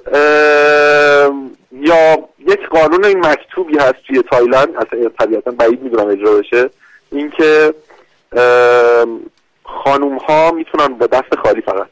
یا 1.72 2.18
یک 2.48 2.68
قانون 2.68 3.06
این 3.06 3.26
مکتوبی 3.26 3.78
هست 3.78 3.96
توی 4.08 4.24
تایلند 4.32 4.76
اصلا 4.76 5.10
طبیعتا 5.20 5.52
بعید 5.52 5.82
می‌دونم 5.82 6.08
اجرا 6.08 6.32
بشه 6.32 6.70
اینکه 7.12 7.74
خانوم 9.64 10.18
ها 10.18 10.52
می‌تونن 10.52 10.88
با 10.88 11.08
دست 11.08 11.36
خالی 11.44 11.62
فقط. 11.62 11.88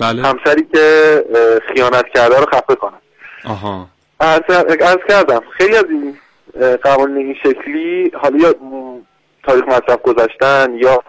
بله. 0.00 0.22
همسری 0.22 0.66
که 0.74 1.24
خیانت 1.68 2.04
کرده 2.14 2.38
رو 2.38 2.46
خفه 2.46 2.74
کنن. 2.74 3.00
آها. 3.44 3.86
از 4.20 4.98
کردم 5.08 5.40
خیلی 5.50 5.76
از 5.76 5.84
این 5.90 6.16
قوانین 6.82 7.16
این 7.16 7.34
شکلی 7.42 8.10
حالا 8.14 8.38
یا 8.38 8.54
تاریخ 9.42 9.64
مصرف 9.64 10.02
گذاشتن 10.02 10.74
یا 10.74 11.02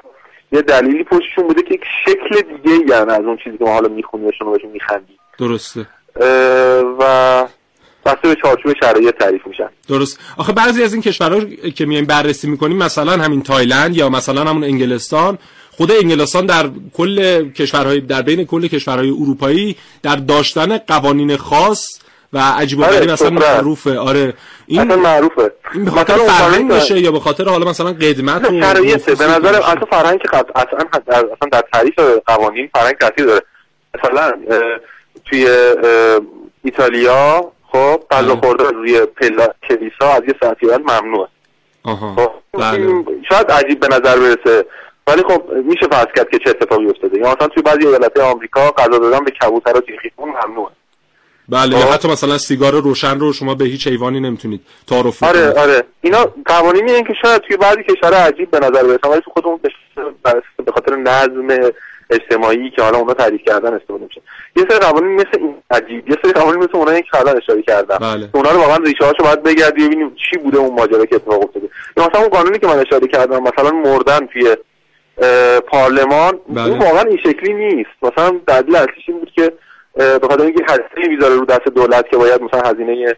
یه 0.51 0.61
دلیلی 0.61 1.03
پشتشون 1.03 1.47
بوده 1.47 1.61
که 1.61 1.73
یک 1.73 1.83
شکل 2.05 2.41
دیگه 2.41 2.95
یعنی 2.95 3.11
از 3.11 3.25
اون 3.25 3.37
چیزی 3.43 3.57
که 3.57 3.63
ما 3.63 3.73
حالا 3.73 3.89
می‌خونیم 3.89 4.27
و 4.27 4.31
بهشون 4.51 4.69
میخندیم 4.69 5.19
درسته. 5.39 5.85
و 6.99 7.45
بسته 8.07 8.27
به 8.27 8.35
چارچوب 8.41 8.73
شرایط 8.79 9.15
تعریف 9.15 9.47
میشن. 9.47 9.69
درست. 9.87 10.19
آخه 10.37 10.53
بعضی 10.53 10.83
از 10.83 10.93
این 10.93 11.01
کشورها 11.01 11.39
که 11.75 11.85
میایم 11.85 12.05
بررسی 12.05 12.47
می‌کنیم 12.47 12.77
مثلا 12.77 13.11
همین 13.11 13.43
تایلند 13.43 13.97
یا 13.97 14.09
مثلا 14.09 14.41
همون 14.41 14.63
انگلستان 14.63 15.37
خود 15.71 15.91
انگلستان 15.91 16.45
در 16.45 16.69
کل 16.93 17.49
کشورهای 17.51 18.01
در 18.01 18.21
بین 18.21 18.45
کل 18.45 18.67
کشورهای 18.67 19.09
اروپایی 19.09 19.75
در 20.03 20.15
داشتن 20.15 20.77
قوانین 20.77 21.37
خاص 21.37 21.99
و 22.33 22.39
عجیب 22.39 22.79
و 22.79 22.83
آره، 22.83 22.97
غریب 22.97 23.09
اصلا. 23.09 23.29
معروفه. 23.29 23.99
آره. 23.99 24.33
این 24.67 24.81
اصلا 24.81 24.95
معروفه. 24.95 25.51
این 25.73 25.85
به 25.85 25.91
خاطر 25.91 26.17
فرهنگ 26.17 26.69
باشه 26.69 26.99
یا 26.99 27.11
به 27.11 27.19
خاطر 27.19 27.49
حالا 27.49 27.69
مثلا 27.69 27.93
قدمت 27.93 28.51
و 28.51 28.61
شرایطه 28.61 29.15
به 29.15 29.25
نظر؟ 29.25 29.55
اصلا 29.55 29.85
فرهنگ 29.91 30.19
که 30.21 30.37
اصلا 30.37 31.01
در 31.07 31.15
اصلا 31.15 31.49
در 31.51 31.63
تعریف 31.73 31.99
قوانین 32.25 32.69
فرهنگ 32.73 32.95
تاثیر 32.95 33.25
داره. 33.25 33.41
مثلا 33.95 34.33
توی 35.25 35.47
ایتالیا 36.63 37.51
خب 37.71 38.03
غذا 38.11 38.35
بله. 38.35 38.41
خوردن 38.41 38.75
روی 38.75 39.05
پلا 39.05 39.47
کلیسا 39.69 40.13
از 40.13 40.21
یه 40.27 40.35
ساعتی 40.41 40.65
بعد 40.67 40.81
ممنوعه. 40.81 41.27
خب 41.85 42.31
بله. 42.53 43.03
شاید 43.29 43.51
عجیب 43.51 43.79
به 43.79 43.87
نظر 43.87 44.19
برسه. 44.19 44.65
ولی 45.07 45.23
خب 45.23 45.43
میشه 45.65 45.87
فرض 45.91 46.07
کرد 46.15 46.29
که 46.29 46.39
چه 46.39 46.49
اتفاقی 46.49 46.85
افتاده. 46.89 47.17
یا 47.17 47.31
مثلا 47.35 47.47
توی 47.47 47.63
بعضی 47.63 47.87
ایالت 47.87 48.19
آمریکا 48.19 48.71
غذا 48.71 48.97
دادن 48.97 49.25
به 49.25 49.31
کبوتر 49.31 49.77
و 49.77 49.81
تیخیتون 49.81 50.29
ممنوعه. 50.29 50.71
بله 51.49 51.77
یا 51.77 51.85
خب. 51.85 51.93
حتی 51.93 52.07
مثلا 52.07 52.37
سیگار 52.37 52.73
روشن 52.73 53.19
رو 53.19 53.33
شما 53.33 53.55
به 53.55 53.65
هیچ 53.65 53.87
حیوانی 53.87 54.19
نمی‌تونید 54.19 54.61
تعارف 54.87 55.23
آره 55.23 55.51
آره. 55.59 55.83
اینا 56.01 56.25
قوانینی 56.45 56.91
این 56.91 57.03
که 57.03 57.13
شاید 57.21 57.41
توی 57.41 57.57
بعضی 57.57 57.83
کشورها 57.83 58.19
عجیب 58.19 58.51
به 58.51 58.59
نظر 58.59 58.83
برسن 58.83 59.09
ولی 59.09 59.21
تو 59.21 59.31
خودمون 59.31 59.59
به 60.65 60.71
خاطر 60.71 60.95
نظم 60.95 61.71
اجتماعی 62.09 62.69
که 62.69 62.81
حالا 62.81 62.97
اونا 62.97 63.13
تعریف 63.13 63.41
کردن 63.45 63.73
استفاده 63.73 64.03
میشه 64.03 64.21
یه 64.55 64.65
سری 64.69 64.79
قوانین 64.79 65.15
مثل 65.15 65.37
این 65.37 65.55
عجیب 65.71 66.09
یه 66.09 66.17
سری 66.23 66.31
قوانین 66.31 66.59
مثل 66.59 66.77
اونایی 66.77 67.01
که 67.01 67.19
الان 67.19 67.37
اشاره 67.37 67.61
کردم 67.61 67.97
بله. 67.97 68.29
اونا 68.33 68.51
رو 68.51 68.57
واقعا 68.57 68.77
ریشه 68.77 69.05
هاشو 69.05 69.23
باید 69.23 69.43
بگردی 69.43 69.87
ببینیم 69.87 70.15
چی 70.29 70.37
بوده 70.37 70.57
اون 70.57 70.75
ماجرا 70.75 71.05
که 71.05 71.15
اتفاق 71.15 71.43
افتاده 71.43 71.69
مثلا 71.97 72.21
اون 72.21 72.29
قانونی 72.29 72.59
که 72.59 72.67
من 72.67 72.79
اشاره 72.79 73.07
کردم 73.07 73.43
مثلا 73.43 73.71
مردن 73.71 74.25
توی 74.25 74.57
پارلمان 75.67 76.39
بله. 76.49 76.69
اون 76.69 76.79
واقعا 76.79 77.01
این 77.01 77.17
شکلی 77.17 77.53
نیست 77.53 77.89
مثلا 78.01 78.39
دلیل 78.47 78.75
اصلیش 78.75 79.03
این 79.07 79.19
بود 79.19 79.31
که 79.35 79.53
به 79.95 80.27
خاطر 80.27 80.43
اینکه 80.43 80.63
هزینه 80.69 81.15
می‌ذاره 81.15 81.35
رو 81.35 81.45
دست 81.45 81.65
دولت 81.75 82.09
که 82.09 82.17
باید 82.17 82.41
مثلا 82.41 82.61
هزینه 82.69 83.15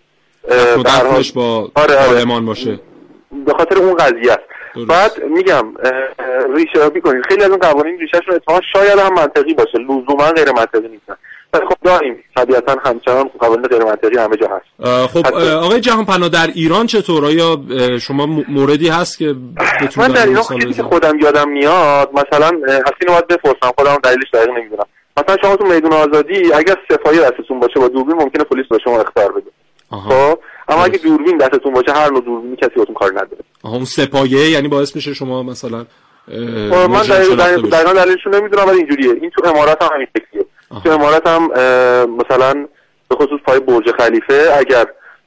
دخلش 0.86 1.32
با 1.32 1.72
آره، 1.76 1.96
آره. 1.96 1.96
پارلمان 1.96 2.46
باشه 2.46 2.80
به 3.46 3.54
خاطر 3.54 3.78
اون 3.78 3.94
قضیه 3.94 4.32
است 4.32 4.49
بعد 4.76 5.24
میگم 5.24 5.66
ریشه 6.56 6.72
یابی 6.76 7.02
کنید 7.02 7.24
خیلی 7.30 7.44
از 7.44 7.50
این 7.50 7.60
قوانین 7.60 8.00
ریشهشون 8.00 8.36
اتفاقا 8.36 8.60
شاید 8.74 9.00
هم 9.00 9.14
منطقی 9.14 9.54
باشه. 9.54 9.78
لزوما 9.78 10.32
غیر 10.36 10.52
منطقی 10.52 10.88
نیستن. 10.88 11.16
ولی 11.54 11.66
خب 11.66 11.76
داریم. 11.84 12.24
طبیعتا 12.36 12.78
همچنان 12.86 13.30
قوانین 13.40 13.68
غیر 13.68 13.84
منطقی 13.84 14.18
همه 14.18 14.38
جا 14.38 14.48
هست. 14.48 15.10
خب 15.14 15.34
آقای 15.36 15.80
جهان 15.80 16.06
پناه 16.06 16.30
در 16.30 16.48
ایران 16.56 16.86
چطور؟ 16.86 17.26
آیا 17.26 17.58
شما 18.02 18.26
موردی 18.48 18.90
هست 18.90 19.18
که 19.18 19.36
من 19.98 20.08
در 20.08 20.28
ایران 20.28 20.44
چیزی 20.44 20.74
که 20.74 20.84
خودم 20.84 21.20
یادم 21.20 21.50
میاد 21.50 22.10
مثلا 22.14 22.48
اینو 23.02 23.14
باید 23.14 23.28
بپرسم. 23.28 23.72
خودم 23.78 23.98
دلیلش 24.04 24.28
دقیق 24.34 24.50
نمی‌دونم. 24.50 24.86
مثلا 25.18 25.38
شما 25.42 25.56
تو 25.56 25.66
میدون 25.66 25.94
آزادی 25.94 26.54
اگر 26.54 26.76
سپاهی 26.92 27.20
دستتون 27.20 27.60
باشه 27.60 27.80
با 27.80 27.88
دوربین 27.88 28.16
ممکنه 28.16 28.44
پلیس 28.44 28.66
به 28.70 28.78
شما 28.84 29.02
اختار 29.02 29.32
بده. 29.32 29.52
خب 29.92 30.40
اما 30.70 30.84
اگه 30.84 30.98
دوربین 30.98 31.38
دستتون 31.38 31.74
باشه 31.74 31.92
هر 31.92 32.10
نوع 32.10 32.22
دوربینی 32.22 32.56
کسی 32.56 32.72
بهتون 32.76 32.96
کار 32.96 33.12
نداره. 33.12 33.44
آها 33.64 33.76
اون 33.76 33.86
سپایه 33.86 34.50
یعنی 34.50 34.68
باعث 34.68 34.96
میشه 34.96 35.14
شما 35.14 35.44
مثلا 35.44 35.86
من 36.28 37.02
دقیقا 37.72 37.94
دلیلشو 37.94 38.30
نمی‌دونم 38.30 38.68
ولی 38.68 38.78
اینجوریه. 38.78 39.12
این 39.12 39.30
تو 39.30 39.48
امارات 39.48 39.84
هم 39.84 39.90
همین 39.94 40.08
شکلیه. 40.18 40.46
تو 40.84 40.92
امارات 40.92 41.28
هم 41.28 41.46
مثلا 42.12 42.68
به 43.10 43.16
خصوص 43.16 43.40
پای 43.46 43.60
برج 43.60 43.92
خلیفه 43.92 44.54
اگر 44.58 44.86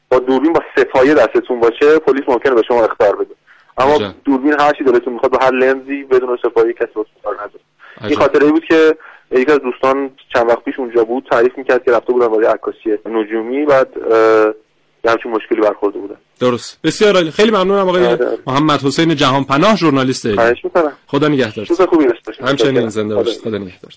با 0.08 0.18
دوربین 0.18 0.52
با 0.52 0.60
سپایه 0.76 1.14
دستتون 1.14 1.60
باشه 1.60 1.98
پلیس 1.98 2.22
ممکنه 2.28 2.54
به 2.54 2.62
شما 2.68 2.84
اختار 2.84 3.16
بده. 3.16 3.34
اما. 3.78 4.14
دوربین 4.24 4.60
هر 4.60 4.72
چی 4.72 4.84
دلتون 4.84 5.12
می‌خواد 5.12 5.32
با 5.32 5.38
هر 5.42 5.50
لنزی 5.50 6.02
بدون 6.02 6.38
سپایه 6.42 6.72
کسی 6.72 6.86
بهتون 6.86 7.04
کار 7.24 7.34
نداره. 7.34 7.60
این 8.04 8.16
خاطره 8.16 8.46
بود 8.46 8.64
که 8.64 8.96
یکی 9.32 9.52
از 9.52 9.58
دوستان 9.58 10.10
چند 10.34 10.48
وقت 10.48 10.64
پیش 10.64 10.74
اونجا 10.78 11.04
بود 11.04 11.26
تعریف 11.30 11.52
می‌کرد 11.56 11.84
که 11.84 11.90
رفته 11.90 12.12
بودن 12.12 12.28
برای 12.28 12.46
عکاسی 12.46 12.78
نجومی 13.06 13.64
بعد 13.64 13.88
یه 15.04 15.10
همچین 15.10 15.32
مشکلی 15.32 15.60
برخورده 15.60 15.98
بودن. 15.98 16.14
درست. 16.40 16.78
بسیار 16.84 17.14
عالی. 17.14 17.30
خیلی 17.30 17.50
ممنونم 17.50 17.88
آقای 17.88 18.16
محمد 18.46 18.82
حسین 18.82 19.16
جهان 19.16 19.44
پناه 19.44 19.76
ژورنالیست 19.76 20.26
ایران 20.26 20.54
خدا 21.06 21.28
نگهدار. 21.28 21.66
خوبی 21.90 22.06
داشته 22.06 22.22
باشید. 22.26 22.48
همچنین 22.48 22.88
زنده 22.88 23.14
باشید. 23.14 23.42
خدا 23.42 23.58
نگهدار. 23.58 23.92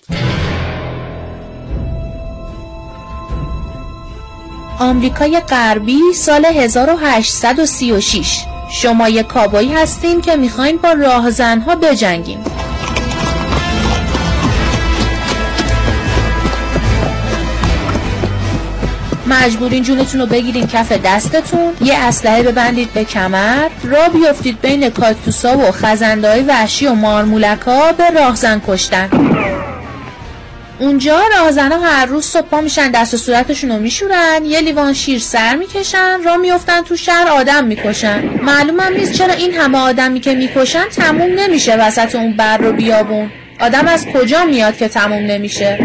آمریکای 4.80 5.40
غربی 5.48 6.00
سال 6.14 6.44
1836 6.44 8.44
شما 8.82 9.08
یک 9.08 9.26
کابایی 9.26 9.72
هستین 9.72 10.20
که 10.20 10.36
می‌خواین 10.36 10.76
با 10.76 10.92
راهزنها 10.92 11.76
بجنگین 11.76 12.38
مجبورین 19.36 19.82
جونتون 19.82 20.20
رو 20.20 20.26
بگیرین 20.26 20.66
کف 20.66 20.92
دستتون. 20.92 21.72
یه 21.80 21.98
اسلحه 21.98 22.42
ببندید 22.42 22.92
به 22.92 23.04
کمر. 23.04 23.68
را 23.84 24.08
بیافتید 24.08 24.60
بین 24.60 24.90
کاکتوسا 24.90 25.58
و 25.58 25.70
خزنده 25.70 26.30
های 26.30 26.42
وحشی 26.42 26.86
و 26.86 26.94
مارمولکا 26.94 27.92
به 27.92 28.10
راهزن 28.10 28.62
کشتن. 28.66 29.08
اونجا 30.78 31.20
راهزنا 31.36 31.78
هر 31.78 32.06
روز 32.06 32.24
صبح 32.26 32.60
میشن 32.60 32.90
دست 32.90 33.14
و 33.14 33.16
صورتشون 33.16 33.70
رو 33.70 33.78
میشورن. 33.78 34.44
یه 34.44 34.60
لیوان 34.60 34.92
شیر 34.92 35.18
سر 35.18 35.56
می‌کشن 35.56 36.22
را 36.24 36.36
میفتن 36.36 36.82
تو 36.82 36.96
شهر 36.96 37.28
آدم 37.28 37.64
می‌کشن. 37.64 38.24
معلومم 38.42 38.92
نیست 38.96 39.12
چرا 39.12 39.34
این 39.34 39.54
همه 39.54 39.78
آدمی 39.78 40.20
که 40.20 40.34
می‌کشن 40.34 40.84
تموم 40.96 41.30
نمیشه 41.38 41.76
وسط 41.76 42.14
اون 42.14 42.36
بر 42.36 42.56
رو 42.56 42.72
بیابون. 42.72 43.30
آدم 43.60 43.88
از 43.88 44.06
کجا 44.06 44.44
میاد 44.44 44.76
که 44.76 44.88
تموم 44.88 45.22
نمیشه؟ 45.22 45.78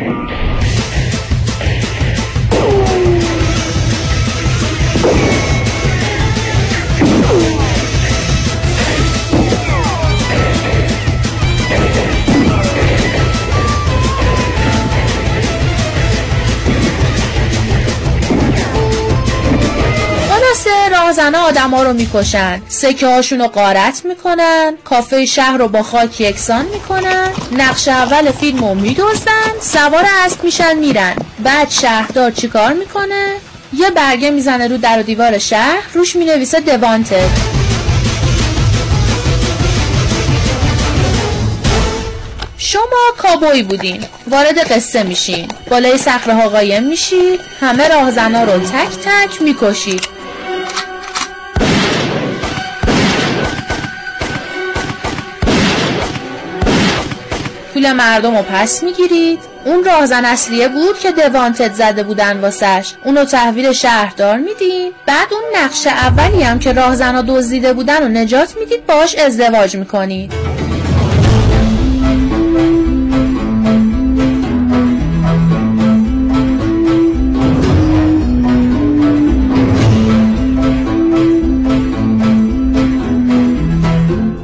راهزنه 21.22 21.38
آدم 21.38 21.70
ها 21.70 21.84
رو 21.84 21.94
می‌کشن. 21.94 22.62
سکه 22.68 23.08
هاشون 23.08 23.40
رو 23.40 23.48
قارت 23.48 24.06
می‌کنن. 24.06 24.74
کافه 24.86 25.26
شهر 25.26 25.58
رو 25.58 25.68
با 25.68 25.84
خاک 25.84 26.22
یکسان 26.22 26.66
می‌کنن. 26.66 27.32
نقش 27.52 27.88
اول 27.88 28.32
فیلم 28.32 28.60
رو 28.60 28.74
میدوزن 28.74 29.52
سوار 29.62 30.06
اسب 30.26 30.44
میشن 30.44 30.78
میرن. 30.78 31.16
بعد 31.44 31.70
شهردار 31.70 32.32
چیکار 32.32 32.74
می‌کنه؟ 32.74 33.36
یه 33.74 33.90
برگه 33.90 34.30
می‌زنه 34.30 34.68
رو 34.68 34.78
در 34.78 35.00
و 35.00 35.04
دیوار 35.04 35.38
شهر. 35.38 35.84
روش 35.94 36.16
می‌نویسه 36.16 36.60
دوانتد 36.60 37.30
شما 42.58 42.84
کابوی 43.18 43.64
بودین. 43.64 44.04
وارد 44.28 44.72
قصه 44.72 45.04
میشین. 45.04 45.48
بالای 45.70 45.98
صخره 45.98 46.34
ها 46.34 46.50
قایم 46.50 46.84
میشید. 46.84 47.40
همه 47.60 47.88
راهزنا 47.88 48.44
رو 48.44 48.60
تک 48.60 48.90
تک 49.06 49.42
می‌کشید. 49.42 50.21
پول 57.82 57.92
مردم 57.92 58.38
رو 58.38 58.44
پس 58.44 58.84
می‌گیرید. 58.84 59.40
اون 59.66 59.84
راهزن 59.84 60.26
اصلیه 60.26 60.68
بود 60.68 61.00
که 61.00 61.12
دوانتد 61.12 61.74
زده 61.74 62.04
بودن 62.04 62.40
واسش. 62.40 62.94
اونو 63.06 63.26
تحویل 63.26 63.72
شهردار 63.72 64.38
میدین. 64.38 64.92
بعد 65.06 65.28
اون 65.32 65.42
نقشه 65.64 65.90
اولی 65.90 66.44
هم 66.44 66.60
که 66.60 66.74
راهزن 66.74 67.16
ها 67.16 67.22
دزدیده 67.22 67.74
بودن 67.74 68.04
و 68.04 68.08
نجات 68.08 68.56
می‌دید 68.60 68.86
باش 68.86 69.16
ازدواج 69.16 69.76
می‌کنید. 69.76 70.34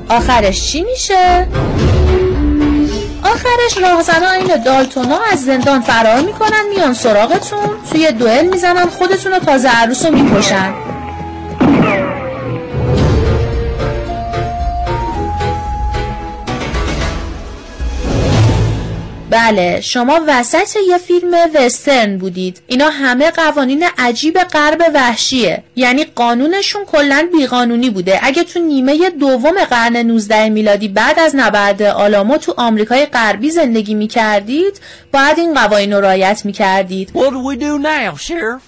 آخرش 0.10 0.72
چی 0.72 0.84
میشه؟ 0.84 1.48
آخرش 3.34 3.78
راهزنا 3.82 4.32
این 4.32 4.64
دالتونا 4.64 5.20
از 5.32 5.46
زندان 5.46 5.82
فرار 5.82 6.22
می‌کنن 6.22 6.64
میان 6.70 6.94
سراغتون 6.94 7.70
توی 7.92 8.12
دوئل 8.12 8.48
می‌زنن 8.48 8.86
خودتون 8.86 9.32
رو 9.32 9.40
تازه 9.40 9.70
عروس 9.70 10.06
رو 10.06 10.12
می‌کشن. 10.12 10.74
بله 19.38 19.82
شما 19.82 20.20
وسط 20.28 20.76
یه 20.90 20.98
فیلم 20.98 21.34
وسترن 21.56 22.18
بودید 22.18 22.62
اینا 22.68 22.90
همه 22.90 23.32
قوانین 23.32 23.86
عجیب 23.98 24.40
غرب 24.40 24.92
وحشیه 24.94 25.64
یعنی 25.76 26.06
قانونشون 26.06 26.86
کلا 26.86 27.30
بیقانونی 27.38 27.90
بوده 27.90 28.20
اگه 28.24 28.44
تو 28.44 28.60
نیمه 28.60 29.10
دوم 29.10 29.64
قرن 29.70 29.98
19 29.98 30.50
میلادی 30.50 30.88
بعد 30.88 31.20
از 31.20 31.36
نبرد 31.36 31.82
آلامو 31.82 32.38
تو 32.38 32.54
آمریکای 32.58 33.06
غربی 33.06 33.52
زندگی 33.52 33.94
می‌کردید 33.94 34.82
باید 35.14 35.40
این 35.40 35.54
قوانین 35.54 35.94
رو 35.94 36.02
رعایت 36.02 36.42
می‌کردید 36.46 37.10
What 37.10 37.30
do 37.30 37.40
we 37.50 37.60
do 37.60 37.80
now, 37.80 38.16
Sheriff? 38.16 38.64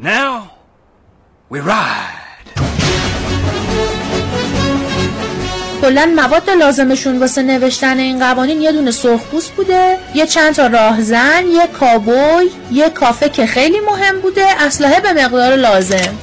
Now 0.00 0.50
we 1.50 1.60
ride. 1.60 2.21
کلا 5.82 6.12
مواد 6.16 6.50
لازمشون 6.50 7.18
واسه 7.18 7.42
نوشتن 7.42 7.98
این 7.98 8.18
قوانین 8.18 8.62
یه 8.62 8.72
دونه 8.72 8.90
سرخپوست 8.90 9.50
بوده 9.50 9.98
یه 10.14 10.26
چند 10.26 10.54
تا 10.54 10.66
راهزن 10.66 11.46
یه 11.46 11.66
کابوی 11.66 12.50
یه 12.72 12.90
کافه 12.90 13.28
که 13.28 13.46
خیلی 13.46 13.80
مهم 13.80 14.20
بوده 14.20 14.62
اسلحه 14.62 15.00
به 15.00 15.12
مقدار 15.12 15.56
لازم. 15.56 16.18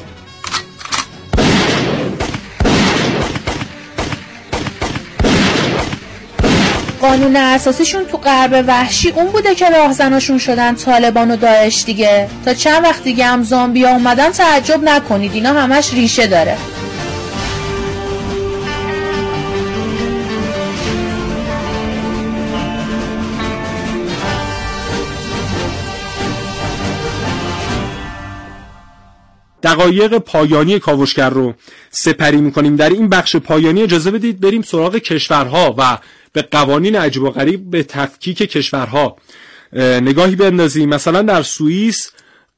قانون 7.01 7.36
اساسیشون 7.36 8.05
تو 8.05 8.18
غرب 8.18 8.66
وحشی 8.68 9.10
اون 9.10 9.26
بوده 9.26 9.55
که 9.55 9.70
راهزناشون 9.70 10.38
شدن 10.38 10.76
طالبان 10.76 11.32
و 11.32 11.36
داعش 11.36 11.84
دیگه. 11.86 12.30
تا 12.45 12.53
چند 12.53 12.84
وقت 12.84 13.03
دیگه 13.03 13.26
هم 13.26 13.43
زامبیا 13.43 13.89
اومدن 13.89 14.32
تعجب 14.32 14.84
نکنید 14.84 15.34
اینا 15.34 15.53
همش 15.53 15.93
ریشه 15.93 16.28
داره. 16.28 16.57
دقایق 29.64 30.18
پایانی 30.18 30.80
کاوشگر 30.80 31.30
رو 31.30 31.53
سپری 31.89 32.41
می‌کنیم. 32.41 32.76
در 32.76 32.89
این 32.89 33.10
بخش 33.10 33.36
پایانی 33.36 33.82
اجازه 33.82 34.12
بدید 34.12 34.39
بریم 34.39 34.62
سراغ 34.62 34.95
کشورها 34.95 35.76
و 35.78 35.97
به 36.34 36.41
قوانین 36.41 36.95
عجیب 36.95 37.24
و 37.24 37.30
غریب 37.30 37.70
به 37.70 37.84
تفکیک 37.84 38.38
کشورها. 38.38 39.18
نگاهی 39.74 40.36
بندازیم. 40.36 40.89
مثلا 40.89 41.22
در 41.22 41.43
سوئیس 41.43 42.12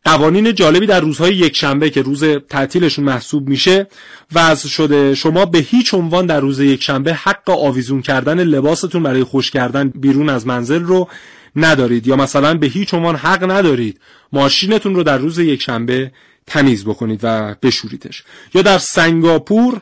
قوانین 0.05 0.53
جالبی 0.53 0.85
در 0.85 0.99
روزهای 0.99 1.35
یک 1.35 1.55
شنبه 1.55 1.89
که 1.89 2.01
روز 2.01 2.23
تعطیلشون 2.49 3.05
محسوب 3.05 3.49
میشه 3.49 3.87
وضع 4.35 4.69
شده. 4.69 5.15
شما 5.15 5.45
به 5.45 5.59
هیچ 5.59 5.93
عنوان 5.93 6.25
در 6.25 6.39
روز 6.39 6.59
یک 6.59 6.83
شنبه 6.83 7.13
حق 7.13 7.49
آویزون 7.49 8.01
کردن 8.01 8.43
لباستون 8.43 9.03
برای 9.03 9.23
خوش 9.23 9.51
کردن 9.51 9.89
بیرون 9.89 10.29
از 10.29 10.47
منزل 10.47 10.83
رو 10.83 11.07
ندارید 11.55 12.07
یا 12.07 12.15
مثلا 12.15 12.53
به 12.53 12.67
هیچ 12.67 12.93
عنوان 12.93 13.15
حق 13.15 13.51
ندارید. 13.51 13.99
ماشینتون 14.33 14.95
رو 14.95 15.03
در 15.03 15.17
روز 15.17 15.39
یک 15.39 15.61
شنبه 15.61 16.11
تمیز 16.47 16.85
بکنید 16.85 17.19
و 17.23 17.55
بشوریدش. 17.61 18.23
یا 18.53 18.61
در 18.61 18.77
سنگاپور 18.77 19.81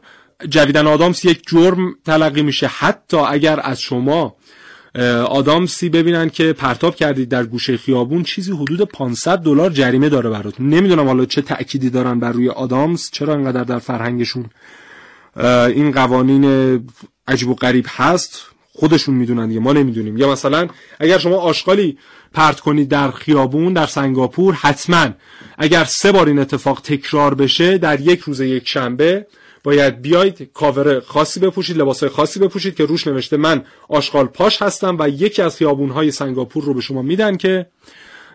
جویدن 0.49 0.87
آدامس 0.87 1.25
یک 1.25 1.41
جرم 1.47 1.95
تلقی 2.05 2.41
میشه. 2.41 2.67
حتی 2.67 3.17
اگر 3.17 3.59
از 3.63 3.81
شما 3.81 4.35
آدامسی 5.27 5.89
ببینن 5.89 6.29
که 6.29 6.53
پرتاب 6.53 6.95
کردید 6.95 7.29
در 7.29 7.43
گوشه 7.43 7.77
خیابون 7.77 8.23
چیزی 8.23 8.51
حدود 8.51 8.81
500 8.81 9.37
دلار 9.37 9.69
جریمه 9.69 10.09
داره 10.09 10.29
براتون 10.29 10.69
نمی‌دونم 10.69 11.07
حالا 11.07 11.25
چه 11.25 11.41
تأکیدی 11.41 11.89
دارن 11.89 12.19
بر 12.19 12.31
روی 12.31 12.49
آدامس 12.49 13.09
چرا 13.11 13.33
انقدر 13.33 13.63
در 13.63 13.79
فرهنگشون 13.79 14.45
این 15.67 15.91
قوانین 15.91 16.45
عجیب 17.27 17.49
و 17.49 17.55
غریب 17.55 17.85
هست. 17.89 18.45
خودشون 18.73 19.15
می‌دونن 19.15 19.47
دیگه 19.47 19.59
ما 19.59 19.73
نمی‌دونیم. 19.73 20.17
یا 20.17 20.31
مثلا 20.31 20.67
اگر 20.99 21.17
شما 21.17 21.35
آشغالی 21.35 21.97
پرت 22.33 22.59
کنید 22.59 22.89
در 22.89 23.11
خیابون 23.11 23.73
در 23.73 23.85
سنگاپور 23.85 24.53
حتما. 24.53 25.07
اگر 25.57 25.83
سه 25.83 26.11
بار 26.11 26.27
این 26.27 26.39
اتفاق 26.39 26.81
تکرار 26.81 27.35
بشه 27.35 27.77
در 27.77 27.99
یک 27.99 28.19
روز 28.19 28.39
یک 28.39 28.67
شنبه 28.67 29.25
باید 29.63 30.01
بیاید 30.01 30.49
کاور 30.53 30.99
خاصی 30.99 31.39
بپوشید 31.39 31.77
لباس 31.77 32.03
خاصی 32.03 32.39
بپوشید 32.39 32.75
که 32.75 32.85
روش 32.85 33.07
نوشته 33.07 33.37
من 33.37 33.63
آشغال 33.89 34.25
پاش 34.25 34.61
هستم 34.61 34.97
و 34.99 35.09
یکی 35.09 35.41
از 35.41 35.57
خیابونهای 35.57 36.11
سنگاپور 36.11 36.63
رو 36.63 36.73
به 36.73 36.81
شما 36.81 37.01
میدن 37.01 37.37
که 37.37 37.65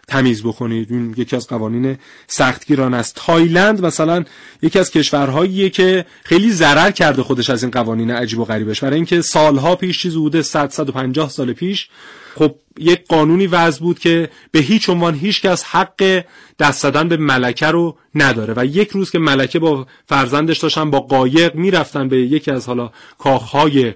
تمیز 0.09 0.43
بکنید. 0.43 0.93
این 0.93 1.15
یکی 1.17 1.37
از 1.37 1.47
قوانین 1.47 1.99
سختگیران 2.27 2.95
است. 2.95 3.15
تایلند 3.27 3.85
مثلا 3.87 4.25
یکی 4.63 4.79
از 4.79 4.91
کشورهاییه 4.91 5.71
که 5.71 6.07
خیلی 6.25 6.53
ضرر 6.53 6.91
کرده 6.91 7.23
خودش 7.23 7.51
از 7.51 7.63
این 7.63 7.71
قوانین 7.71 8.11
عجیب 8.11 8.39
و 8.39 8.45
غریبش. 8.45 8.81
برای 8.85 8.97
اینکه 8.97 9.23
سالها 9.23 9.77
پیش 9.77 10.03
چیز 10.03 10.15
بوده 10.15 10.43
100 10.43 10.71
150 10.71 11.29
سال 11.29 11.53
پیش 11.53 11.89
خب 12.37 12.55
یک 12.79 13.07
قانونی 13.09 13.47
وضع 13.47 13.81
بود 13.81 13.99
که 13.99 14.31
به 14.51 14.59
هیچ 14.59 14.89
عنوان 14.89 15.15
هیچ 15.15 15.43
کس 15.43 15.65
حق 15.65 16.25
دست 16.59 16.83
زدن 16.83 17.09
به 17.09 17.17
ملکه 17.17 17.67
رو 17.67 17.99
نداره 18.15 18.55
و 18.57 18.65
یک 18.65 18.91
روز 18.91 19.11
که 19.11 19.19
ملکه 19.19 19.59
با 19.59 19.87
فرزندش 20.07 20.59
داشتن 20.59 20.91
با 20.91 21.01
قایق 21.01 21.55
می‌رفتن 21.55 22.09
به 22.09 22.17
یکی 22.17 22.51
از 22.51 22.67
حالا 22.67 22.91
کاخهای 23.19 23.95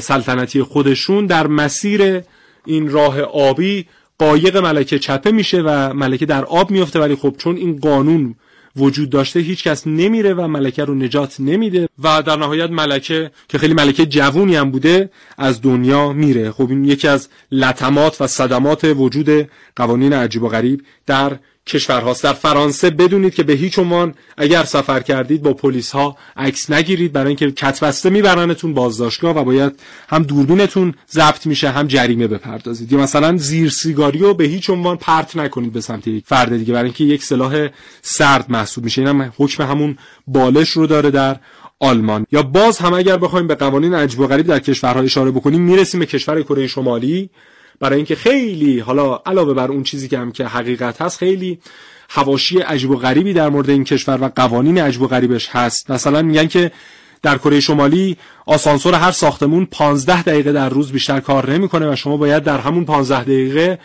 سلطنتی 0.00 0.62
خودشون 0.62 1.26
در 1.26 1.46
مسیر 1.46 2.22
این 2.66 2.90
راه 2.90 3.20
آبی 3.20 3.86
قایق 4.18 4.56
ملکه 4.56 4.98
چپه 4.98 5.30
میشه 5.30 5.62
و 5.62 5.92
ملکه 5.94 6.26
در 6.26 6.44
آب 6.44 6.70
میفته 6.70 7.00
ولی 7.00 7.14
خب 7.14 7.34
چون 7.38 7.56
این 7.56 7.76
قانون 7.76 8.34
وجود 8.76 9.10
داشته 9.10 9.40
هیچ 9.40 9.64
کس 9.64 9.86
نمیره 9.86 10.34
و 10.34 10.48
ملکه 10.48 10.84
رو 10.84 10.94
نجات 10.94 11.40
نمیده 11.40 11.88
و 12.02 12.22
در 12.22 12.36
نهایت 12.36 12.70
ملکه 12.70 13.30
که 13.48 13.58
خیلی 13.58 13.74
ملکه 13.74 14.06
جوونی 14.06 14.56
هم 14.56 14.70
بوده 14.70 15.10
از 15.38 15.62
دنیا 15.62 16.12
میره. 16.12 16.50
خب 16.50 16.70
این 16.70 16.84
یکی 16.84 17.08
از 17.08 17.28
لطمات 17.52 18.20
و 18.20 18.26
صدمات 18.26 18.84
وجود 18.84 19.48
قوانین 19.76 20.12
عجیب 20.12 20.42
و 20.42 20.48
غریب 20.48 20.82
در 21.06 21.38
کشورهاست 21.66 22.24
در 22.24 22.32
فرانسه 22.32 22.90
بدونید 22.90 23.34
که 23.34 23.42
به 23.42 23.52
هیچ 23.52 23.78
عنوان 23.78 24.14
اگر 24.36 24.64
سفر 24.64 25.00
کردید 25.00 25.42
با 25.42 25.54
پلیس 25.54 25.92
ها 25.92 26.16
عکس 26.36 26.70
نگیرید. 26.70 27.12
برای 27.12 27.28
اینکه 27.28 27.50
کتبسته 27.50 28.10
میبرنتون 28.10 28.74
بازداشتگاه 28.74 29.36
و 29.36 29.44
باید 29.44 29.80
هم 30.08 30.22
دوربینتون 30.22 30.94
ضبط 31.10 31.46
میشه 31.46 31.70
هم 31.70 31.86
جریمه 31.86 32.26
بپردازید. 32.26 32.92
یا 32.92 32.98
مثلا 32.98 33.36
زیر 33.36 33.70
سیگاری 33.70 34.18
رو 34.18 34.34
به 34.34 34.44
هیچ 34.44 34.70
عنوان 34.70 34.96
پرت 34.96 35.36
نکنید 35.36 35.72
به 35.72 35.80
سمت 35.80 36.06
یک 36.06 36.24
فرد 36.26 36.56
دیگه. 36.56 36.72
برای 36.72 36.84
اینکه 36.84 37.04
یک 37.04 37.22
سلاح 37.22 37.68
سرد 38.02 38.46
محسوب 38.48 38.84
میشه. 38.84 39.00
اینم 39.02 39.32
حکم 39.36 39.62
همون 39.62 39.98
بالش 40.26 40.68
رو 40.68 40.86
داره 40.86 41.10
در 41.10 41.36
آلمان. 41.80 42.26
یا 42.32 42.42
باز 42.42 42.78
هم 42.78 42.94
اگر 42.94 43.16
بخوایم 43.16 43.46
به 43.46 43.54
قوانین 43.54 43.94
عجیب 43.94 44.20
و 44.20 44.26
غریب 44.26 44.46
در 44.46 44.58
کشورها 44.58 45.00
اشاره 45.00 45.30
بکنیم 45.30 45.60
می‌رسیم 45.60 46.00
به 46.00 46.06
کشور 46.06 46.42
کره 46.42 46.66
شمالی. 46.66 47.30
برای 47.80 47.96
اینکه 47.96 48.14
خیلی 48.14 48.78
حالا 48.78 49.22
علاوه 49.26 49.54
بر 49.54 49.68
اون 49.68 49.82
چیزی 49.82 50.08
که 50.08 50.18
هم 50.18 50.32
که 50.32 50.46
حقیقت 50.46 51.02
هست 51.02 51.18
خیلی 51.18 51.58
حواشی 52.08 52.58
عجیب 52.58 52.90
و 52.90 52.96
غریبی 52.96 53.32
در 53.32 53.48
مورد 53.48 53.70
این 53.70 53.84
کشور 53.84 54.18
و 54.22 54.28
قوانین 54.36 54.78
عجیب 54.78 55.02
و 55.02 55.06
غریبش 55.06 55.48
هست. 55.48 55.90
مثلا 55.90 56.22
میگن 56.22 56.46
که 56.46 56.72
در 57.22 57.38
کره 57.38 57.60
شمالی 57.60 58.16
آسانسور 58.46 58.94
هر 58.94 59.10
ساختمون 59.10 59.66
15 59.66 60.22
دقیقه 60.22 60.52
در 60.52 60.68
روز 60.68 60.92
بیشتر 60.92 61.20
کار 61.20 61.50
نمی‌کنه 61.50 61.92
و 61.92 61.96
شما 61.96 62.16
باید 62.16 62.42
در 62.42 62.58
همون 62.58 62.84
15 62.84 63.22
دقیقه 63.22 63.78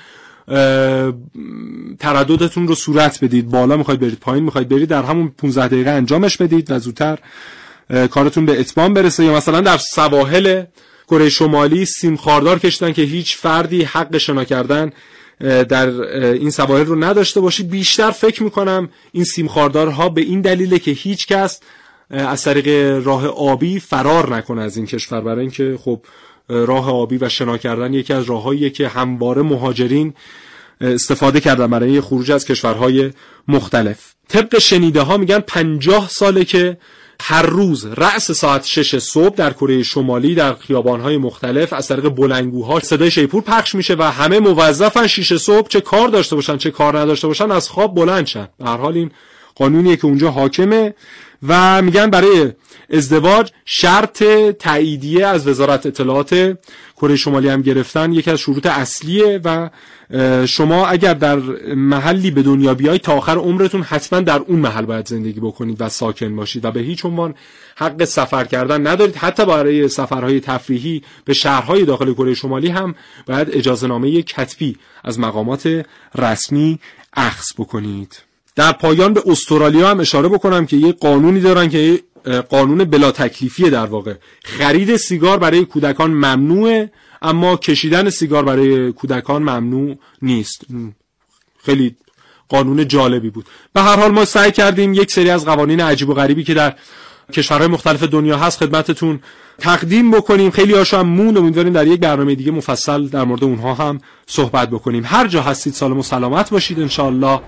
ترددتون 1.99 2.67
رو 2.67 2.75
صورت 2.75 3.23
بدید. 3.23 3.49
بالا 3.49 3.77
می‌خواید 3.77 3.99
برید 3.99 4.19
پایین 4.19 4.43
می‌خواید 4.43 4.69
برید 4.69 4.89
در 4.89 5.03
همون 5.03 5.33
15 5.37 5.67
دقیقه 5.67 5.89
انجامش 5.89 6.37
بدید 6.37 6.71
و 6.71 6.79
زودتر 6.79 7.17
کارتون 8.11 8.45
به 8.45 8.59
اتمام 8.59 8.93
برسه. 8.93 9.25
یا 9.25 9.33
مثلا 9.33 9.61
در 9.61 9.77
سواحل 9.77 10.63
کره 11.09 11.29
شمالی 11.29 11.85
سیم 11.85 12.15
خاردار 12.15 12.59
کشیدن 12.59 12.93
که 12.93 13.01
هیچ 13.01 13.37
فردی 13.37 13.83
حق 13.83 14.17
شنا 14.17 14.43
کردن 14.43 14.91
در 15.39 16.01
این 16.11 16.49
سواحل 16.49 16.85
رو 16.85 17.03
نداشته 17.03 17.39
باشی. 17.39 17.63
بیشتر 17.63 18.11
فکر 18.11 18.43
می‌کنم 18.43 18.89
این 19.11 19.23
سیم 19.23 19.47
خاردارها 19.47 20.09
به 20.09 20.21
این 20.21 20.41
دلیله 20.41 20.79
که 20.79 20.91
هیچ 20.91 21.27
کس 21.27 21.59
از 22.09 22.43
طریق 22.43 22.67
راه 23.05 23.27
آبی 23.27 23.79
فرار 23.79 24.35
نکنه 24.35 24.61
از 24.61 24.77
این 24.77 24.85
کشور. 24.85 25.21
برای 25.21 25.41
اینکه 25.41 25.77
خب 25.83 26.01
راه 26.49 26.91
آبی 26.91 27.17
و 27.17 27.29
شنا 27.29 27.57
کردن 27.57 27.93
یکی 27.93 28.13
از 28.13 28.23
راههاییه 28.23 28.69
که 28.69 28.87
همواره 28.87 29.41
مهاجرین 29.41 30.13
استفاده 30.81 31.39
کردن 31.39 31.67
برای 31.67 32.01
خروج 32.01 32.31
از 32.31 32.45
کشورهای 32.45 33.11
مختلف. 33.47 34.13
طبق 34.27 34.59
شنیده 34.59 35.01
ها 35.01 35.17
میگن 35.17 35.39
پنجاه 35.39 36.09
ساله 36.09 36.45
که 36.45 36.77
هر 37.21 37.41
روز 37.41 37.85
رأس 37.85 38.31
ساعت 38.31 38.65
شش 38.65 38.97
صبح 38.97 39.35
در 39.35 39.53
کره 39.53 39.83
شمالی 39.83 40.35
در 40.35 40.53
خیابانهای 40.53 41.17
مختلف 41.17 41.73
از 41.73 41.87
طریق 41.87 42.09
بلنگوها 42.09 42.79
صدای 42.79 43.11
شیپور 43.11 43.41
پخش 43.41 43.75
میشه 43.75 43.95
و 43.99 44.03
همه 44.03 44.39
موظفن 44.39 45.07
شیش 45.07 45.33
صبح 45.33 45.67
چه 45.67 45.81
کار 45.81 46.07
داشته 46.07 46.35
باشن 46.35 46.57
چه 46.57 46.71
کار 46.71 46.99
نداشته 46.99 47.27
باشن 47.27 47.51
از 47.51 47.69
خواب 47.69 47.95
بلند 47.95 48.25
شن. 48.25 48.47
به 48.59 48.65
حال 48.65 48.93
این 48.93 49.11
قانونیه 49.55 49.95
که 49.95 50.05
اونجا 50.05 50.31
حاکمه. 50.31 50.93
و 51.47 51.81
میگن 51.81 52.09
برای 52.09 52.51
ازدواج 52.93 53.51
شرط 53.65 54.23
تاییدیه 54.59 55.27
از 55.27 55.47
وزارت 55.47 55.85
اطلاعات 55.85 56.57
کره 56.97 57.15
شمالی 57.15 57.49
هم 57.49 57.61
گرفتن. 57.61 58.13
یکی 58.13 58.31
از 58.31 58.39
شروط 58.39 58.65
اصلیه 58.65 59.41
و 59.43 59.69
شما 60.45 60.87
اگر 60.87 61.13
در 61.13 61.35
محلی 61.75 62.31
به 62.31 62.43
دنیا 62.43 62.73
بیایید 62.73 63.01
تا 63.01 63.13
آخر 63.13 63.37
عمرتون 63.37 63.81
حتما 63.81 64.19
در 64.19 64.39
اون 64.39 64.59
محل 64.59 64.85
باید 64.85 65.07
زندگی 65.07 65.39
بکنید 65.39 65.81
و 65.81 65.89
ساکن 65.89 66.35
باشید 66.35 66.65
و 66.65 66.71
به 66.71 66.79
هیچ 66.79 67.05
عنوان 67.05 67.35
حق 67.75 68.03
سفر 68.03 68.43
کردن 68.43 68.87
ندارید. 68.87 69.15
حتی 69.15 69.45
برای 69.45 69.87
سفرهای 69.87 70.39
تفریحی 70.39 71.03
به 71.25 71.33
شهرهای 71.33 71.85
داخل 71.85 72.13
کره 72.13 72.33
شمالی 72.33 72.69
هم 72.69 72.95
باید 73.25 73.49
اجازه 73.51 73.87
نامه 73.87 74.21
کتبی 74.21 74.77
از 75.03 75.19
مقامات 75.19 75.85
رسمی 76.15 76.79
اخذ 77.13 77.45
بکنید. 77.57 78.28
در 78.59 78.71
پایان 78.71 79.13
به 79.13 79.23
استرالیا 79.25 79.89
هم 79.89 79.99
اشاره 79.99 80.29
بکنم 80.29 80.65
که 80.65 80.77
یه 80.77 80.91
قانونی 80.91 81.39
دارن 81.39 81.69
که 81.69 81.99
قانون 82.49 82.83
بلا 82.83 83.11
تکلیفیه 83.11 83.69
در 83.69 83.85
واقع. 83.85 84.13
خرید 84.43 84.95
سیگار 84.95 85.37
برای 85.37 85.65
کودکان 85.65 86.11
ممنوعه 86.11 86.91
اما 87.21 87.57
کشیدن 87.57 88.09
سیگار 88.09 88.43
برای 88.43 88.91
کودکان 88.91 89.41
ممنوع 89.41 89.95
نیست. 90.21 90.61
خیلی 91.63 91.95
قانون 92.49 92.87
جالبی 92.87 93.29
بود. 93.29 93.45
به 93.73 93.81
هر 93.81 93.95
حال 93.95 94.11
ما 94.11 94.25
سعی 94.25 94.51
کردیم 94.51 94.93
یک 94.93 95.11
سری 95.11 95.29
از 95.29 95.45
قوانین 95.45 95.79
عجیب 95.79 96.09
و 96.09 96.13
غریبی 96.13 96.43
که 96.43 96.53
در 96.53 96.75
کشورهای 97.33 97.67
مختلف 97.67 98.03
دنیا 98.03 98.37
هست 98.37 98.59
خدمتتون 98.59 99.19
تقدیم 99.57 100.11
بکنیم. 100.11 100.51
خیلی 100.51 100.73
هاشو 100.73 100.97
هم 100.97 101.07
مون 101.07 101.37
امیدواریم 101.37 101.73
در 101.73 101.87
یک 101.87 101.99
برنامه 101.99 102.35
دیگه 102.35 102.51
مفصل 102.51 103.07
در 103.07 103.23
مورد 103.23 103.43
اونها 103.43 103.73
هم 103.73 103.99
صحبت 104.27 104.69
بکنیم. 104.69 105.03
هر 105.05 105.27
جا 105.27 105.41
هستید 105.41 105.73
سالم 105.73 105.97
و 105.97 106.03
سلامت 106.03 106.49
باشید 106.49 106.79
انشاءالله. 106.79 107.39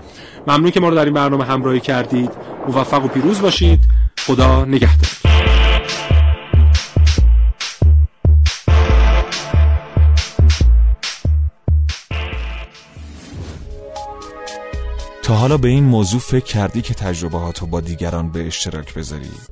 ممنون 0.46 0.70
که 0.70 0.80
ما 0.80 0.88
رو 0.88 0.94
در 0.94 1.04
این 1.04 1.14
برنامه 1.14 1.44
همراهی 1.44 1.80
کردید. 1.80 2.30
موفق 2.68 3.04
و 3.04 3.08
پیروز 3.08 3.40
باشید. 3.40 3.80
خدا 4.26 4.64
نگهدار. 4.64 5.32
تا 15.22 15.34
حالا 15.34 15.56
به 15.56 15.68
این 15.68 15.84
موضوع 15.84 16.20
فکر 16.20 16.44
کردی 16.44 16.82
که 16.82 16.94
تجربه 16.94 17.38
با 17.70 17.80
دیگران 17.80 18.32
به 18.32 18.46
اشتراک 18.46 18.94
بذاری؟ 18.94 19.51